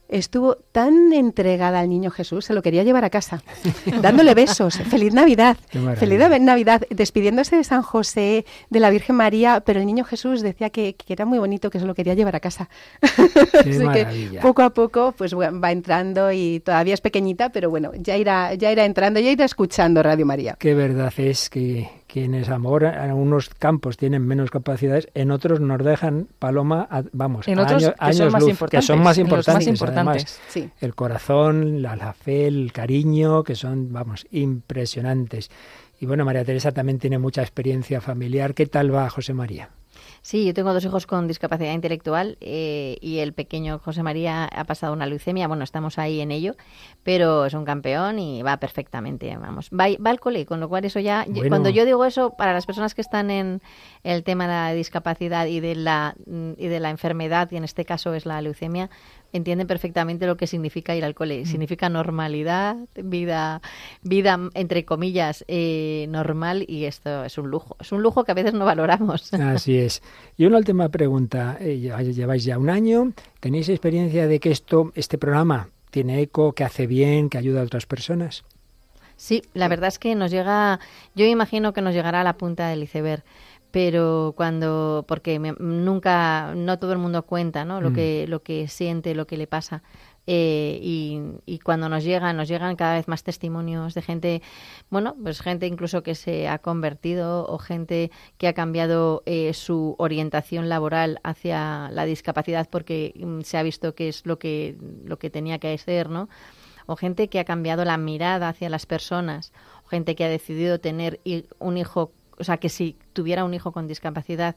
Estuvo 0.09 0.55
tan 0.71 1.13
entregada 1.13 1.79
al 1.79 1.89
niño 1.89 2.09
Jesús, 2.09 2.45
se 2.45 2.53
lo 2.55 2.61
quería 2.63 2.83
llevar 2.83 3.05
a 3.05 3.11
casa, 3.11 3.43
dándole 4.01 4.33
besos. 4.33 4.75
Feliz 4.89 5.13
Navidad, 5.13 5.55
feliz 5.97 6.19
Nav- 6.19 6.41
Navidad, 6.41 6.81
despidiéndose 6.89 7.57
de 7.57 7.63
San 7.63 7.83
José, 7.83 8.43
de 8.71 8.79
la 8.79 8.89
Virgen 8.89 9.15
María, 9.15 9.61
pero 9.63 9.79
el 9.79 9.85
niño 9.85 10.03
Jesús 10.03 10.41
decía 10.41 10.71
que, 10.71 10.95
que 10.95 11.13
era 11.13 11.25
muy 11.25 11.37
bonito, 11.37 11.69
que 11.69 11.79
se 11.79 11.85
lo 11.85 11.93
quería 11.93 12.15
llevar 12.15 12.35
a 12.35 12.39
casa. 12.39 12.69
Qué 13.01 13.07
Así 13.59 13.87
que 13.93 14.39
poco 14.41 14.63
a 14.63 14.71
poco 14.71 15.13
pues 15.15 15.33
bueno, 15.33 15.59
va 15.61 15.71
entrando 15.71 16.31
y 16.31 16.59
todavía 16.61 16.95
es 16.95 17.01
pequeñita, 17.01 17.49
pero 17.51 17.69
bueno, 17.69 17.91
ya 17.95 18.17
irá, 18.17 18.55
ya 18.55 18.71
irá 18.71 18.85
entrando, 18.85 19.19
ya 19.19 19.29
irá 19.29 19.45
escuchando 19.45 20.01
Radio 20.01 20.25
María. 20.25 20.55
Qué 20.57 20.73
verdad 20.73 21.13
es 21.17 21.49
que 21.51 21.87
quienes 22.11 22.49
ahora 22.49 23.05
en 23.05 23.11
algunos 23.11 23.49
campos 23.49 23.95
tienen 23.95 24.25
menos 24.25 24.49
capacidades, 24.51 25.07
en 25.13 25.31
otros 25.31 25.59
nos 25.59 25.83
dejan 25.83 26.27
paloma, 26.39 26.87
a- 26.89 27.03
vamos, 27.13 27.47
En 27.47 27.59
a 27.59 27.63
otros 27.63 27.83
años, 27.83 27.93
que 27.99 28.13
son 28.13 28.21
años 28.23 28.33
más 28.33 28.41
luz, 28.41 28.49
importantes, 28.49 28.87
que 28.87 28.87
son 28.93 29.03
más 29.03 29.17
importantes, 29.17 29.67
además. 30.13 30.39
Sí. 30.49 30.69
el 30.81 30.95
corazón, 30.95 31.81
la, 31.81 31.95
la 31.95 32.13
fe, 32.13 32.47
el 32.47 32.71
cariño, 32.73 33.43
que 33.43 33.55
son, 33.55 33.93
vamos, 33.93 34.25
impresionantes. 34.31 35.49
Y 36.01 36.05
bueno, 36.05 36.25
María 36.25 36.45
Teresa 36.45 36.71
también 36.71 36.97
tiene 36.99 37.19
mucha 37.19 37.41
experiencia 37.41 38.01
familiar. 38.01 38.53
¿Qué 38.53 38.65
tal 38.65 38.93
va 38.93 39.09
José 39.09 39.33
María? 39.33 39.69
Sí, 40.21 40.45
yo 40.45 40.53
tengo 40.53 40.73
dos 40.73 40.83
hijos 40.85 41.07
con 41.07 41.27
discapacidad 41.27 41.73
intelectual 41.73 42.37
eh, 42.41 42.97
y 43.01 43.19
el 43.19 43.33
pequeño 43.33 43.79
José 43.79 44.03
María 44.03 44.45
ha 44.45 44.63
pasado 44.65 44.93
una 44.93 45.05
leucemia. 45.05 45.47
Bueno, 45.47 45.63
estamos 45.63 45.97
ahí 45.97 46.21
en 46.21 46.31
ello, 46.31 46.55
pero 47.03 47.45
es 47.45 47.53
un 47.53 47.65
campeón 47.65 48.19
y 48.19 48.41
va 48.41 48.57
perfectamente, 48.57 49.35
vamos. 49.37 49.69
Va, 49.69 49.87
va 50.05 50.11
al 50.11 50.19
cole, 50.19 50.45
con 50.45 50.59
lo 50.59 50.69
cual 50.69 50.85
eso 50.85 50.99
ya... 50.99 51.25
Bueno. 51.27 51.49
Cuando 51.49 51.69
yo 51.69 51.85
digo 51.85 52.05
eso, 52.05 52.31
para 52.31 52.53
las 52.53 52.65
personas 52.65 52.95
que 52.95 53.01
están 53.01 53.31
en 53.31 53.61
el 54.03 54.23
tema 54.23 54.45
de 54.45 54.53
la 54.53 54.73
discapacidad 54.73 55.45
y 55.45 55.59
de 55.59 55.75
la, 55.75 56.15
y 56.57 56.67
de 56.67 56.79
la 56.79 56.89
enfermedad, 56.89 57.49
y 57.51 57.57
en 57.57 57.63
este 57.63 57.85
caso 57.85 58.13
es 58.13 58.25
la 58.25 58.41
leucemia, 58.41 58.89
entienden 59.33 59.67
perfectamente 59.67 60.25
lo 60.25 60.37
que 60.37 60.47
significa 60.47 60.95
ir 60.95 61.05
al 61.05 61.15
cole. 61.15 61.45
Significa 61.45 61.89
normalidad, 61.89 62.77
vida, 62.95 63.61
vida 64.01 64.39
entre 64.53 64.85
comillas, 64.85 65.45
eh, 65.47 66.07
normal 66.09 66.65
y 66.67 66.85
esto 66.85 67.25
es 67.25 67.37
un 67.37 67.49
lujo. 67.49 67.75
Es 67.79 67.91
un 67.91 68.01
lujo 68.01 68.23
que 68.23 68.31
a 68.31 68.35
veces 68.35 68.53
no 68.53 68.65
valoramos. 68.65 69.33
Así 69.33 69.77
es. 69.77 70.01
Y 70.37 70.45
una 70.45 70.57
última 70.57 70.89
pregunta. 70.89 71.57
Eh, 71.59 71.79
Lleváis 71.79 72.43
ya 72.43 72.57
un 72.57 72.69
año. 72.69 73.13
¿Tenéis 73.39 73.69
experiencia 73.69 74.27
de 74.27 74.39
que 74.39 74.51
esto, 74.51 74.91
este 74.95 75.17
programa 75.17 75.69
tiene 75.91 76.21
eco, 76.21 76.53
que 76.53 76.63
hace 76.63 76.87
bien, 76.87 77.29
que 77.29 77.37
ayuda 77.37 77.61
a 77.61 77.63
otras 77.63 77.85
personas? 77.85 78.43
Sí, 79.19 79.43
la 79.53 79.67
verdad 79.67 79.89
es 79.89 79.99
que 79.99 80.15
nos 80.15 80.31
llega, 80.31 80.79
yo 81.13 81.25
imagino 81.25 81.73
que 81.73 81.81
nos 81.81 81.93
llegará 81.93 82.21
a 82.21 82.23
la 82.23 82.37
punta 82.37 82.69
del 82.69 82.83
iceberg, 82.83 83.21
pero 83.71 84.33
cuando, 84.35 85.05
porque 85.07 85.39
me- 85.39 85.53
nunca, 85.59 86.53
no 86.55 86.79
todo 86.79 86.91
el 86.93 86.97
mundo 86.97 87.23
cuenta, 87.23 87.65
¿no? 87.65 87.81
Lo 87.81 87.91
Mm. 87.91 87.93
que, 87.93 88.25
lo 88.27 88.41
que 88.43 88.67
siente, 88.67 89.13
lo 89.15 89.27
que 89.27 89.37
le 89.37 89.47
pasa. 89.47 89.83
Eh, 90.31 90.79
y, 90.83 91.19
y 91.47 91.57
cuando 91.59 91.89
nos 91.89 92.03
llegan, 92.03 92.37
nos 92.37 92.47
llegan 92.47 92.75
cada 92.75 92.93
vez 92.95 93.07
más 93.07 93.23
testimonios 93.23 93.95
de 93.95 94.01
gente, 94.03 94.41
bueno, 94.91 95.15
pues 95.23 95.41
gente 95.41 95.65
incluso 95.65 96.03
que 96.03 96.13
se 96.13 96.47
ha 96.47 96.59
convertido 96.59 97.45
o 97.47 97.57
gente 97.57 98.11
que 98.37 98.47
ha 98.47 98.53
cambiado 98.53 99.23
eh, 99.25 99.53
su 99.55 99.95
orientación 99.97 100.69
laboral 100.69 101.19
hacia 101.23 101.89
la 101.91 102.05
discapacidad 102.05 102.67
porque 102.69 103.13
mm, 103.17 103.41
se 103.41 103.57
ha 103.57 103.63
visto 103.63 103.95
que 103.95 104.09
es 104.09 104.25
lo 104.27 104.37
que, 104.37 104.77
lo 105.03 105.17
que 105.17 105.31
tenía 105.31 105.57
que 105.57 105.75
ser, 105.79 106.09
¿no? 106.09 106.29
o 106.85 106.95
gente 106.95 107.27
que 107.27 107.39
ha 107.39 107.45
cambiado 107.45 107.85
la 107.85 107.97
mirada 107.97 108.49
hacia 108.49 108.67
las 108.67 108.87
personas, 108.87 109.53
gente 109.91 110.15
que 110.15 110.25
ha 110.25 110.29
decidido 110.29 110.79
tener 110.79 111.19
un 111.59 111.77
hijo, 111.77 112.11
o 112.39 112.43
sea, 112.43 112.57
que 112.57 112.69
si 112.69 112.97
tuviera 113.13 113.43
un 113.43 113.53
hijo 113.53 113.71
con 113.71 113.87
discapacidad 113.87 114.55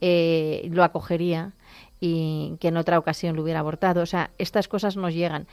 eh, 0.00 0.68
lo 0.70 0.84
acogería 0.84 1.52
y 2.00 2.56
que 2.60 2.68
en 2.68 2.76
otra 2.76 2.98
ocasión 2.98 3.34
lo 3.34 3.42
hubiera 3.42 3.60
abortado. 3.60 4.02
O 4.02 4.06
sea, 4.06 4.30
estas 4.36 4.68
cosas 4.68 4.96
nos 4.96 5.14
llegan 5.14 5.46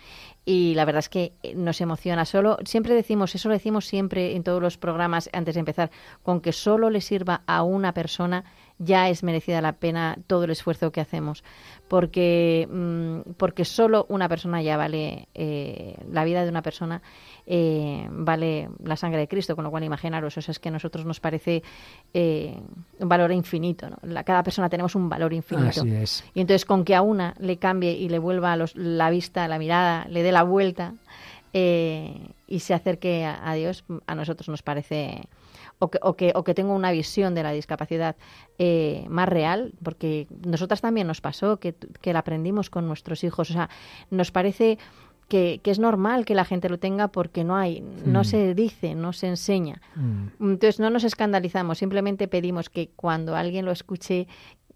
y 0.44 0.74
la 0.76 0.86
verdad 0.86 1.00
es 1.00 1.10
que 1.10 1.34
eh, 1.44 1.56
nos 1.56 1.80
emociona. 1.80 2.26
Solo, 2.26 2.58
siempre 2.66 2.94
decimos, 2.94 3.34
eso 3.36 3.48
lo 3.48 3.54
decimos 3.54 3.86
siempre 3.86 4.36
en 4.36 4.44
todos 4.44 4.62
los 4.62 4.78
programas 4.78 5.30
antes 5.34 5.56
de 5.56 5.60
empezar, 5.60 5.92
con 6.24 6.42
que 6.42 6.52
solo 6.52 6.90
le 6.90 7.02
sirva 7.02 7.44
a 7.46 7.64
una 7.64 7.94
persona 7.94 8.44
ya 8.80 9.10
es 9.10 9.24
merecida 9.24 9.62
la 9.62 9.74
pena 9.74 10.18
todo 10.28 10.44
el 10.44 10.52
esfuerzo 10.52 10.92
que 10.92 11.02
hacemos, 11.02 11.44
porque, 11.88 12.68
mm, 12.70 13.34
porque 13.38 13.64
solo 13.64 14.06
una 14.10 14.28
persona 14.28 14.62
ya 14.62 14.76
vale, 14.76 15.28
eh, 15.36 15.96
la 16.12 16.26
vida 16.26 16.44
de 16.44 16.50
una 16.50 16.64
persona 16.64 17.02
eh, 17.54 18.08
vale 18.10 18.70
la 18.82 18.96
sangre 18.96 19.20
de 19.20 19.28
Cristo, 19.28 19.56
con 19.56 19.66
lo 19.66 19.72
cual 19.72 19.84
imaginaros, 19.84 20.38
eso 20.38 20.52
es 20.52 20.60
que 20.60 20.70
a 20.70 20.72
nosotros 20.72 21.06
nos 21.06 21.20
parece 21.20 21.64
eh, 22.14 22.58
un 23.00 23.10
valor 23.10 23.30
infinito, 23.34 23.90
¿no? 23.90 23.98
La- 24.04 24.24
cada 24.24 24.42
persona 24.42 24.70
tenemos 24.70 24.96
un 24.96 25.10
valor 25.10 25.34
infinito. 25.34 25.82
Así 25.82 25.94
es. 25.94 26.24
Y 26.34 26.40
entonces 26.40 26.64
con 26.66 26.86
que 26.86 26.96
a 26.96 27.02
una 27.02 27.34
le 27.40 27.58
cambie 27.58 27.92
y 27.92 28.08
le 28.08 28.20
vuelva 28.20 28.56
los- 28.56 28.74
la 28.78 29.10
vista, 29.10 29.50
la 29.50 29.60
mirada, 29.60 30.06
le 30.08 30.24
dé 30.24 30.32
la 30.32 30.44
vuelta 30.44 30.94
eh, 31.54 32.30
y 32.48 32.60
se 32.60 32.74
acerque 32.74 33.26
a, 33.26 33.50
a 33.50 33.54
Dios, 33.56 33.84
a 34.08 34.16
nosotros 34.16 34.48
nos 34.48 34.62
parece... 34.64 35.24
O 35.84 35.90
que, 35.90 35.98
o, 36.04 36.16
que, 36.16 36.32
o 36.36 36.44
que 36.44 36.54
tenga 36.54 36.74
una 36.74 36.92
visión 36.92 37.34
de 37.34 37.42
la 37.42 37.52
discapacidad 37.52 38.16
eh, 38.60 39.04
más 39.10 39.28
real, 39.28 39.74
porque 39.84 40.28
nosotras 40.46 40.80
también 40.80 41.08
nos 41.08 41.22
pasó 41.22 41.58
que, 41.60 41.74
que 42.02 42.14
la 42.14 42.20
aprendimos 42.20 42.70
con 42.70 42.86
nuestros 42.88 43.24
hijos. 43.24 43.50
O 43.50 43.54
sea, 43.54 43.68
nos 44.12 44.30
parece 44.32 44.78
que, 45.32 45.62
que 45.64 45.72
es 45.72 45.80
normal 45.80 46.26
que 46.26 46.36
la 46.36 46.44
gente 46.44 46.68
lo 46.68 46.78
tenga 46.78 47.08
porque 47.08 47.46
no 47.46 47.56
hay, 47.56 47.80
no 48.06 48.20
Mm. 48.22 48.24
se 48.26 48.54
dice, 48.54 48.96
no 48.96 49.14
se 49.14 49.28
enseña. 49.28 49.82
Mm. 49.96 50.28
Entonces 50.52 50.82
no 50.82 50.90
nos 50.90 51.06
escandalizamos, 51.06 51.78
simplemente 51.78 52.28
pedimos 52.28 52.70
que 52.70 52.90
cuando 52.98 53.38
alguien 53.38 53.64
lo 53.64 53.72
escuche 53.72 54.28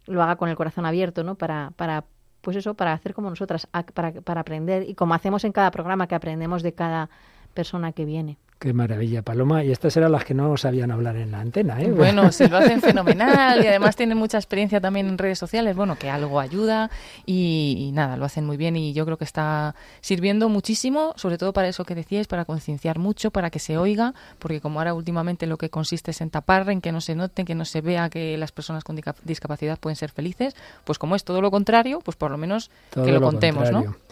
lo 0.05 0.23
haga 0.23 0.37
con 0.37 0.47
el 0.47 0.55
corazón 0.55 0.85
abierto, 0.85 1.23
¿no? 1.25 1.35
Para, 1.35 1.71
para 1.75 2.05
pues 2.39 2.55
eso, 2.55 2.73
para 2.75 2.93
hacer 2.93 3.13
como 3.13 3.29
nosotras, 3.29 3.67
para, 3.93 4.13
para 4.21 4.41
aprender, 4.41 4.87
y 4.87 4.93
como 4.95 5.13
hacemos 5.13 5.43
en 5.43 5.51
cada 5.51 5.71
programa, 5.71 6.07
que 6.07 6.15
aprendemos 6.15 6.63
de 6.63 6.73
cada 6.73 7.09
persona 7.53 7.91
que 7.91 8.05
viene. 8.05 8.37
Qué 8.57 8.73
maravilla, 8.73 9.21
Paloma. 9.21 9.63
Y 9.63 9.71
estas 9.71 9.97
eran 9.97 10.13
las 10.13 10.23
que 10.23 10.33
no 10.33 10.55
sabían 10.55 10.89
hablar 10.89 11.17
en 11.17 11.31
la 11.31 11.41
antena, 11.41 11.81
¿eh? 11.81 11.91
Bueno, 11.91 12.31
se 12.31 12.47
lo 12.47 12.57
hacen 12.57 12.81
fenomenal 12.81 13.63
y 13.63 13.67
además 13.67 13.95
tienen 13.97 14.17
mucha 14.17 14.37
experiencia 14.37 14.79
también 14.79 15.07
en 15.07 15.17
redes 15.17 15.37
sociales, 15.37 15.75
bueno, 15.75 15.97
que 15.97 16.09
algo 16.09 16.39
ayuda 16.39 16.89
y, 17.25 17.75
y, 17.77 17.91
nada, 17.91 18.15
lo 18.15 18.23
hacen 18.23 18.45
muy 18.45 18.55
bien 18.55 18.77
y 18.77 18.93
yo 18.93 19.05
creo 19.05 19.17
que 19.17 19.25
está 19.25 19.75
sirviendo 19.99 20.47
muchísimo, 20.47 21.13
sobre 21.17 21.37
todo 21.37 21.51
para 21.51 21.67
eso 21.67 21.83
que 21.83 21.95
decíais, 21.95 22.27
para 22.27 22.45
concienciar 22.45 22.97
mucho, 22.97 23.29
para 23.29 23.49
que 23.49 23.59
se 23.59 23.77
oiga, 23.77 24.13
porque 24.39 24.61
como 24.61 24.79
ahora 24.79 24.93
últimamente 24.93 25.47
lo 25.47 25.57
que 25.57 25.69
consiste 25.69 26.11
es 26.11 26.21
en 26.21 26.29
tapar, 26.29 26.69
en 26.69 26.79
que 26.79 26.93
no 26.93 27.01
se 27.01 27.13
note, 27.13 27.43
que 27.43 27.55
no 27.55 27.65
se 27.65 27.81
vea 27.81 28.09
que 28.09 28.37
las 28.37 28.53
personas 28.53 28.85
con 28.85 28.99
discapacidad 29.25 29.77
pueden 29.77 29.97
ser 29.97 30.11
felices, 30.11 30.55
pues 30.85 30.97
como 30.97 31.15
es 31.15 31.25
todo 31.25 31.41
lo 31.41 31.51
contrario, 31.51 31.99
pues 32.03 32.15
por 32.15 32.31
lo 32.31 32.37
menos 32.37 32.71
todo 32.89 33.03
que 33.03 33.11
lo, 33.11 33.19
lo 33.19 33.27
contemos, 33.27 33.63
contrario. 33.63 33.89
¿no? 33.99 34.04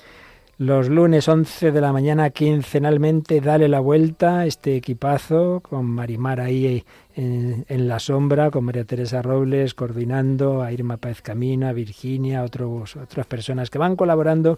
Los 0.63 0.87
lunes 0.87 1.27
11 1.27 1.73
de 1.73 1.81
la 1.81 1.91
mañana 1.91 2.29
quincenalmente 2.29 3.41
dale 3.41 3.67
la 3.67 3.81
vuelta 3.81 4.45
este 4.45 4.77
equipazo 4.77 5.59
con 5.59 5.85
Marimar 5.85 6.39
ahí 6.39 6.85
en, 7.17 7.65
en, 7.67 7.87
la 7.89 7.99
sombra, 7.99 8.49
con 8.49 8.63
María 8.63 8.85
Teresa 8.85 9.21
Robles 9.21 9.73
coordinando, 9.73 10.61
a 10.61 10.71
Irma 10.71 10.95
Páez 10.95 11.21
Camino, 11.21 11.67
a 11.67 11.73
Virginia, 11.73 12.43
otros, 12.43 12.95
otras 12.95 13.25
personas 13.25 13.69
que 13.69 13.77
van 13.77 13.97
colaborando 13.97 14.57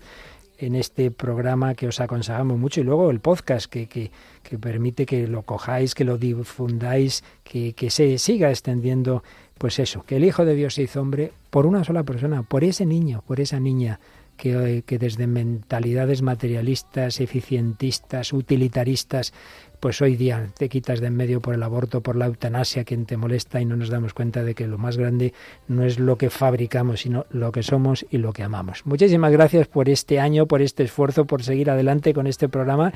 en 0.59 0.75
este 0.75 1.09
programa 1.09 1.73
que 1.73 1.87
os 1.87 1.99
aconsejamos 1.99 2.59
mucho. 2.59 2.81
Y 2.81 2.83
luego 2.83 3.09
el 3.09 3.19
podcast 3.19 3.65
que, 3.65 3.87
que, 3.87 4.11
que 4.43 4.59
permite 4.59 5.07
que 5.07 5.27
lo 5.27 5.41
cojáis, 5.41 5.95
que 5.95 6.03
lo 6.03 6.19
difundáis, 6.19 7.23
que, 7.43 7.73
que 7.73 7.89
se 7.89 8.19
siga 8.19 8.51
extendiendo 8.51 9.23
pues 9.57 9.79
eso, 9.79 10.03
que 10.03 10.17
el 10.17 10.25
Hijo 10.25 10.45
de 10.45 10.53
Dios 10.53 10.75
se 10.75 10.83
hizo 10.83 11.01
hombre 11.01 11.31
por 11.49 11.65
una 11.65 11.83
sola 11.83 12.03
persona, 12.03 12.43
por 12.43 12.63
ese 12.63 12.85
niño, 12.85 13.23
por 13.25 13.39
esa 13.39 13.59
niña 13.59 13.99
que, 14.35 14.83
desde 14.99 15.27
mentalidades 15.27 16.21
materialistas, 16.21 17.19
eficientistas, 17.19 18.33
utilitaristas, 18.33 19.33
pues 19.79 20.01
hoy 20.01 20.15
día 20.15 20.49
te 20.57 20.69
quitas 20.69 20.99
de 20.99 21.07
en 21.07 21.15
medio 21.15 21.41
por 21.41 21.53
el 21.53 21.63
aborto, 21.63 22.01
por 22.01 22.15
la 22.15 22.25
eutanasia, 22.25 22.83
quien 22.83 23.05
te 23.05 23.17
molesta 23.17 23.61
y 23.61 23.65
no 23.65 23.75
nos 23.75 23.89
damos 23.89 24.13
cuenta 24.13 24.43
de 24.43 24.55
que 24.55 24.67
lo 24.67 24.77
más 24.77 24.97
grande 24.97 25.33
no 25.67 25.83
es 25.83 25.99
lo 25.99 26.17
que 26.17 26.29
fabricamos, 26.29 27.01
sino 27.01 27.25
lo 27.29 27.51
que 27.51 27.61
somos 27.61 28.05
y 28.09 28.17
lo 28.17 28.33
que 28.33 28.43
amamos. 28.43 28.85
Muchísimas 28.85 29.31
gracias 29.31 29.67
por 29.67 29.89
este 29.89 30.19
año, 30.19 30.47
por 30.47 30.61
este 30.61 30.83
esfuerzo, 30.83 31.25
por 31.25 31.43
seguir 31.43 31.69
adelante 31.69 32.13
con 32.13 32.25
este 32.25 32.49
programa 32.49 32.93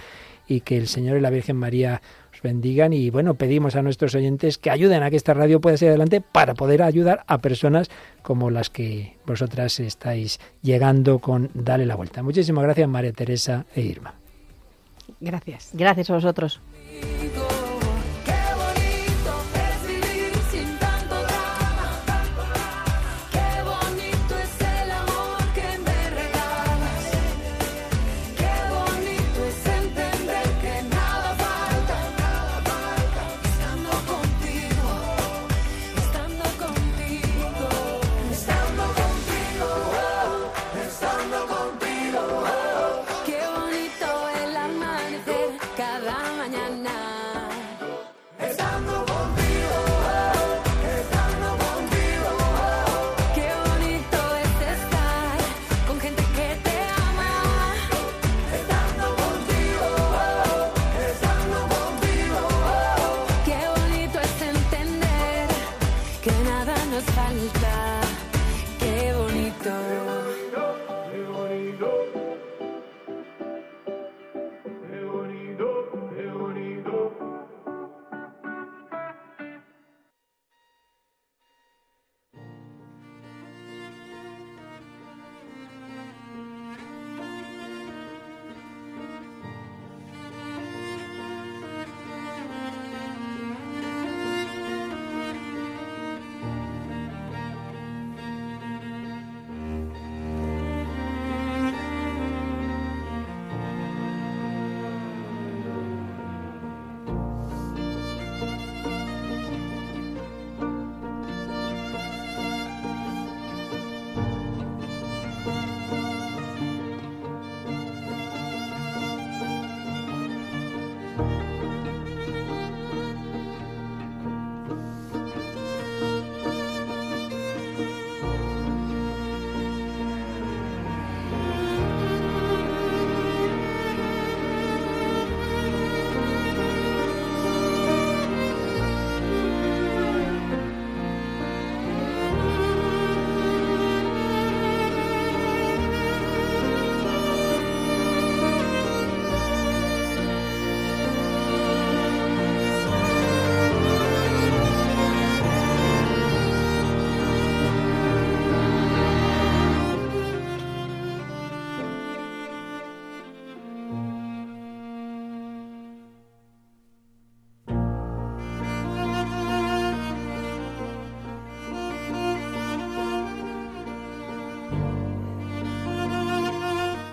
y 0.49 0.61
que 0.61 0.77
el 0.77 0.87
Señor 0.87 1.17
y 1.17 1.21
la 1.21 1.29
Virgen 1.29 1.55
María 1.55 2.01
os 2.33 2.41
bendigan 2.41 2.91
y 2.91 3.09
bueno, 3.09 3.35
pedimos 3.35 3.75
a 3.75 3.81
nuestros 3.81 4.15
oyentes 4.15 4.57
que 4.57 4.71
ayuden 4.71 5.03
a 5.03 5.09
que 5.09 5.15
esta 5.15 5.33
radio 5.33 5.61
pueda 5.61 5.77
seguir 5.77 5.91
adelante 5.91 6.19
para 6.19 6.55
poder 6.55 6.81
ayudar 6.81 7.23
a 7.27 7.37
personas 7.37 7.89
como 8.23 8.49
las 8.49 8.69
que 8.69 9.15
vosotras 9.25 9.79
estáis 9.79 10.39
llegando 10.61 11.19
con 11.19 11.49
Dale 11.53 11.85
la 11.85 11.95
Vuelta. 11.95 12.23
Muchísimas 12.23 12.63
gracias 12.63 12.89
María 12.89 13.13
Teresa 13.13 13.65
e 13.75 13.81
Irma. 13.81 14.15
Gracias. 15.21 15.69
Gracias 15.73 16.09
a 16.09 16.13
vosotros. 16.13 16.59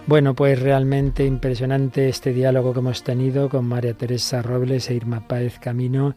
Bueno, 0.06 0.34
pues 0.34 0.62
realmente 0.62 1.26
impresionante 1.26 2.08
este 2.08 2.32
diálogo 2.32 2.72
que 2.72 2.78
hemos 2.78 3.02
tenido 3.02 3.48
con 3.48 3.64
María 3.64 3.94
Teresa 3.94 4.40
Robles 4.40 4.88
e 4.88 4.94
Irma 4.94 5.26
Páez 5.26 5.58
Camino. 5.58 6.14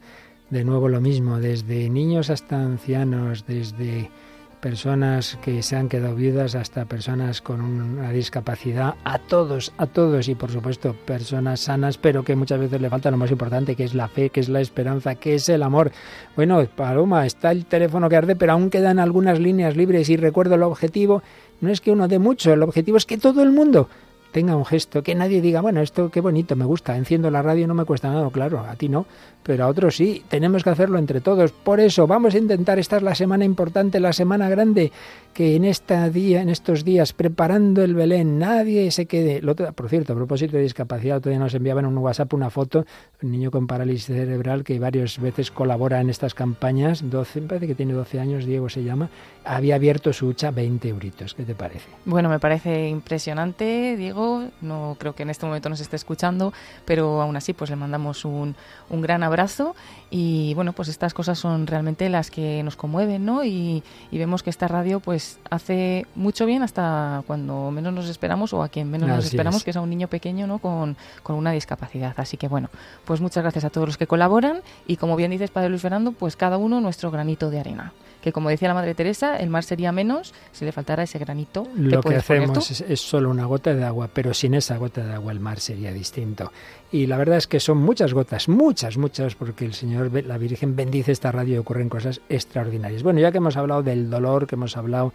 De 0.51 0.63
nuevo 0.63 0.89
lo 0.89 1.01
mismo, 1.01 1.39
desde 1.39 1.89
niños 1.89 2.29
hasta 2.29 2.61
ancianos, 2.61 3.47
desde 3.47 4.11
personas 4.59 5.37
que 5.41 5.63
se 5.63 5.75
han 5.75 5.89
quedado 5.89 6.15
viudas 6.15 6.53
hasta 6.53 6.85
personas 6.85 7.41
con 7.41 7.61
una 7.61 8.11
discapacidad, 8.11 8.95
a 9.03 9.17
todos, 9.17 9.73
a 9.77 9.87
todos 9.87 10.27
y 10.27 10.35
por 10.35 10.51
supuesto 10.51 10.93
personas 10.93 11.61
sanas, 11.61 11.97
pero 11.97 12.23
que 12.23 12.35
muchas 12.35 12.59
veces 12.59 12.81
le 12.81 12.89
falta 12.89 13.09
lo 13.09 13.17
más 13.17 13.31
importante, 13.31 13.75
que 13.75 13.85
es 13.85 13.95
la 13.95 14.07
fe, 14.07 14.29
que 14.29 14.39
es 14.39 14.49
la 14.49 14.61
esperanza, 14.61 15.15
que 15.15 15.35
es 15.35 15.49
el 15.49 15.63
amor. 15.63 15.91
Bueno, 16.35 16.63
Paloma, 16.75 17.25
está 17.25 17.51
el 17.51 17.65
teléfono 17.65 18.09
que 18.09 18.17
arde, 18.17 18.35
pero 18.35 18.51
aún 18.51 18.69
quedan 18.69 18.99
algunas 18.99 19.39
líneas 19.39 19.75
libres 19.75 20.09
y 20.09 20.17
recuerdo 20.17 20.55
el 20.55 20.63
objetivo, 20.63 21.23
no 21.61 21.69
es 21.69 21.81
que 21.81 21.91
uno 21.91 22.07
dé 22.07 22.19
mucho, 22.19 22.53
el 22.53 22.63
objetivo 22.63 22.97
es 22.97 23.05
que 23.05 23.17
todo 23.17 23.41
el 23.43 23.51
mundo 23.51 23.89
tenga 24.31 24.55
un 24.55 24.65
gesto, 24.65 25.03
que 25.03 25.15
nadie 25.15 25.41
diga, 25.41 25.61
bueno, 25.61 25.81
esto 25.81 26.09
qué 26.09 26.21
bonito, 26.21 26.55
me 26.55 26.65
gusta, 26.65 26.95
enciendo 26.95 27.31
la 27.31 27.41
radio, 27.41 27.67
no 27.67 27.73
me 27.73 27.85
cuesta 27.85 28.09
nada, 28.09 28.29
claro, 28.29 28.59
a 28.59 28.75
ti 28.75 28.89
no, 28.89 29.05
pero 29.43 29.65
a 29.65 29.67
otros 29.67 29.95
sí, 29.95 30.23
tenemos 30.29 30.63
que 30.63 30.69
hacerlo 30.69 30.99
entre 30.99 31.21
todos. 31.21 31.51
Por 31.51 31.79
eso 31.79 32.05
vamos 32.07 32.35
a 32.35 32.37
intentar, 32.37 32.77
esta 32.77 32.97
es 32.97 33.03
la 33.03 33.15
semana 33.15 33.45
importante, 33.45 33.99
la 33.99 34.13
semana 34.13 34.49
grande, 34.49 34.91
que 35.33 35.55
en 35.55 35.65
esta 35.65 36.09
día, 36.09 36.41
en 36.41 36.49
estos 36.49 36.83
días, 36.83 37.13
preparando 37.13 37.83
el 37.83 37.95
Belén, 37.95 38.37
nadie 38.37 38.91
se 38.91 39.05
quede. 39.05 39.41
por 39.73 39.89
cierto, 39.89 40.13
a 40.13 40.15
propósito 40.15 40.57
de 40.57 40.63
discapacidad, 40.63 41.19
todavía 41.21 41.39
nos 41.39 41.53
enviaban 41.53 41.85
en 41.85 41.91
un 41.91 41.97
WhatsApp 41.99 42.33
una 42.33 42.49
foto, 42.49 42.85
un 43.21 43.31
niño 43.31 43.49
con 43.49 43.65
parálisis 43.65 44.07
cerebral 44.07 44.63
que 44.63 44.79
varias 44.79 45.19
veces 45.19 45.51
colabora 45.51 46.01
en 46.01 46.09
estas 46.09 46.33
campañas, 46.33 47.09
12, 47.09 47.41
me 47.41 47.47
parece 47.47 47.67
que 47.67 47.75
tiene 47.75 47.93
12 47.93 48.19
años, 48.19 48.45
Diego 48.45 48.69
se 48.69 48.83
llama, 48.83 49.09
había 49.45 49.75
abierto 49.75 50.13
su 50.13 50.27
hucha 50.27 50.51
20 50.51 50.89
euritos. 50.89 51.33
¿Qué 51.33 51.43
te 51.43 51.55
parece? 51.55 51.89
Bueno, 52.05 52.29
me 52.29 52.39
parece 52.39 52.89
impresionante, 52.89 53.95
Diego. 53.97 54.18
No 54.61 54.95
creo 54.99 55.13
que 55.15 55.23
en 55.23 55.29
este 55.29 55.45
momento 55.45 55.69
nos 55.69 55.79
esté 55.79 55.95
escuchando, 55.95 56.53
pero 56.85 57.21
aún 57.21 57.35
así, 57.35 57.53
pues 57.53 57.69
le 57.69 57.75
mandamos 57.75 58.25
un, 58.25 58.55
un 58.89 59.01
gran 59.01 59.23
abrazo. 59.23 59.75
Y 60.09 60.53
bueno, 60.55 60.73
pues 60.73 60.87
estas 60.89 61.13
cosas 61.13 61.37
son 61.37 61.67
realmente 61.67 62.09
las 62.09 62.31
que 62.31 62.63
nos 62.63 62.75
conmueven, 62.75 63.25
¿no? 63.25 63.43
Y, 63.43 63.83
vemos 64.11 64.43
que 64.43 64.49
esta 64.49 64.67
radio, 64.67 64.99
pues 64.99 65.39
hace 65.49 66.05
mucho 66.15 66.45
bien 66.45 66.61
hasta 66.61 67.23
cuando 67.25 67.71
menos 67.71 67.93
nos 67.93 68.09
esperamos 68.09 68.53
o 68.53 68.63
a 68.63 68.69
quien 68.69 68.91
menos 68.91 69.07
nos 69.07 69.25
esperamos, 69.25 69.63
que 69.63 69.71
es 69.71 69.77
a 69.77 69.81
un 69.81 69.89
niño 69.89 70.07
pequeño, 70.07 70.45
¿no? 70.45 70.59
Con, 70.59 70.97
con 71.23 71.35
una 71.35 71.51
discapacidad. 71.51 72.13
Así 72.17 72.37
que 72.37 72.47
bueno, 72.47 72.69
pues 73.05 73.21
muchas 73.21 73.43
gracias 73.43 73.63
a 73.65 73.69
todos 73.69 73.87
los 73.87 73.97
que 73.97 74.07
colaboran. 74.07 74.61
Y 74.87 74.97
como 74.97 75.15
bien 75.15 75.31
dices, 75.31 75.51
Padre 75.51 75.69
Luis 75.69 75.81
Fernando, 75.81 76.11
pues 76.11 76.35
cada 76.35 76.57
uno 76.57 76.81
nuestro 76.81 77.11
granito 77.11 77.49
de 77.49 77.59
arena 77.59 77.93
que 78.21 78.31
como 78.31 78.49
decía 78.49 78.67
la 78.67 78.73
Madre 78.73 78.95
Teresa, 78.95 79.37
el 79.37 79.49
mar 79.49 79.63
sería 79.63 79.91
menos 79.91 80.33
si 80.51 80.65
le 80.65 80.71
faltara 80.71 81.03
ese 81.03 81.19
granito. 81.19 81.67
Lo 81.75 82.01
que, 82.01 82.15
hacemos 82.15 82.81
es, 82.81 82.99
solo 82.99 83.29
una 83.29 83.45
gota 83.45 83.73
de 83.73 83.83
agua, 83.83 84.09
pero 84.13 84.33
sin 84.33 84.53
esa 84.53 84.77
gota 84.77 85.05
de 85.05 85.13
agua 85.13 85.31
el 85.31 85.39
mar 85.39 85.59
sería 85.59 85.91
distinto. 85.93 86.51
Y 86.91 87.07
la 87.07 87.17
verdad 87.17 87.37
es 87.37 87.47
que 87.47 87.59
son 87.59 87.77
muchas 87.77 88.13
gotas, 88.13 88.49
muchas, 88.49 88.97
muchas, 88.97 89.35
porque 89.35 89.65
el 89.65 89.73
Señor, 89.73 90.11
la 90.25 90.37
Virgen 90.37 90.75
bendice 90.75 91.11
esta 91.11 91.31
radio 91.31 91.55
y 91.55 91.57
ocurren 91.57 91.89
cosas 91.89 92.21
extraordinarias. 92.29 93.03
Bueno, 93.03 93.19
ya 93.19 93.31
que 93.31 93.37
hemos 93.37 93.57
hablado 93.57 93.83
del 93.83 94.09
dolor, 94.09 94.47
que 94.47 94.55
hemos 94.55 94.75
hablado 94.75 95.13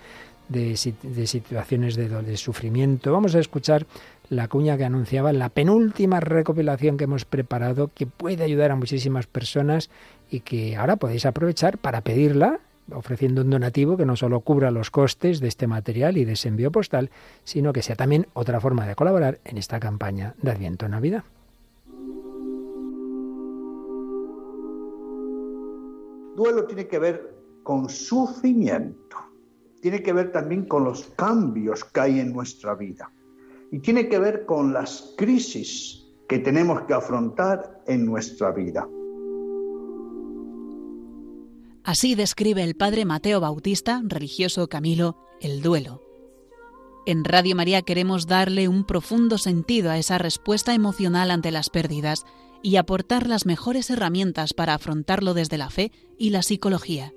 de, 0.48 0.76
situaciones 0.76 1.96
de, 1.96 2.08
de 2.08 2.36
sufrimiento, 2.36 3.12
vamos 3.12 3.34
a 3.34 3.40
escuchar 3.40 3.86
la 4.28 4.48
cuña 4.48 4.76
que 4.76 4.84
anunciaba 4.84 5.32
la 5.32 5.48
penúltima 5.48 6.20
recopilación 6.20 6.96
que 6.96 7.04
hemos 7.04 7.24
preparado 7.24 7.90
que 7.94 8.06
puede 8.06 8.44
ayudar 8.44 8.70
a 8.70 8.76
muchísimas 8.76 9.26
personas 9.26 9.90
y 10.30 10.40
que 10.40 10.76
ahora 10.76 10.96
podéis 10.96 11.26
aprovechar 11.26 11.78
para 11.78 12.00
pedirla 12.00 12.60
ofreciendo 12.92 13.42
un 13.42 13.50
donativo 13.50 13.96
que 13.96 14.06
no 14.06 14.16
solo 14.16 14.40
cubra 14.40 14.70
los 14.70 14.90
costes 14.90 15.40
de 15.40 15.48
este 15.48 15.66
material 15.66 16.16
y 16.16 16.24
de 16.24 16.32
ese 16.32 16.48
envío 16.48 16.70
postal, 16.70 17.10
sino 17.44 17.72
que 17.72 17.82
sea 17.82 17.96
también 17.96 18.26
otra 18.34 18.60
forma 18.60 18.86
de 18.86 18.94
colaborar 18.94 19.38
en 19.44 19.58
esta 19.58 19.80
campaña 19.80 20.34
de 20.42 20.50
Adviento 20.50 20.88
Navidad. 20.88 21.24
Duelo 26.36 26.64
tiene 26.66 26.88
que 26.88 26.98
ver 26.98 27.34
con 27.62 27.88
sufrimiento, 27.88 29.16
tiene 29.80 30.02
que 30.02 30.12
ver 30.12 30.32
también 30.32 30.66
con 30.66 30.84
los 30.84 31.04
cambios 31.16 31.84
que 31.84 32.00
hay 32.00 32.20
en 32.20 32.32
nuestra 32.32 32.74
vida 32.74 33.10
y 33.70 33.78
tiene 33.78 34.08
que 34.08 34.18
ver 34.18 34.44
con 34.44 34.72
las 34.72 35.14
crisis 35.16 36.04
que 36.28 36.38
tenemos 36.40 36.82
que 36.82 36.94
afrontar 36.94 37.82
en 37.86 38.04
nuestra 38.04 38.50
vida. 38.50 38.86
Así 41.84 42.14
describe 42.14 42.62
el 42.62 42.74
padre 42.74 43.04
Mateo 43.04 43.40
Bautista, 43.40 44.00
religioso 44.04 44.68
Camilo, 44.68 45.18
el 45.42 45.60
duelo. 45.60 46.02
En 47.04 47.24
Radio 47.24 47.54
María 47.54 47.82
queremos 47.82 48.26
darle 48.26 48.68
un 48.68 48.84
profundo 48.84 49.36
sentido 49.36 49.90
a 49.90 49.98
esa 49.98 50.16
respuesta 50.16 50.72
emocional 50.72 51.30
ante 51.30 51.50
las 51.50 51.68
pérdidas 51.68 52.24
y 52.62 52.76
aportar 52.76 53.26
las 53.26 53.44
mejores 53.44 53.90
herramientas 53.90 54.54
para 54.54 54.72
afrontarlo 54.72 55.34
desde 55.34 55.58
la 55.58 55.68
fe 55.68 55.92
y 56.16 56.30
la 56.30 56.42
psicología. 56.42 57.12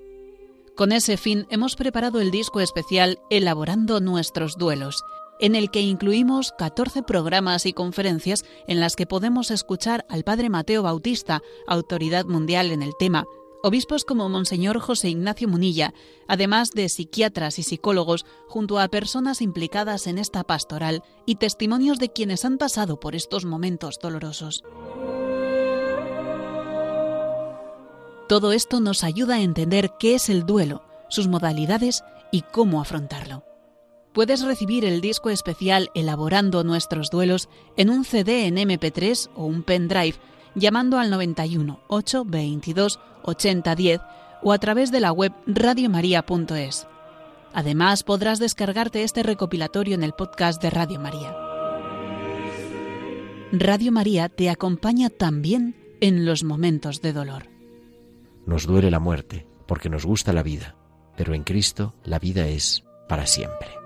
Con 0.76 0.92
ese 0.92 1.16
fin 1.16 1.46
hemos 1.48 1.74
preparado 1.74 2.20
el 2.20 2.30
disco 2.30 2.60
especial 2.60 3.18
Elaborando 3.30 4.00
nuestros 4.00 4.58
duelos, 4.58 5.02
en 5.40 5.56
el 5.56 5.70
que 5.70 5.80
incluimos 5.80 6.52
14 6.58 7.02
programas 7.02 7.64
y 7.64 7.72
conferencias 7.72 8.44
en 8.66 8.80
las 8.80 8.96
que 8.96 9.06
podemos 9.06 9.50
escuchar 9.50 10.04
al 10.10 10.24
Padre 10.24 10.50
Mateo 10.50 10.82
Bautista, 10.82 11.40
autoridad 11.66 12.26
mundial 12.26 12.70
en 12.70 12.82
el 12.82 12.92
tema, 12.98 13.24
Obispos 13.60 14.04
como 14.04 14.28
Monseñor 14.28 14.78
José 14.78 15.08
Ignacio 15.08 15.48
Munilla, 15.48 15.92
además 16.28 16.70
de 16.70 16.88
psiquiatras 16.88 17.58
y 17.58 17.64
psicólogos, 17.64 18.24
junto 18.46 18.78
a 18.78 18.86
personas 18.86 19.42
implicadas 19.42 20.06
en 20.06 20.18
esta 20.18 20.44
pastoral 20.44 21.02
y 21.26 21.36
testimonios 21.36 21.98
de 21.98 22.10
quienes 22.10 22.44
han 22.44 22.56
pasado 22.58 23.00
por 23.00 23.16
estos 23.16 23.44
momentos 23.44 23.98
dolorosos. 24.00 24.62
Todo 28.28 28.52
esto 28.52 28.80
nos 28.80 29.02
ayuda 29.02 29.36
a 29.36 29.40
entender 29.40 29.90
qué 29.98 30.14
es 30.14 30.28
el 30.28 30.46
duelo, 30.46 30.84
sus 31.08 31.26
modalidades 31.26 32.04
y 32.30 32.42
cómo 32.42 32.80
afrontarlo. 32.80 33.42
Puedes 34.12 34.42
recibir 34.42 34.84
el 34.84 35.00
disco 35.00 35.30
especial 35.30 35.90
Elaborando 35.94 36.62
nuestros 36.62 37.10
duelos 37.10 37.48
en 37.76 37.90
un 37.90 38.04
CD 38.04 38.46
en 38.46 38.56
MP3 38.56 39.30
o 39.34 39.46
un 39.46 39.62
pendrive 39.62 40.16
llamando 40.58 40.98
al 40.98 41.10
91 41.10 41.80
822 41.88 43.00
8010 43.22 44.00
o 44.42 44.52
a 44.52 44.58
través 44.58 44.90
de 44.90 45.00
la 45.00 45.12
web 45.12 45.32
radiomaria.es. 45.46 46.86
Además, 47.52 48.02
podrás 48.02 48.38
descargarte 48.38 49.02
este 49.02 49.22
recopilatorio 49.22 49.94
en 49.94 50.02
el 50.02 50.12
podcast 50.12 50.62
de 50.62 50.70
Radio 50.70 51.00
María. 51.00 51.34
Radio 53.52 53.92
María 53.92 54.28
te 54.28 54.50
acompaña 54.50 55.08
también 55.08 55.74
en 56.00 56.26
los 56.26 56.44
momentos 56.44 57.00
de 57.00 57.12
dolor. 57.12 57.46
Nos 58.46 58.66
duele 58.66 58.90
la 58.90 59.00
muerte 59.00 59.46
porque 59.66 59.88
nos 59.88 60.04
gusta 60.04 60.32
la 60.32 60.42
vida, 60.42 60.76
pero 61.16 61.34
en 61.34 61.44
Cristo 61.44 61.94
la 62.04 62.18
vida 62.18 62.46
es 62.46 62.84
para 63.08 63.26
siempre. 63.26 63.77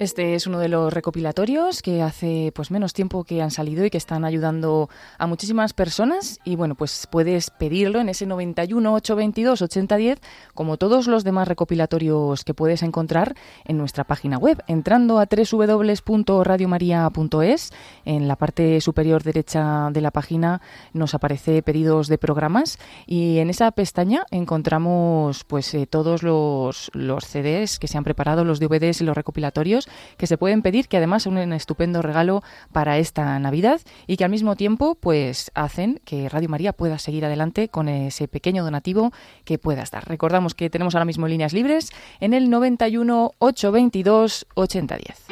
Este 0.00 0.34
es 0.34 0.48
uno 0.48 0.58
de 0.58 0.68
los 0.68 0.92
recopilatorios 0.92 1.80
que 1.80 2.02
hace 2.02 2.50
pues 2.52 2.72
menos 2.72 2.92
tiempo 2.92 3.22
que 3.22 3.40
han 3.40 3.52
salido 3.52 3.84
y 3.84 3.90
que 3.90 3.98
están 3.98 4.24
ayudando 4.24 4.88
a 5.18 5.28
muchísimas 5.28 5.72
personas. 5.72 6.40
Y 6.44 6.56
bueno, 6.56 6.74
pues 6.74 7.06
puedes 7.10 7.50
pedirlo 7.50 8.00
en 8.00 8.08
ese 8.08 8.26
91 8.26 8.92
822 8.92 9.62
8010 9.62 10.18
como 10.52 10.78
todos 10.78 11.06
los 11.06 11.22
demás 11.22 11.46
recopilatorios 11.46 12.42
que 12.42 12.54
puedes 12.54 12.82
encontrar 12.82 13.36
en 13.64 13.78
nuestra 13.78 14.02
página 14.02 14.36
web 14.36 14.64
entrando 14.66 15.20
a 15.20 15.26
www.radiomaria.es 15.26 17.72
en 18.04 18.26
la 18.26 18.34
parte 18.34 18.80
superior 18.80 19.22
derecha 19.22 19.90
de 19.92 20.00
la 20.00 20.10
página 20.10 20.60
nos 20.92 21.14
aparece 21.14 21.62
pedidos 21.62 22.08
de 22.08 22.18
programas 22.18 22.80
y 23.06 23.38
en 23.38 23.48
esa 23.48 23.70
pestaña 23.70 24.26
encontramos 24.32 25.44
pues 25.44 25.72
eh, 25.74 25.86
todos 25.86 26.24
los, 26.24 26.90
los 26.94 27.24
CDs 27.24 27.78
que 27.78 27.86
se 27.86 27.96
han 27.96 28.04
preparado, 28.04 28.44
los 28.44 28.58
DVDs 28.58 29.00
y 29.00 29.04
los 29.04 29.16
recopilatorios 29.16 29.83
que 30.16 30.26
se 30.26 30.38
pueden 30.38 30.62
pedir, 30.62 30.88
que 30.88 30.96
además 30.96 31.24
son 31.24 31.36
un 31.36 31.52
estupendo 31.52 32.02
regalo 32.02 32.42
para 32.72 32.98
esta 32.98 33.38
Navidad 33.38 33.80
y 34.06 34.16
que 34.16 34.24
al 34.24 34.30
mismo 34.30 34.56
tiempo 34.56 34.94
pues 34.94 35.50
hacen 35.54 36.00
que 36.04 36.28
Radio 36.28 36.48
María 36.48 36.72
pueda 36.72 36.98
seguir 36.98 37.24
adelante 37.24 37.68
con 37.68 37.88
ese 37.88 38.28
pequeño 38.28 38.64
donativo 38.64 39.12
que 39.44 39.58
puedas 39.58 39.90
dar. 39.90 40.08
Recordamos 40.08 40.54
que 40.54 40.70
tenemos 40.70 40.94
ahora 40.94 41.04
mismo 41.04 41.28
líneas 41.28 41.52
libres 41.52 41.90
en 42.20 42.34
el 42.34 42.50
91 42.50 43.32
822 43.38 44.46
8010. 44.54 45.24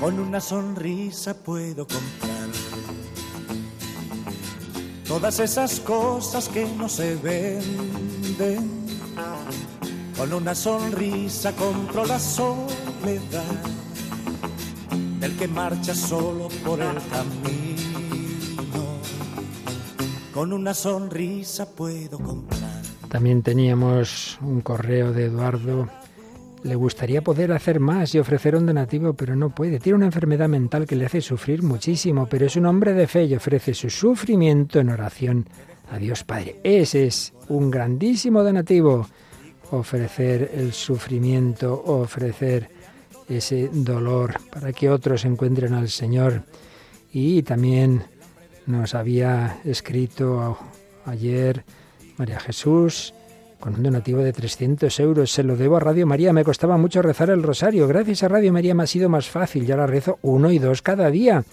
Con 0.00 0.20
una 0.20 0.40
sonrisa 0.40 1.34
puedo 1.34 1.84
todas 5.08 5.40
esas 5.40 5.80
cosas 5.80 6.48
que 6.48 6.66
no 6.76 6.88
se 6.88 7.16
venden. 7.16 8.86
Con 10.16 10.32
una 10.32 10.54
sonrisa 10.54 11.52
compro 11.52 12.04
la 12.04 12.18
soledad 12.18 13.62
del 15.18 15.36
que 15.36 15.48
marcha 15.48 15.94
solo 15.94 16.48
por 16.64 16.80
el 16.80 16.96
camino. 17.10 17.78
Con 20.34 20.52
una 20.52 20.74
sonrisa 20.74 21.66
puedo 21.66 22.18
comprar. 22.18 22.82
También 23.08 23.42
teníamos 23.42 24.38
un 24.42 24.60
correo 24.60 25.12
de 25.12 25.24
Eduardo 25.24 25.88
le 26.62 26.74
gustaría 26.74 27.22
poder 27.22 27.52
hacer 27.52 27.80
más 27.80 28.14
y 28.14 28.18
ofrecer 28.18 28.56
un 28.56 28.66
donativo, 28.66 29.14
pero 29.14 29.36
no 29.36 29.50
puede. 29.50 29.78
Tiene 29.78 29.96
una 29.96 30.06
enfermedad 30.06 30.48
mental 30.48 30.86
que 30.86 30.96
le 30.96 31.06
hace 31.06 31.20
sufrir 31.20 31.62
muchísimo, 31.62 32.26
pero 32.26 32.46
es 32.46 32.56
un 32.56 32.66
hombre 32.66 32.92
de 32.92 33.06
fe 33.06 33.24
y 33.24 33.34
ofrece 33.34 33.74
su 33.74 33.90
sufrimiento 33.90 34.80
en 34.80 34.90
oración 34.90 35.48
a 35.90 35.98
Dios 35.98 36.24
Padre. 36.24 36.60
Ese 36.64 37.06
es 37.06 37.32
un 37.48 37.70
grandísimo 37.70 38.42
donativo. 38.42 39.06
Ofrecer 39.70 40.50
el 40.54 40.72
sufrimiento, 40.72 41.82
ofrecer 41.86 42.70
ese 43.28 43.68
dolor 43.72 44.34
para 44.50 44.72
que 44.72 44.90
otros 44.90 45.24
encuentren 45.24 45.74
al 45.74 45.88
Señor. 45.88 46.42
Y 47.12 47.42
también 47.42 48.04
nos 48.66 48.94
había 48.94 49.60
escrito 49.64 50.58
ayer 51.04 51.64
María 52.16 52.40
Jesús 52.40 53.14
con 53.60 53.74
un 53.74 53.82
donativo 53.82 54.20
de 54.22 54.32
300 54.32 55.00
euros. 55.00 55.32
Se 55.32 55.42
lo 55.42 55.56
debo 55.56 55.76
a 55.76 55.80
Radio 55.80 56.06
María. 56.06 56.32
Me 56.32 56.44
costaba 56.44 56.76
mucho 56.76 57.02
rezar 57.02 57.30
el 57.30 57.42
rosario. 57.42 57.88
Gracias 57.88 58.22
a 58.22 58.28
Radio 58.28 58.52
María 58.52 58.74
me 58.74 58.84
ha 58.84 58.86
sido 58.86 59.08
más 59.08 59.28
fácil. 59.28 59.66
Ya 59.66 59.76
la 59.76 59.86
rezo 59.86 60.18
uno 60.22 60.50
y 60.50 60.58
dos 60.58 60.82
cada 60.82 61.10
día. 61.10 61.44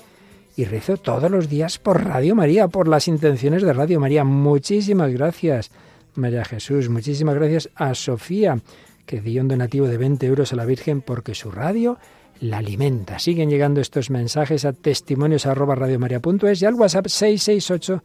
Y 0.56 0.66
rezo 0.66 0.98
todos 0.98 1.30
los 1.30 1.50
días 1.50 1.80
por 1.80 2.06
Radio 2.06 2.36
María, 2.36 2.68
por 2.68 2.88
las 2.88 3.08
intenciones 3.08 3.64
de 3.64 3.74
Radio 3.74 4.00
María. 4.00 4.24
Muchísimas 4.24 5.12
gracias, 5.12 5.72
María 6.14 6.46
Jesús. 6.46 6.88
Muchísimas 6.90 7.36
gracias 7.36 7.70
a 7.76 7.94
Sofía, 7.94 8.60
que 9.06 9.20
dio 9.20 9.42
un 9.42 9.50
donativo 9.50 9.88
de 9.88 9.98
20 9.98 10.26
euros 10.26 10.54
a 10.54 10.56
la 10.56 10.66
Virgen 10.66 11.02
porque 11.02 11.36
su 11.36 11.52
radio 11.52 11.98
la 12.40 12.60
alimenta. 12.60 13.20
Siguen 13.20 13.50
llegando 13.50 13.82
estos 13.82 14.10
mensajes 14.10 14.64
a 14.64 14.74
testimonios 14.74 15.46
y 15.46 16.66
al 16.66 16.76
WhatsApp 16.76 17.08
668 17.08 18.04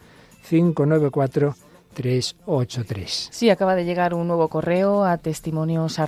594 0.49 1.55
383. 1.95 3.29
Sí, 3.33 3.51
acaba 3.51 3.75
de 3.75 3.85
llegar 3.85 4.15
un 4.15 4.27
nuevo 4.27 4.49
correo 4.49 5.05
a 5.05 5.19
testimonios 5.19 5.99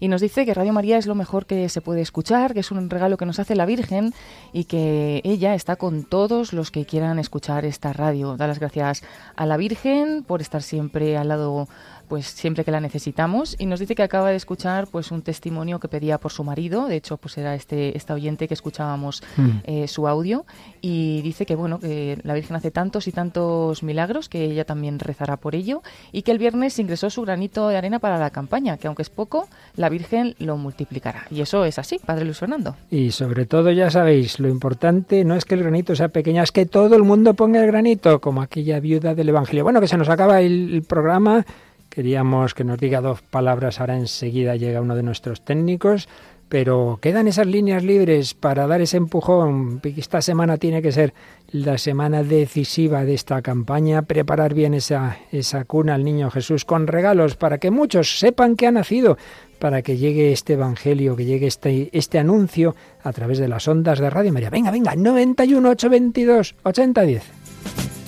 y 0.00 0.08
nos 0.08 0.20
dice 0.20 0.46
que 0.46 0.54
Radio 0.54 0.72
María 0.72 0.98
es 0.98 1.06
lo 1.06 1.14
mejor 1.14 1.46
que 1.46 1.68
se 1.68 1.80
puede 1.80 2.00
escuchar, 2.00 2.54
que 2.54 2.60
es 2.60 2.70
un 2.70 2.88
regalo 2.90 3.16
que 3.16 3.26
nos 3.26 3.38
hace 3.38 3.54
la 3.54 3.66
Virgen 3.66 4.14
y 4.52 4.64
que 4.64 5.20
ella 5.24 5.54
está 5.54 5.76
con 5.76 6.04
todos 6.04 6.52
los 6.52 6.70
que 6.70 6.84
quieran 6.84 7.18
escuchar 7.18 7.64
esta 7.64 7.92
radio. 7.92 8.36
Da 8.36 8.46
las 8.46 8.58
gracias 8.58 9.02
a 9.36 9.46
la 9.46 9.56
Virgen 9.56 10.24
por 10.26 10.40
estar 10.40 10.62
siempre 10.62 11.16
al 11.16 11.28
lado 11.28 11.68
pues 12.10 12.26
siempre 12.26 12.64
que 12.64 12.72
la 12.72 12.80
necesitamos. 12.80 13.54
Y 13.56 13.66
nos 13.66 13.78
dice 13.78 13.94
que 13.94 14.02
acaba 14.02 14.30
de 14.30 14.36
escuchar 14.36 14.88
pues 14.88 15.12
un 15.12 15.22
testimonio 15.22 15.78
que 15.78 15.86
pedía 15.86 16.18
por 16.18 16.32
su 16.32 16.42
marido. 16.42 16.88
De 16.88 16.96
hecho 16.96 17.16
pues 17.18 17.38
era 17.38 17.54
este 17.54 17.96
esta 17.96 18.14
oyente 18.14 18.48
que 18.48 18.54
escuchábamos 18.54 19.22
mm. 19.36 19.50
eh, 19.62 19.88
su 19.88 20.08
audio. 20.08 20.44
Y 20.80 21.22
dice 21.22 21.46
que 21.46 21.54
bueno 21.54 21.78
que 21.78 22.18
la 22.24 22.34
Virgen 22.34 22.56
hace 22.56 22.72
tantos 22.72 23.06
y 23.06 23.12
tantos 23.12 23.84
milagros 23.84 24.28
que 24.28 24.44
ella 24.44 24.64
también 24.64 24.98
rezará 24.98 25.36
por 25.36 25.54
ello. 25.54 25.82
Y 26.10 26.22
que 26.22 26.32
el 26.32 26.38
viernes 26.38 26.76
ingresó 26.80 27.10
su 27.10 27.22
granito 27.22 27.68
de 27.68 27.76
arena 27.76 28.00
para 28.00 28.18
la 28.18 28.30
campaña 28.30 28.76
que 28.76 28.88
aunque 28.88 29.02
es 29.02 29.10
poco 29.10 29.48
la 29.76 29.88
Virgen 29.88 30.34
lo 30.40 30.56
multiplicará. 30.56 31.26
Y 31.30 31.42
eso 31.42 31.64
es 31.64 31.78
así 31.78 32.00
Padre 32.04 32.24
Luis 32.24 32.38
Fernando. 32.38 32.74
Y 32.90 33.12
sobre 33.12 33.46
todo 33.46 33.70
ya 33.70 33.88
sabéis 33.88 34.40
lo 34.40 34.48
importante 34.48 35.24
no 35.24 35.36
es 35.36 35.44
que 35.44 35.54
el 35.54 35.62
granito 35.62 35.94
sea 35.94 36.08
pequeño 36.08 36.42
es 36.42 36.50
que 36.50 36.66
todo 36.66 36.96
el 36.96 37.04
mundo 37.04 37.34
ponga 37.34 37.60
el 37.60 37.68
granito 37.68 38.20
como 38.20 38.42
aquella 38.42 38.80
viuda 38.80 39.14
del 39.14 39.28
Evangelio. 39.28 39.62
Bueno 39.62 39.80
que 39.80 39.86
se 39.86 39.96
nos 39.96 40.08
acaba 40.08 40.40
el 40.40 40.82
programa 40.88 41.46
Queríamos 41.90 42.54
que 42.54 42.62
nos 42.62 42.78
diga 42.78 43.00
dos 43.00 43.20
palabras, 43.20 43.80
ahora 43.80 43.96
enseguida 43.96 44.54
llega 44.54 44.80
uno 44.80 44.94
de 44.94 45.02
nuestros 45.02 45.44
técnicos, 45.44 46.08
pero 46.48 46.98
quedan 47.02 47.26
esas 47.26 47.48
líneas 47.48 47.82
libres 47.82 48.34
para 48.34 48.68
dar 48.68 48.80
ese 48.80 48.96
empujón. 48.96 49.80
Esta 49.84 50.22
semana 50.22 50.56
tiene 50.56 50.82
que 50.82 50.92
ser 50.92 51.14
la 51.50 51.78
semana 51.78 52.22
decisiva 52.22 53.04
de 53.04 53.14
esta 53.14 53.42
campaña, 53.42 54.02
preparar 54.02 54.54
bien 54.54 54.74
esa, 54.74 55.18
esa 55.32 55.64
cuna 55.64 55.94
al 55.94 56.04
niño 56.04 56.30
Jesús 56.30 56.64
con 56.64 56.86
regalos 56.86 57.34
para 57.34 57.58
que 57.58 57.72
muchos 57.72 58.20
sepan 58.20 58.54
que 58.54 58.68
ha 58.68 58.72
nacido, 58.72 59.18
para 59.58 59.82
que 59.82 59.96
llegue 59.96 60.30
este 60.30 60.52
evangelio, 60.52 61.16
que 61.16 61.24
llegue 61.24 61.48
este, 61.48 61.90
este 61.92 62.20
anuncio 62.20 62.76
a 63.02 63.12
través 63.12 63.38
de 63.38 63.48
las 63.48 63.66
ondas 63.66 63.98
de 63.98 64.10
Radio 64.10 64.32
María. 64.32 64.50
Venga, 64.50 64.70
venga, 64.70 64.94
91 64.94 65.70
822 65.70 66.54
8010. 66.62 67.22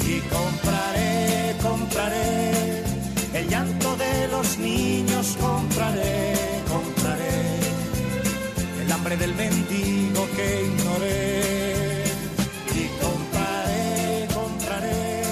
Y 0.06 0.20
compraré, 0.28 0.91
compraré, 5.42 6.34
compraré 6.68 7.36
el 8.82 8.92
hambre 8.92 9.16
del 9.16 9.34
mendigo 9.34 10.20
que 10.36 10.46
ignoré. 10.70 12.04
Y 12.80 12.84
compraré, 13.04 14.28
compraré 14.38 15.22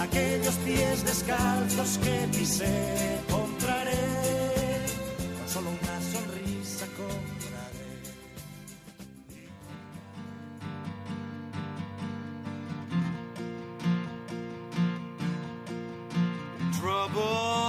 aquellos 0.00 0.54
pies 0.66 1.04
descalzos 1.04 1.98
que 2.02 2.16
pisé, 2.36 2.76
compraré 3.30 4.04
con 5.36 5.48
solo 5.54 5.68
una 5.70 5.96
sonrisa 6.12 6.86
compraré. 7.00 7.86
Trouble 16.78 17.65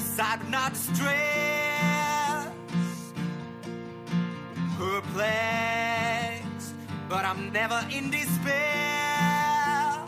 side 0.00 0.40
but 0.40 0.48
not 0.50 0.72
distress. 0.72 1.12
Perplexed, 4.78 6.74
but 7.08 7.24
I'm 7.24 7.52
never 7.52 7.80
in 7.90 8.10
despair. 8.10 10.04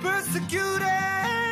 Persecuted, 0.00 1.45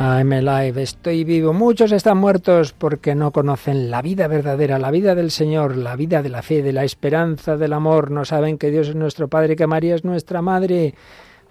alive. 0.00 0.20
I'm 0.20 0.32
alive, 0.32 0.82
estoy 0.82 1.24
vivo. 1.24 1.52
Muchos 1.52 1.92
están 1.92 2.18
muertos 2.18 2.72
porque 2.72 3.14
no 3.14 3.32
conocen 3.32 3.90
la 3.90 4.02
vida 4.02 4.28
verdadera, 4.28 4.78
la 4.78 4.90
vida 4.90 5.14
del 5.14 5.30
Señor, 5.30 5.76
la 5.76 5.96
vida 5.96 6.22
de 6.22 6.30
la 6.30 6.42
fe, 6.42 6.62
de 6.62 6.72
la 6.72 6.84
esperanza, 6.84 7.56
del 7.56 7.72
amor. 7.72 8.10
No 8.10 8.24
saben 8.24 8.58
que 8.58 8.70
Dios 8.70 8.88
es 8.88 8.94
nuestro 8.94 9.28
Padre, 9.28 9.56
que 9.56 9.66
María 9.66 9.94
es 9.94 10.04
nuestra 10.04 10.42
Madre. 10.42 10.94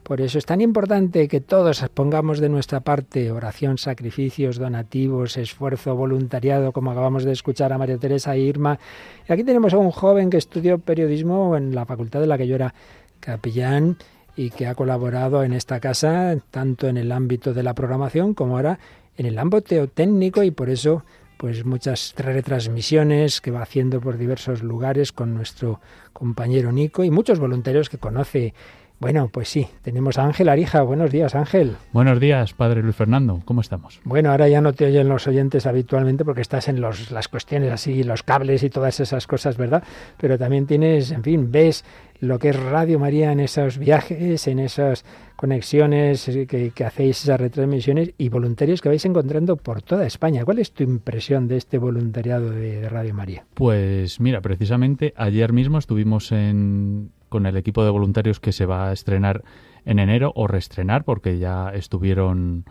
Por 0.03 0.21
eso 0.21 0.39
es 0.39 0.45
tan 0.45 0.61
importante 0.61 1.27
que 1.27 1.41
todos 1.41 1.85
pongamos 1.93 2.39
de 2.39 2.49
nuestra 2.49 2.79
parte 2.79 3.31
oración, 3.31 3.77
sacrificios, 3.77 4.57
donativos, 4.57 5.37
esfuerzo, 5.37 5.95
voluntariado, 5.95 6.71
como 6.71 6.91
acabamos 6.91 7.25
de 7.25 7.33
escuchar 7.33 7.71
a 7.73 7.77
María 7.77 7.97
Teresa 7.97 8.35
e 8.35 8.39
Irma. 8.39 8.79
Y 9.27 9.33
aquí 9.33 9.43
tenemos 9.43 9.73
a 9.73 9.77
un 9.77 9.91
joven 9.91 10.31
que 10.31 10.37
estudió 10.37 10.79
periodismo 10.79 11.55
en 11.55 11.75
la 11.75 11.85
facultad 11.85 12.21
de 12.21 12.27
la 12.27 12.37
que 12.37 12.47
yo 12.47 12.55
era 12.55 12.73
capellán 13.19 13.97
y 14.39 14.51
que 14.51 14.67
ha 14.67 14.73
colaborado 14.75 15.43
en 15.43 15.51
esta 15.51 15.81
casa 15.81 16.37
tanto 16.49 16.87
en 16.87 16.95
el 16.95 17.11
ámbito 17.11 17.53
de 17.53 17.61
la 17.61 17.73
programación 17.73 18.33
como 18.33 18.55
ahora 18.55 18.79
en 19.17 19.25
el 19.25 19.37
ámbito 19.37 19.89
técnico 19.89 20.43
y 20.43 20.51
por 20.51 20.69
eso 20.69 21.03
pues 21.35 21.65
muchas 21.65 22.13
retransmisiones 22.15 23.41
que 23.41 23.51
va 23.51 23.61
haciendo 23.61 23.99
por 23.99 24.17
diversos 24.17 24.63
lugares 24.63 25.11
con 25.11 25.33
nuestro 25.33 25.81
compañero 26.13 26.71
Nico 26.71 27.03
y 27.03 27.11
muchos 27.11 27.37
voluntarios 27.37 27.89
que 27.89 27.97
conoce 27.97 28.53
bueno, 28.99 29.29
pues 29.31 29.47
sí, 29.47 29.67
tenemos 29.81 30.17
a 30.17 30.25
Ángel 30.25 30.49
Arija. 30.49 30.81
Buenos 30.81 31.09
días, 31.09 31.33
Ángel. 31.33 31.77
Buenos 31.93 32.19
días, 32.19 32.53
padre 32.53 32.83
Luis 32.83 32.95
Fernando. 32.95 33.41
¿Cómo 33.45 33.61
estamos? 33.61 34.01
Bueno, 34.03 34.31
ahora 34.31 34.49
ya 34.49 34.59
no 34.59 34.73
te 34.73 34.85
oyen 34.85 35.07
los 35.07 35.25
oyentes 35.25 35.65
habitualmente 35.65 36.25
porque 36.25 36.41
estás 36.41 36.67
en 36.67 36.81
los, 36.81 37.09
las 37.09 37.29
cuestiones 37.29 37.71
así, 37.71 38.03
los 38.03 38.23
cables 38.23 38.61
y 38.63 38.69
todas 38.69 38.99
esas 38.99 39.25
cosas, 39.25 39.55
¿verdad? 39.55 39.83
Pero 40.17 40.37
también 40.37 40.67
tienes, 40.67 41.11
en 41.11 41.23
fin, 41.23 41.49
ves 41.49 41.85
lo 42.19 42.39
que 42.39 42.49
es 42.49 42.59
Radio 42.59 42.99
María 42.99 43.31
en 43.31 43.39
esos 43.39 43.77
viajes, 43.77 44.45
en 44.47 44.59
esas 44.59 45.05
conexiones 45.37 46.25
que, 46.25 46.71
que 46.75 46.83
hacéis, 46.83 47.23
esas 47.23 47.39
retransmisiones 47.39 48.11
y 48.17 48.27
voluntarios 48.27 48.81
que 48.81 48.89
vais 48.89 49.05
encontrando 49.05 49.55
por 49.55 49.81
toda 49.81 50.05
España. 50.05 50.43
¿Cuál 50.43 50.59
es 50.59 50.73
tu 50.73 50.83
impresión 50.83 51.47
de 51.47 51.55
este 51.55 51.77
voluntariado 51.77 52.49
de, 52.49 52.81
de 52.81 52.89
Radio 52.89 53.13
María? 53.13 53.45
Pues 53.53 54.19
mira, 54.19 54.41
precisamente 54.41 55.13
ayer 55.15 55.53
mismo 55.53 55.77
estuvimos 55.77 56.33
en, 56.33 57.11
con 57.29 57.45
el 57.45 57.55
equipo 57.57 57.83
de 57.83 57.89
voluntarios 57.89 58.39
que 58.39 58.51
se 58.51 58.65
va 58.65 58.89
a 58.89 58.93
estrenar 58.93 59.43
en 59.85 59.99
enero 59.99 60.33
o 60.35 60.47
reestrenar 60.47 61.03
porque 61.03 61.39
ya 61.39 61.69
estuvieron 61.69 62.65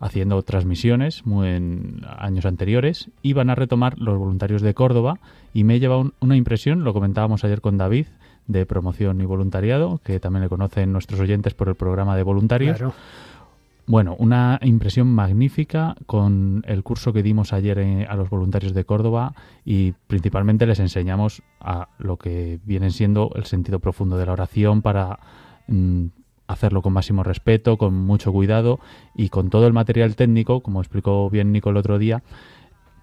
haciendo 0.00 0.42
transmisiones 0.42 1.24
muy 1.24 1.48
en 1.48 2.02
años 2.18 2.44
anteriores 2.44 3.10
y 3.22 3.34
van 3.34 3.50
a 3.50 3.54
retomar 3.54 3.98
los 3.98 4.18
voluntarios 4.18 4.60
de 4.60 4.74
Córdoba 4.74 5.20
y 5.54 5.62
me 5.62 5.76
he 5.76 5.80
llevado 5.80 6.12
una 6.20 6.36
impresión, 6.36 6.82
lo 6.82 6.92
comentábamos 6.92 7.44
ayer 7.44 7.60
con 7.60 7.78
David, 7.78 8.06
de 8.48 8.66
promoción 8.66 9.20
y 9.20 9.24
voluntariado, 9.24 10.00
que 10.04 10.18
también 10.18 10.42
le 10.42 10.48
conocen 10.48 10.92
nuestros 10.92 11.20
oyentes 11.20 11.54
por 11.54 11.68
el 11.68 11.76
programa 11.76 12.16
de 12.16 12.24
voluntarios. 12.24 12.78
Claro. 12.78 12.94
Bueno, 13.86 14.14
una 14.18 14.60
impresión 14.62 15.08
magnífica 15.08 15.96
con 16.06 16.62
el 16.66 16.84
curso 16.84 17.12
que 17.12 17.22
dimos 17.22 17.52
ayer 17.52 17.78
eh, 17.80 18.06
a 18.08 18.14
los 18.14 18.30
voluntarios 18.30 18.74
de 18.74 18.84
Córdoba 18.84 19.34
y 19.64 19.92
principalmente 20.06 20.66
les 20.66 20.78
enseñamos 20.78 21.42
a 21.60 21.88
lo 21.98 22.16
que 22.16 22.60
viene 22.64 22.90
siendo 22.90 23.32
el 23.34 23.44
sentido 23.44 23.80
profundo 23.80 24.16
de 24.16 24.26
la 24.26 24.32
oración 24.32 24.82
para 24.82 25.18
mm, 25.66 26.06
hacerlo 26.46 26.80
con 26.80 26.92
máximo 26.92 27.24
respeto, 27.24 27.76
con 27.76 27.94
mucho 27.94 28.30
cuidado 28.30 28.78
y 29.16 29.30
con 29.30 29.50
todo 29.50 29.66
el 29.66 29.72
material 29.72 30.14
técnico, 30.14 30.60
como 30.60 30.80
explicó 30.80 31.28
bien 31.28 31.50
Nico 31.50 31.70
el 31.70 31.76
otro 31.76 31.98
día, 31.98 32.22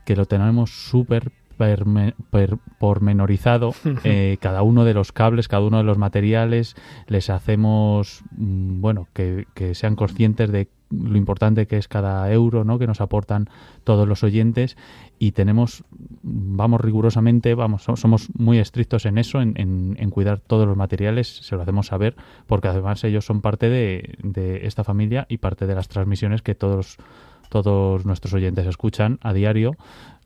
que 0.05 0.15
lo 0.15 0.25
tenemos 0.25 0.71
súper 0.71 1.33
perme- 1.59 2.15
per- 2.31 2.57
pormenorizado 2.79 3.73
eh, 4.03 4.37
cada 4.41 4.63
uno 4.63 4.85
de 4.85 4.93
los 4.95 5.11
cables, 5.11 5.47
cada 5.47 5.63
uno 5.63 5.77
de 5.77 5.83
los 5.83 5.97
materiales, 5.99 6.75
les 7.07 7.29
hacemos, 7.29 8.23
mm, 8.31 8.81
bueno, 8.81 9.07
que, 9.13 9.45
que 9.53 9.75
sean 9.75 9.95
conscientes 9.95 10.51
de 10.51 10.69
lo 10.91 11.17
importante 11.19 11.67
que 11.67 11.77
es 11.77 11.87
cada 11.87 12.31
euro, 12.33 12.63
¿no? 12.63 12.79
Que 12.79 12.87
nos 12.87 12.99
aportan 12.99 13.47
todos 13.83 14.07
los 14.07 14.23
oyentes 14.23 14.75
y 15.19 15.33
tenemos, 15.33 15.83
vamos 16.23 16.81
rigurosamente, 16.81 17.53
vamos, 17.53 17.83
so- 17.83 17.95
somos 17.95 18.29
muy 18.35 18.57
estrictos 18.57 19.05
en 19.05 19.19
eso, 19.19 19.39
en, 19.39 19.53
en- 19.57 19.97
en 19.99 20.09
cuidar 20.09 20.39
todos 20.39 20.65
los 20.67 20.75
materiales, 20.75 21.27
se 21.45 21.55
lo 21.55 21.61
hacemos 21.61 21.85
saber, 21.87 22.15
porque 22.47 22.69
además 22.69 23.03
ellos 23.03 23.23
son 23.23 23.41
parte 23.41 23.69
de, 23.69 24.15
de 24.23 24.65
esta 24.65 24.83
familia 24.83 25.27
y 25.29 25.37
parte 25.37 25.67
de 25.67 25.75
las 25.75 25.89
transmisiones 25.89 26.41
que 26.41 26.55
todos 26.55 26.97
todos 27.49 28.05
nuestros 28.05 28.33
oyentes 28.33 28.65
escuchan 28.67 29.19
a 29.21 29.33
diario 29.33 29.73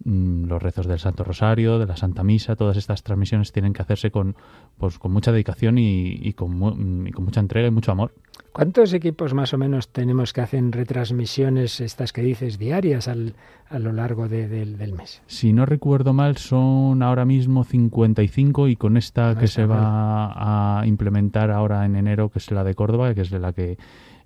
mm, 0.05 0.45
los 0.45 0.61
rezos 0.61 0.86
del 0.88 0.99
Santo 0.99 1.24
Rosario, 1.24 1.80
de 1.80 1.86
la 1.88 1.97
Santa 1.97 2.24
Misa, 2.24 2.55
todas 2.55 2.78
estas 2.78 3.03
transmisiones 3.03 3.51
tienen 3.51 3.74
que 3.74 3.82
hacerse 3.82 4.11
con, 4.11 4.36
pues, 4.78 4.99
con 4.99 5.11
mucha 5.11 5.32
dedicación 5.32 5.78
y, 5.78 6.19
y 6.21 6.34
con, 6.34 6.57
mu- 6.57 6.76
mm, 6.76 7.07
y 7.07 7.11
con 7.11 7.26
mucha 7.26 7.39
entrega 7.39 7.67
y 7.67 7.71
mucho 7.71 7.91
amor. 7.91 8.13
¿Cuántos 8.51 8.93
equipos 8.93 9.34
más 9.34 9.53
o 9.53 9.57
menos 9.57 9.88
tenemos 9.89 10.32
que 10.32 10.41
hacen 10.41 10.71
retransmisiones, 10.71 11.82
estas 11.82 12.13
que 12.13 12.21
dices, 12.21 12.59
diarias 12.59 13.07
al, 13.07 13.34
a 13.69 13.80
lo 13.80 13.91
largo 13.93 14.28
de- 14.28 14.47
del- 14.47 14.78
del 14.78 14.93
mes? 14.93 15.21
Si 15.26 15.53
no 15.53 15.65
recuerdo 15.65 16.13
mal, 16.13 16.38
son 16.38 17.01
ahora 17.01 17.26
mismo 17.26 17.63
55 17.63 18.67
y 18.67 18.76
con 18.76 18.97
esta 18.97 19.34
No 19.34 19.39
que 19.39 19.47
se 19.47 19.65
mal. 19.65 19.80
va 19.80 20.80
a 20.82 20.86
implementar 20.86 21.49
ahora 21.51 21.86
en 21.86 21.95
enero, 21.95 22.30
que 22.30 22.39
es 22.39 22.51
la 22.51 22.63
de 22.63 22.76
Córdoba, 22.76 23.13
que 23.15 23.21
es 23.21 23.30
de 23.32 23.39
la 23.39 23.53
que 23.53 23.78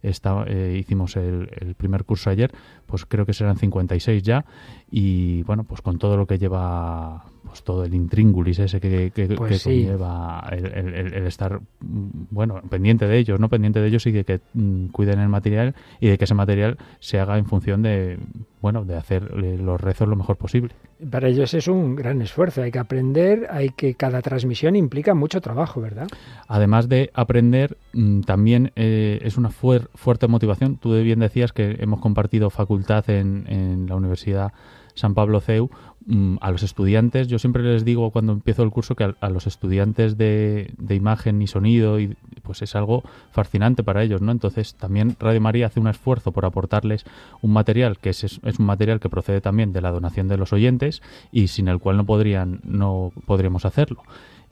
está, 0.01 0.43
eh, 0.47 0.77
hicimos 0.79 1.15
el, 1.15 1.49
el 1.59 1.75
primer 1.75 2.03
curso 2.05 2.29
ayer, 2.29 2.51
pues 2.85 3.05
creo 3.05 3.25
que 3.25 3.33
serán 3.33 3.57
56 3.57 4.23
ya 4.23 4.45
y 4.89 5.43
bueno, 5.43 5.63
pues 5.65 5.81
con 5.81 5.97
todo 5.97 6.15
lo 6.17 6.25
que 6.25 6.37
lleva 6.39 7.25
pues 7.45 7.63
todo 7.63 7.85
el 7.85 7.93
intríngulis 7.93 8.59
ese 8.59 8.81
que, 8.81 9.11
que, 9.15 9.27
Pues 9.29 9.49
que 9.53 9.57
sí. 9.59 9.83
conlleva 9.85 10.45
el, 10.51 10.65
el- 10.65 10.93
el- 10.93 11.13
el 11.13 11.27
estar 11.27 11.61
mm, 11.79 12.07
bueno 12.29 12.61
pendiente 12.69 13.07
de 13.07 13.17
ellos 13.17 13.39
no 13.39 13.47
pendiente 13.47 13.79
de 13.79 13.87
ellos 13.87 14.05
y 14.05 14.11
de 14.11 14.25
que 14.25 14.41
mm, 14.53 14.87
cuiden 14.87 15.19
el 15.19 15.29
material 15.29 15.73
y 16.01 16.07
de 16.09 16.17
que 16.17 16.25
ese 16.25 16.33
material 16.33 16.77
se 16.99 17.19
haga 17.21 17.37
en 17.37 17.45
función 17.45 17.81
de 17.83 18.17
bueno 18.61 18.83
de 18.83 18.97
hacer 18.97 19.31
eh, 19.41 19.57
los 19.61 19.79
rezos 19.79 20.09
lo 20.09 20.17
mejor 20.17 20.35
posible 20.35 20.73
Para 21.09 21.29
ellos 21.29 21.53
es 21.53 21.69
un 21.69 21.95
gran 21.95 22.21
esfuerzo, 22.21 22.63
hay 22.63 22.71
que 22.71 22.79
aprender, 22.79 23.47
hay 23.49 23.69
que 23.69 23.95
cada 23.95 24.21
transmisión 24.21 24.75
implica 24.75 25.13
mucho 25.13 25.39
trabajo, 25.39 25.79
¿verdad? 25.79 26.07
Además 26.49 26.89
de 26.89 27.11
aprender, 27.13 27.77
mm, 27.93 28.21
también 28.21 28.71
eh, 28.75 29.19
es 29.21 29.37
una 29.37 29.49
fuer- 29.51 29.87
fuerte 29.95 30.27
motivación. 30.27 30.77
Tú 30.77 30.93
bien 31.01 31.19
decías 31.19 31.53
que 31.53 31.77
hemos 31.79 32.01
compartido 32.01 32.49
facultad 32.49 33.09
en, 33.09 33.45
en 33.47 33.85
la 33.87 33.95
Universidad 33.95 34.51
San 34.97 35.13
Pablo 35.13 35.39
CEU. 35.39 35.69
mm, 36.09 36.37
a 36.39 36.51
los 36.51 36.63
estudiantes, 36.63 37.27
yo 37.27 37.37
siempre 37.37 37.63
les 37.63 37.83
digo 37.83 38.11
cuando 38.11 38.31
empiezo 38.31 38.63
el 38.63 38.69
curso 38.71 38.95
que 38.95 39.03
a, 39.03 39.15
a 39.19 39.29
los 39.29 39.45
estudiantes 39.45 40.17
de, 40.17 40.73
de 40.77 40.95
imagen 40.95 41.41
y 41.41 41.47
sonido, 41.47 41.99
y, 41.99 42.15
pues 42.43 42.61
es 42.61 42.75
algo 42.77 43.03
fascinante 43.31 43.83
para 43.83 44.03
ellos, 44.03 44.21
¿no? 44.21 44.31
Entonces 44.31 44.75
también 44.75 45.17
Radio 45.19 45.41
María 45.41 45.65
hace 45.65 45.81
un 45.81 45.87
esfuerzo 45.87 46.31
por 46.31 46.45
aportarles 46.45 47.03
un 47.41 47.51
material 47.51 47.97
que 47.99 48.11
es, 48.11 48.23
es 48.23 48.59
un 48.59 48.65
material 48.65 49.01
que 49.01 49.09
procede 49.09 49.41
también 49.41 49.73
de 49.73 49.81
la 49.81 49.91
donación 49.91 50.29
de 50.29 50.37
los 50.37 50.53
oyentes 50.53 51.01
y 51.31 51.47
sin 51.47 51.67
el 51.67 51.79
cual 51.79 51.97
no 51.97 52.05
podrían, 52.05 52.61
no 52.63 53.11
podríamos 53.25 53.65
hacerlo. 53.65 54.03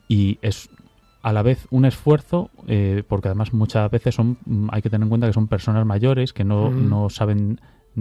Y 0.08 0.38
es 0.42 0.68
a 1.22 1.32
la 1.32 1.42
vez 1.42 1.66
un 1.70 1.86
esfuerzo, 1.86 2.50
eh, 2.68 3.02
porque 3.08 3.28
además 3.28 3.52
muchas 3.54 3.90
veces 3.90 4.14
son, 4.14 4.36
mm, 4.44 4.68
hay 4.70 4.82
que 4.82 4.90
tener 4.90 5.04
en 5.06 5.08
cuenta 5.08 5.26
que 5.26 5.32
son 5.32 5.48
personas 5.48 5.84
mayores 5.86 6.32
que 6.34 6.44
no, 6.44 6.70
Mm. 6.70 6.88
no 6.90 7.08
saben 7.08 7.60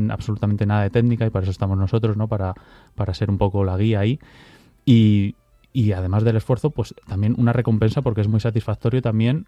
absolutamente 0.10 0.66
nada 0.66 0.84
de 0.84 0.90
técnica 0.90 1.26
y 1.26 1.30
para 1.30 1.44
eso 1.44 1.52
estamos 1.52 1.78
nosotros, 1.78 2.18
¿no? 2.18 2.28
Para, 2.28 2.54
para 2.96 3.14
ser 3.14 3.30
un 3.30 3.38
poco 3.38 3.64
la 3.64 3.78
guía 3.78 4.00
ahí. 4.00 4.20
Y, 4.86 5.36
y 5.74 5.92
además 5.92 6.24
del 6.24 6.38
esfuerzo, 6.38 6.70
pues 6.70 6.94
también 7.08 7.36
una 7.38 7.54
recompensa 7.54 8.02
porque 8.02 8.22
es 8.22 8.28
muy 8.28 8.40
satisfactorio 8.40 9.02
también 9.02 9.46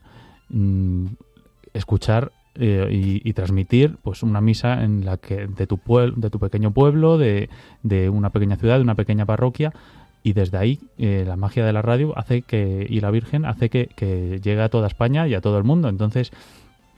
mm, 0.50 1.06
escuchar 1.74 2.32
eh, 2.60 2.90
y, 2.92 3.30
y 3.30 3.34
transmitir 3.34 3.98
pues 4.02 4.24
una 4.24 4.42
misa 4.42 4.84
en 4.84 5.06
la 5.06 5.18
que 5.18 5.46
de 5.46 5.68
tu 5.68 5.78
pueblo 5.78 6.16
de 6.18 6.32
tu 6.32 6.40
pequeño 6.40 6.72
pueblo 6.72 7.20
de, 7.20 7.50
de 7.84 8.10
una 8.10 8.32
pequeña 8.32 8.56
ciudad 8.56 8.78
de 8.78 8.82
una 8.82 8.96
pequeña 8.96 9.28
parroquia 9.28 9.74
y 10.24 10.34
desde 10.34 10.58
ahí 10.58 10.80
eh, 10.98 11.24
la 11.28 11.36
magia 11.36 11.64
de 11.64 11.72
la 11.72 11.84
radio 11.84 12.18
hace 12.18 12.42
que 12.42 12.88
y 12.90 13.00
la 13.00 13.12
Virgen 13.12 13.46
hace 13.46 13.70
que, 13.70 13.90
que 13.96 14.40
llegue 14.42 14.62
a 14.62 14.70
toda 14.70 14.88
España 14.88 15.28
y 15.28 15.36
a 15.36 15.42
todo 15.42 15.60
el 15.60 15.66
mundo 15.66 15.88
entonces 15.88 16.32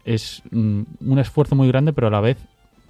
es 0.05 0.43
mm, 0.49 0.81
un 1.05 1.19
esfuerzo 1.19 1.57
muy 1.57 1.67
grande 1.67 1.91
pero 1.91 2.07
a 2.07 2.11
la 2.11 2.21
vez 2.21 2.37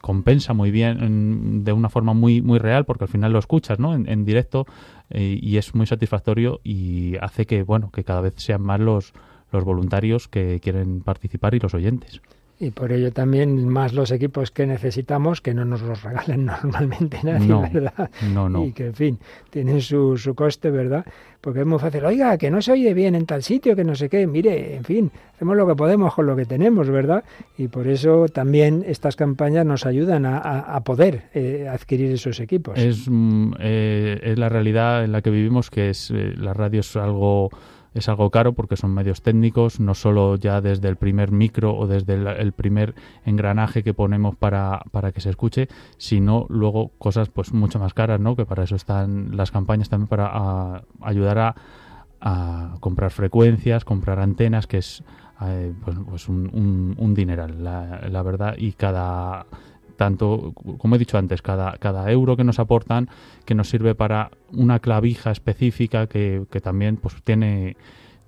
compensa 0.01 0.53
muy 0.53 0.71
bien 0.71 1.59
mm, 1.59 1.63
de 1.63 1.73
una 1.73 1.89
forma 1.89 2.13
muy 2.13 2.41
muy 2.41 2.59
real 2.59 2.85
porque 2.85 3.05
al 3.05 3.09
final 3.09 3.33
lo 3.33 3.39
escuchas 3.39 3.79
no 3.79 3.93
en, 3.93 4.09
en 4.09 4.25
directo 4.25 4.65
eh, 5.09 5.39
y 5.41 5.57
es 5.57 5.75
muy 5.75 5.85
satisfactorio 5.85 6.61
y 6.63 7.15
hace 7.17 7.45
que 7.45 7.63
bueno 7.63 7.91
que 7.91 8.03
cada 8.03 8.21
vez 8.21 8.33
sean 8.37 8.61
más 8.61 8.79
los 8.79 9.13
los 9.51 9.63
voluntarios 9.63 10.27
que 10.27 10.59
quieren 10.61 11.01
participar 11.01 11.55
y 11.55 11.59
los 11.59 11.73
oyentes 11.73 12.21
Y 12.61 12.71
por 12.71 12.91
ello 12.91 13.13
también 13.13 13.69
más 13.69 13.93
los 13.93 14.11
equipos 14.11 14.51
que 14.51 14.67
necesitamos, 14.67 15.39
que 15.39 15.53
no 15.53 15.63
nos 15.63 15.81
los 15.81 16.03
regalan 16.03 16.45
normalmente 16.63 17.17
nadie, 17.23 17.47
No, 17.47 17.61
¿verdad? 17.61 18.09
no, 18.33 18.49
no. 18.49 18.65
Y 18.65 18.73
que, 18.73 18.87
en 18.87 18.93
fin, 18.95 19.19
tienen 19.49 19.79
su, 19.81 20.17
su 20.17 20.35
coste, 20.35 20.69
¿verdad? 20.69 21.05
Porque 21.39 21.61
es 21.61 21.65
muy 21.65 21.79
fácil, 21.79 22.03
oiga, 22.03 22.37
que 22.37 22.51
no 22.51 22.61
se 22.61 22.73
oye 22.73 22.93
bien 22.93 23.15
en 23.15 23.25
tal 23.25 23.43
sitio, 23.43 23.73
que 23.77 23.85
no 23.85 23.95
sé 23.95 24.09
qué, 24.09 24.27
mire, 24.27 24.75
en 24.75 24.83
fin, 24.83 25.09
hacemos 25.35 25.55
lo 25.55 25.65
que 25.65 25.75
podemos 25.75 26.13
con 26.13 26.25
lo 26.25 26.35
que 26.35 26.43
tenemos, 26.43 26.89
¿verdad? 26.89 27.23
Y 27.57 27.69
por 27.69 27.87
eso 27.87 28.25
también 28.27 28.83
estas 28.85 29.15
campañas 29.15 29.65
nos 29.65 29.85
ayudan 29.85 30.25
a, 30.25 30.37
a- 30.39 30.75
a 30.75 30.83
poder 30.83 31.29
eh, 31.33 31.65
adquirir 31.71 32.11
esos 32.11 32.41
equipos. 32.41 32.77
Es, 32.77 33.07
mm, 33.09 33.53
eh, 33.59 34.19
es 34.21 34.37
la 34.37 34.49
realidad 34.49 35.05
en 35.05 35.13
la 35.13 35.21
que 35.21 35.29
vivimos, 35.29 35.69
que 35.69 35.91
es 35.91 36.11
eh, 36.11 36.33
la 36.35 36.53
radio 36.53 36.81
es 36.81 36.93
algo 36.97 37.49
es 37.99 38.09
algo 38.09 38.29
caro 38.31 38.53
porque 38.53 38.75
son 38.75 38.93
medios 38.93 39.21
técnicos, 39.21 39.79
no 39.79 39.93
solo 39.93 40.35
ya 40.35 40.61
desde 40.61 40.87
el 40.89 40.95
primer 40.97 41.31
micro 41.31 41.75
o 41.77 41.87
desde 41.87 42.15
el, 42.15 42.27
el 42.27 42.51
primer 42.51 42.95
engranaje 43.25 43.83
que 43.83 43.93
ponemos 43.93 44.35
para, 44.35 44.81
para 44.91 45.11
que 45.11 45.21
se 45.21 45.29
escuche, 45.29 45.67
sino 45.97 46.45
luego 46.49 46.91
cosas 46.97 47.29
pues 47.29 47.53
mucho 47.53 47.79
más 47.79 47.93
caras, 47.93 48.19
¿no? 48.19 48.35
Que 48.35 48.45
para 48.45 48.63
eso 48.63 48.75
están 48.75 49.37
las 49.37 49.51
campañas 49.51 49.89
también 49.89 50.07
para 50.07 50.83
ayudar 51.01 51.37
a, 51.39 51.55
a 52.21 52.75
comprar 52.79 53.11
frecuencias, 53.11 53.85
comprar 53.85 54.19
antenas, 54.19 54.67
que 54.67 54.79
es 54.79 55.03
eh, 55.41 55.73
pues, 55.85 55.97
pues 56.07 56.27
un, 56.29 56.49
un- 56.53 56.95
un 56.97 57.13
dineral, 57.13 57.63
la 57.63 58.21
verdad, 58.23 58.55
y 58.57 58.73
cada 58.73 59.45
tanto, 59.99 60.53
como 60.53 60.95
he 60.95 60.97
dicho 60.97 61.17
antes, 61.17 61.41
cada, 61.41 61.73
cada 61.73 62.09
euro 62.09 62.37
que 62.37 62.45
nos 62.45 62.57
aportan, 62.57 63.09
que 63.43 63.53
nos 63.53 63.69
sirve 63.69 63.95
para 63.95 64.31
una 64.53 64.79
clavija 64.79 65.29
específica 65.29 66.07
que, 66.07 66.45
que 66.49 66.61
también 66.61 66.95
pues 66.95 67.21
tiene 67.21 67.75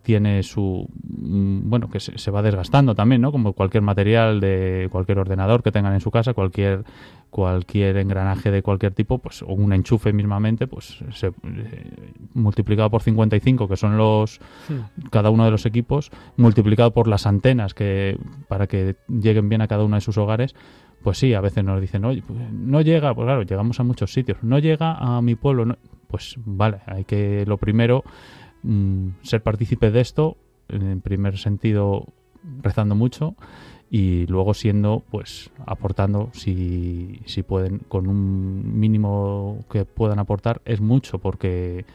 tiene 0.01 0.41
su 0.43 0.89
mm, 1.03 1.69
bueno 1.69 1.89
que 1.89 1.99
se, 1.99 2.17
se 2.17 2.32
va 2.32 2.41
desgastando 2.41 2.95
también 2.95 3.22
no 3.22 3.32
como 3.32 3.53
cualquier 3.53 3.84
material 3.84 4.39
de 4.39 4.89
cualquier 4.91 5.19
ordenador 5.19 5.61
que 5.61 5.72
tengan 5.72 5.93
en 5.93 6.01
su 6.01 6.09
casa 6.09 6.34
cualquier 6.34 6.84
cualquier 7.30 7.97
engranaje 7.97 8.49
de 8.49 8.63
cualquier 8.63 8.93
tipo 8.93 9.19
pues 9.19 9.43
o 9.43 9.53
un 9.53 9.74
enchufe 9.74 10.11
mismamente 10.11 10.67
pues 10.67 11.03
se 11.11 11.28
eh, 11.28 12.13
multiplicado 12.34 12.89
por 12.89 13.03
55 13.03 13.67
que 13.67 13.78
son 13.78 13.95
los 13.95 14.41
cada 15.11 15.30
uno 15.30 15.45
de 15.45 15.51
los 15.51 15.67
equipos 15.67 16.09
multiplicado 16.36 16.91
por 16.91 17.07
las 17.07 17.28
antenas 17.28 17.76
que 17.76 18.17
para 18.47 18.65
que 18.65 18.95
lleguen 19.07 19.49
bien 19.49 19.61
a 19.61 19.67
cada 19.67 19.84
uno 19.84 19.95
de 19.95 20.01
sus 20.01 20.17
hogares 20.17 20.55
pues 21.04 21.18
sí 21.18 21.34
a 21.34 21.41
veces 21.41 21.64
nos 21.64 21.80
dicen 21.82 22.06
oye 22.06 22.24
pues 22.26 22.39
no 22.52 22.82
llega 22.82 23.14
pues 23.14 23.26
claro 23.26 23.43
llegamos 23.43 23.80
a 23.80 23.84
muchos 23.84 24.14
sitios. 24.14 24.38
No 24.43 24.60
llega 24.60 24.93
a 24.95 25.22
mi 25.22 25.36
pueblo 25.36 25.66
no- 25.66 25.78
pues 26.08 26.36
vale 26.45 26.80
hay 26.86 27.06
que 27.06 27.45
lo 27.45 27.58
primero 27.58 28.04
mm, 28.64 29.08
ser 29.24 29.41
partícipe 29.43 29.91
de 29.91 30.02
esto 30.02 30.38
en 30.70 31.02
primer 31.02 31.38
sentido 31.38 32.06
rezando 32.62 32.95
mucho 32.95 33.36
y 33.89 34.26
luego 34.28 34.54
siendo 34.54 35.04
pues 35.12 35.52
aportando 35.66 36.30
si, 36.34 37.20
si 37.26 37.43
pueden 37.43 37.80
con 37.88 38.08
un 38.08 38.80
mínimo 38.80 39.66
que 39.70 39.86
puedan 39.86 40.20
aportar 40.20 40.62
es 40.66 40.80
mucho 40.82 41.20
porque 41.20 41.86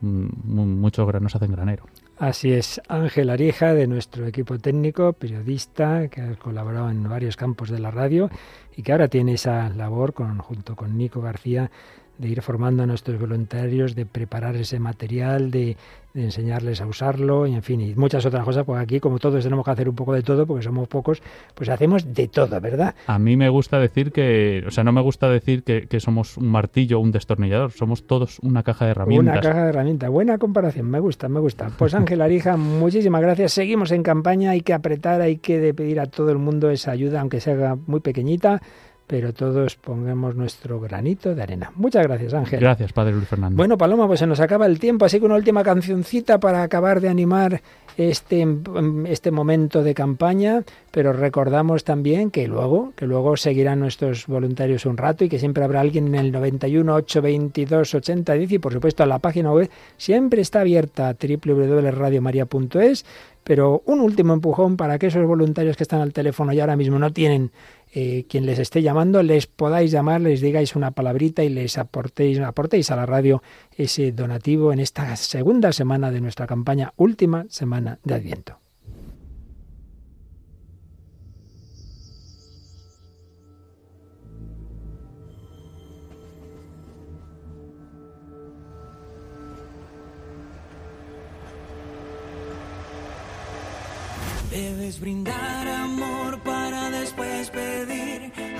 mm, 0.00 0.26
mu- 0.44 0.66
muchos 0.66 1.06
granos 1.06 1.34
hacen 1.36 1.52
granero 1.52 1.84
Así 2.18 2.50
es, 2.50 2.80
Ángel 2.88 3.28
Arija, 3.28 3.74
de 3.74 3.86
nuestro 3.86 4.26
equipo 4.26 4.58
técnico, 4.58 5.12
periodista, 5.12 6.08
que 6.08 6.22
ha 6.22 6.34
colaborado 6.36 6.88
en 6.88 7.02
varios 7.02 7.36
campos 7.36 7.68
de 7.68 7.78
la 7.78 7.90
radio 7.90 8.30
y 8.74 8.82
que 8.82 8.92
ahora 8.92 9.08
tiene 9.08 9.34
esa 9.34 9.68
labor 9.68 10.14
con, 10.14 10.38
junto 10.38 10.76
con 10.76 10.96
Nico 10.96 11.20
García 11.20 11.70
de 12.18 12.28
ir 12.28 12.42
formando 12.42 12.82
a 12.82 12.86
nuestros 12.86 13.18
voluntarios, 13.18 13.94
de 13.94 14.06
preparar 14.06 14.56
ese 14.56 14.78
material, 14.78 15.50
de, 15.50 15.76
de 16.16 16.24
enseñarles 16.24 16.80
a 16.80 16.86
usarlo, 16.86 17.46
y 17.46 17.54
en 17.54 17.62
fin, 17.62 17.80
y 17.80 17.94
muchas 17.94 18.24
otras 18.24 18.42
cosas, 18.42 18.64
porque 18.64 18.82
aquí, 18.82 19.00
como 19.00 19.18
todos 19.18 19.44
tenemos 19.44 19.64
que 19.64 19.70
hacer 19.70 19.88
un 19.88 19.94
poco 19.94 20.14
de 20.14 20.22
todo, 20.22 20.46
porque 20.46 20.64
somos 20.64 20.88
pocos, 20.88 21.22
pues 21.54 21.68
hacemos 21.68 22.14
de 22.14 22.28
todo, 22.28 22.58
¿verdad? 22.58 22.94
A 23.06 23.18
mí 23.18 23.36
me 23.36 23.50
gusta 23.50 23.78
decir 23.78 24.12
que, 24.12 24.64
o 24.66 24.70
sea, 24.70 24.82
no 24.82 24.92
me 24.92 25.02
gusta 25.02 25.28
decir 25.28 25.62
que, 25.62 25.86
que 25.86 26.00
somos 26.00 26.38
un 26.38 26.48
martillo 26.48 26.98
o 26.98 27.02
un 27.02 27.12
destornillador, 27.12 27.72
somos 27.72 28.06
todos 28.06 28.38
una 28.40 28.62
caja 28.62 28.86
de 28.86 28.92
herramientas. 28.92 29.34
Una 29.34 29.40
caja 29.42 29.62
de 29.64 29.68
herramientas. 29.68 30.10
Buena 30.10 30.38
comparación, 30.38 30.90
me 30.90 31.00
gusta, 31.00 31.28
me 31.28 31.40
gusta. 31.40 31.70
Pues 31.76 31.94
Ángel 31.94 32.22
Arija, 32.22 32.56
muchísimas 32.56 33.20
gracias. 33.20 33.52
Seguimos 33.52 33.92
en 33.92 34.02
campaña, 34.02 34.52
hay 34.52 34.62
que 34.62 34.72
apretar, 34.72 35.20
hay 35.20 35.36
que 35.36 35.74
pedir 35.74 36.00
a 36.00 36.06
todo 36.06 36.30
el 36.30 36.38
mundo 36.38 36.70
esa 36.70 36.92
ayuda, 36.92 37.20
aunque 37.20 37.40
sea 37.40 37.76
muy 37.86 38.00
pequeñita, 38.00 38.62
pero 39.06 39.32
todos 39.32 39.76
pongamos 39.76 40.34
nuestro 40.34 40.80
granito 40.80 41.34
de 41.34 41.42
arena. 41.42 41.72
Muchas 41.76 42.02
gracias, 42.06 42.34
Ángel. 42.34 42.60
Gracias, 42.60 42.92
Padre 42.92 43.12
Luis 43.12 43.28
Fernando. 43.28 43.56
Bueno, 43.56 43.78
Paloma, 43.78 44.06
pues 44.06 44.20
se 44.20 44.26
nos 44.26 44.40
acaba 44.40 44.66
el 44.66 44.78
tiempo, 44.78 45.04
así 45.04 45.20
que 45.20 45.26
una 45.26 45.36
última 45.36 45.62
cancioncita 45.62 46.38
para 46.38 46.62
acabar 46.62 47.00
de 47.00 47.08
animar 47.08 47.62
este, 47.96 48.46
este 49.06 49.30
momento 49.30 49.82
de 49.82 49.94
campaña, 49.94 50.64
pero 50.90 51.12
recordamos 51.12 51.84
también 51.84 52.30
que 52.30 52.46
luego, 52.46 52.92
que 52.94 53.06
luego 53.06 53.36
seguirán 53.36 53.80
nuestros 53.80 54.26
voluntarios 54.26 54.86
un 54.86 54.96
rato 54.96 55.24
y 55.24 55.28
que 55.28 55.38
siempre 55.38 55.64
habrá 55.64 55.80
alguien 55.80 56.08
en 56.08 56.14
el 56.16 56.32
91 56.32 56.94
822 56.94 57.94
8010 57.94 58.52
y 58.52 58.58
por 58.58 58.72
supuesto 58.72 59.06
la 59.06 59.18
página 59.18 59.52
web 59.52 59.70
siempre 59.96 60.42
está 60.42 60.60
abierta 60.60 61.16
www.radiomaria.es, 61.18 63.06
pero 63.44 63.82
un 63.86 64.00
último 64.00 64.34
empujón 64.34 64.76
para 64.76 64.98
que 64.98 65.06
esos 65.06 65.24
voluntarios 65.26 65.76
que 65.76 65.84
están 65.84 66.00
al 66.00 66.12
teléfono 66.12 66.52
y 66.52 66.60
ahora 66.60 66.76
mismo 66.76 66.98
no 66.98 67.12
tienen 67.12 67.50
eh, 67.98 68.26
quien 68.28 68.44
les 68.44 68.58
esté 68.58 68.82
llamando, 68.82 69.22
les 69.22 69.46
podáis 69.46 69.90
llamar, 69.90 70.20
les 70.20 70.42
digáis 70.42 70.76
una 70.76 70.90
palabrita 70.90 71.42
y 71.44 71.48
les 71.48 71.78
aportéis, 71.78 72.38
aportéis 72.40 72.90
a 72.90 72.96
la 72.96 73.06
radio 73.06 73.42
ese 73.74 74.12
donativo 74.12 74.70
en 74.70 74.80
esta 74.80 75.16
segunda 75.16 75.72
semana 75.72 76.10
de 76.10 76.20
nuestra 76.20 76.46
campaña, 76.46 76.92
última 76.96 77.46
semana 77.48 77.98
de 78.04 78.14
Adviento. 78.14 78.60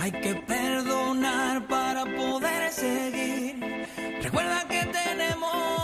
Hay 0.07 0.13
que 0.13 0.37
perdonar 0.37 1.67
para 1.67 2.05
poder 2.05 2.71
seguir. 2.71 3.89
Recuerda 4.23 4.65
que 4.69 4.85
tenemos 4.85 5.76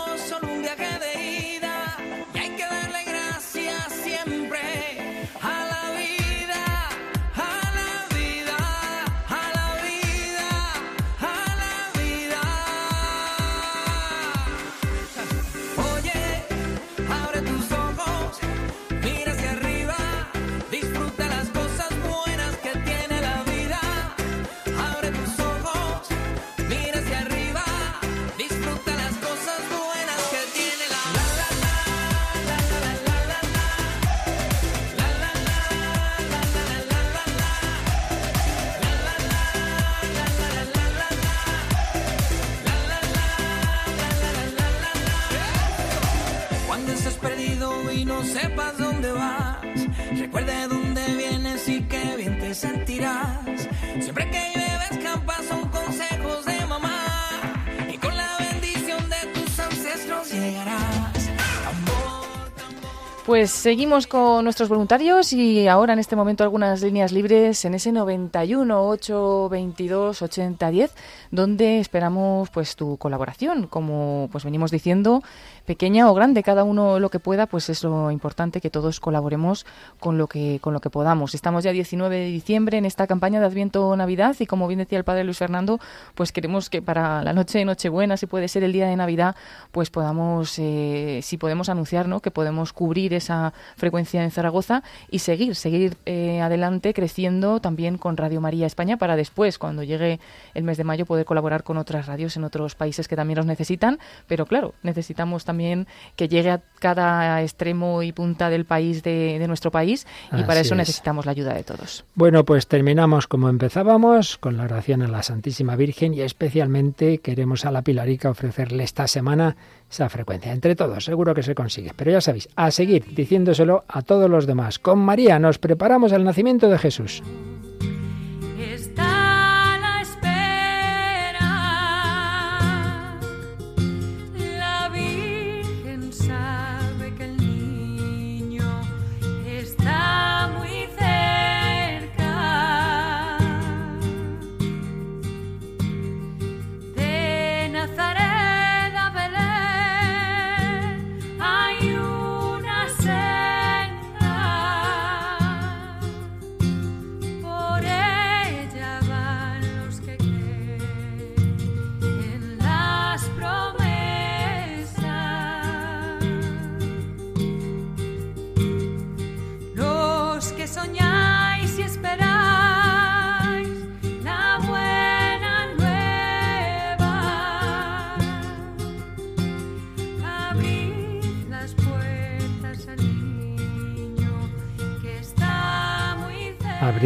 Pues 63.33 63.49
seguimos 63.49 64.05
con 64.05 64.43
nuestros 64.43 64.69
voluntarios 64.69 65.33
y 65.33 65.67
ahora 65.67 65.93
en 65.93 65.97
este 65.97 66.15
momento 66.15 66.43
algunas 66.43 66.83
líneas 66.83 67.11
libres 67.11 67.65
en 67.65 67.73
ese 67.73 67.91
91 67.91 68.89
822 68.89 70.21
8010 70.21 70.93
donde 71.31 71.79
esperamos 71.79 72.51
pues 72.51 72.75
tu 72.75 72.97
colaboración, 72.97 73.65
como 73.65 74.29
pues 74.31 74.43
venimos 74.43 74.69
diciendo, 74.69 75.23
pequeña 75.65 76.11
o 76.11 76.13
grande, 76.13 76.43
cada 76.43 76.63
uno 76.63 76.99
lo 76.99 77.09
que 77.09 77.17
pueda, 77.17 77.47
pues 77.47 77.69
es 77.69 77.83
lo 77.83 78.11
importante 78.11 78.61
que 78.61 78.69
todos 78.69 78.99
colaboremos 78.99 79.65
con 79.99 80.19
lo 80.19 80.27
que 80.27 80.59
con 80.61 80.75
lo 80.75 80.79
que 80.79 80.91
podamos. 80.91 81.33
Estamos 81.33 81.63
ya 81.63 81.71
19 81.71 82.15
de 82.15 82.25
diciembre 82.25 82.77
en 82.77 82.85
esta 82.85 83.07
campaña 83.07 83.39
de 83.39 83.47
Adviento 83.47 83.95
Navidad 83.95 84.35
y 84.37 84.45
como 84.45 84.67
bien 84.67 84.77
decía 84.77 84.99
el 84.99 85.05
padre 85.05 85.23
Luis 85.23 85.39
Fernando, 85.39 85.79
pues 86.13 86.31
queremos 86.31 86.69
que 86.69 86.83
para 86.83 87.23
la 87.23 87.33
noche 87.33 87.57
de 87.57 87.65
Nochebuena, 87.65 88.15
si 88.15 88.27
puede 88.27 88.47
ser 88.47 88.63
el 88.63 88.73
día 88.73 88.85
de 88.85 88.95
Navidad, 88.95 89.35
pues 89.71 89.89
podamos 89.89 90.53
eh, 90.59 91.21
si 91.23 91.37
podemos 91.37 91.67
anunciar, 91.69 92.07
¿no? 92.07 92.19
que 92.19 92.29
podemos 92.29 92.73
cubrir 92.73 93.15
esa 93.23 93.53
frecuencia 93.75 94.23
en 94.23 94.31
Zaragoza 94.31 94.83
y 95.09 95.19
seguir, 95.19 95.55
seguir 95.55 95.97
eh, 96.05 96.41
adelante 96.41 96.93
creciendo 96.93 97.59
también 97.59 97.97
con 97.97 98.17
Radio 98.17 98.41
María 98.41 98.67
España 98.67 98.97
para 98.97 99.15
después, 99.15 99.57
cuando 99.57 99.83
llegue 99.83 100.19
el 100.53 100.63
mes 100.63 100.77
de 100.77 100.83
mayo, 100.83 101.05
poder 101.05 101.25
colaborar 101.25 101.63
con 101.63 101.77
otras 101.77 102.05
radios 102.05 102.37
en 102.37 102.43
otros 102.43 102.75
países 102.75 103.07
que 103.07 103.15
también 103.15 103.37
los 103.37 103.45
necesitan. 103.45 103.99
Pero 104.27 104.45
claro, 104.45 104.73
necesitamos 104.83 105.45
también 105.45 105.87
que 106.15 106.27
llegue 106.27 106.51
a 106.51 106.61
cada 106.79 107.41
extremo 107.41 108.03
y 108.03 108.11
punta 108.11 108.49
del 108.49 108.65
país 108.65 109.03
de, 109.03 109.39
de 109.39 109.47
nuestro 109.47 109.71
país 109.71 110.05
y 110.31 110.43
para 110.43 110.59
eso 110.59 110.73
es. 110.73 110.77
necesitamos 110.77 111.25
la 111.25 111.31
ayuda 111.31 111.53
de 111.53 111.63
todos. 111.63 112.05
Bueno, 112.15 112.43
pues 112.43 112.67
terminamos 112.67 113.27
como 113.27 113.49
empezábamos, 113.49 114.37
con 114.37 114.57
la 114.57 114.63
oración 114.63 115.01
a 115.01 115.07
la 115.07 115.23
Santísima 115.23 115.75
Virgen 115.75 116.13
y 116.13 116.21
especialmente 116.21 117.19
queremos 117.19 117.65
a 117.65 117.71
la 117.71 117.81
Pilarica 117.81 118.29
ofrecerle 118.29 118.83
esta 118.83 119.07
semana 119.07 119.55
esa 119.93 120.09
frecuencia. 120.09 120.51
Entre 120.51 120.75
todos, 120.75 121.05
seguro 121.05 121.33
que 121.33 121.43
se 121.43 121.55
consigue. 121.55 121.91
Pero 121.95 122.11
ya 122.11 122.21
sabéis, 122.21 122.49
a 122.55 122.71
seguir 122.71 123.05
diciéndoselo 123.15 123.85
a 123.87 124.01
todos 124.01 124.29
los 124.29 124.45
demás. 124.45 124.79
Con 124.79 124.99
María 124.99 125.39
nos 125.39 125.59
preparamos 125.59 126.11
al 126.13 126.23
nacimiento 126.23 126.69
de 126.69 126.77
Jesús. 126.77 127.23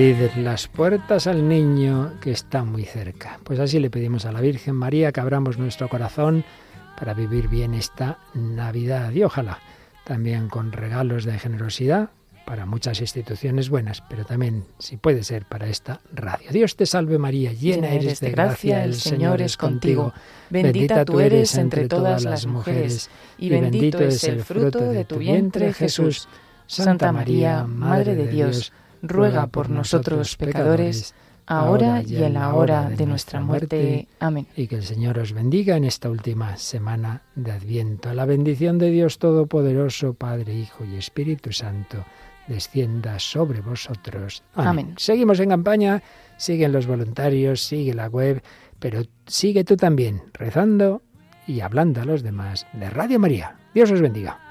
Abrid 0.07 0.37
las 0.37 0.69
puertas 0.69 1.27
al 1.27 1.49
niño 1.49 2.13
que 2.21 2.31
está 2.31 2.63
muy 2.63 2.85
cerca. 2.85 3.41
Pues 3.43 3.59
así 3.59 3.77
le 3.77 3.89
pedimos 3.89 4.25
a 4.25 4.31
la 4.31 4.39
Virgen 4.39 4.73
María 4.73 5.11
que 5.11 5.19
abramos 5.19 5.57
nuestro 5.57 5.89
corazón 5.89 6.45
para 6.97 7.13
vivir 7.13 7.49
bien 7.49 7.73
esta 7.73 8.17
Navidad 8.33 9.11
y 9.11 9.23
ojalá 9.23 9.59
también 10.05 10.47
con 10.47 10.71
regalos 10.71 11.25
de 11.25 11.37
generosidad 11.37 12.11
para 12.45 12.65
muchas 12.65 13.01
instituciones 13.01 13.69
buenas, 13.69 14.01
pero 14.09 14.23
también, 14.23 14.63
si 14.79 14.95
puede 14.95 15.23
ser, 15.23 15.43
para 15.43 15.67
esta 15.67 15.99
radio. 16.13 16.51
Dios 16.51 16.77
te 16.77 16.85
salve 16.85 17.17
María, 17.17 17.51
llena 17.51 17.89
eres 17.89 18.21
de 18.21 18.31
gracia, 18.31 18.85
el 18.85 18.95
Señor 18.95 19.41
es 19.41 19.57
contigo. 19.57 20.13
Bendita 20.49 21.03
tú 21.03 21.19
eres 21.19 21.57
entre 21.57 21.89
todas 21.89 22.23
las 22.23 22.45
mujeres, 22.45 23.09
y 23.37 23.49
bendito 23.49 23.99
es 23.99 24.23
el 24.23 24.41
fruto 24.41 24.79
de 24.79 25.03
tu 25.03 25.17
vientre, 25.17 25.73
Jesús. 25.73 26.29
Santa 26.65 27.11
María, 27.11 27.65
Madre 27.65 28.15
de 28.15 28.27
Dios, 28.27 28.71
ruega 29.01 29.47
por 29.47 29.69
nosotros 29.69 30.35
pecadores, 30.35 31.13
ahora 31.45 32.03
y 32.03 32.23
en 32.23 32.33
la 32.33 32.53
hora 32.53 32.89
de 32.89 33.05
nuestra 33.05 33.39
muerte. 33.39 34.07
Amén. 34.19 34.47
Y 34.55 34.67
que 34.67 34.75
el 34.75 34.83
Señor 34.83 35.17
os 35.19 35.33
bendiga 35.33 35.77
en 35.77 35.85
esta 35.85 36.09
última 36.09 36.57
semana 36.57 37.23
de 37.35 37.51
Adviento. 37.51 38.13
La 38.13 38.25
bendición 38.25 38.77
de 38.77 38.91
Dios 38.91 39.17
Todopoderoso, 39.17 40.13
Padre, 40.13 40.53
Hijo 40.53 40.83
y 40.85 40.95
Espíritu 40.95 41.51
Santo, 41.51 42.03
descienda 42.47 43.19
sobre 43.19 43.61
vosotros. 43.61 44.43
Amén. 44.53 44.67
Amén. 44.69 44.93
Seguimos 44.97 45.39
en 45.39 45.49
campaña, 45.49 46.03
siguen 46.37 46.71
los 46.71 46.85
voluntarios, 46.85 47.61
sigue 47.61 47.93
la 47.93 48.07
web, 48.07 48.41
pero 48.79 49.01
sigue 49.25 49.63
tú 49.63 49.77
también 49.77 50.23
rezando 50.33 51.01
y 51.47 51.61
hablando 51.61 52.01
a 52.01 52.05
los 52.05 52.23
demás 52.23 52.67
de 52.73 52.89
Radio 52.89 53.19
María. 53.19 53.55
Dios 53.73 53.91
os 53.91 54.01
bendiga. 54.01 54.46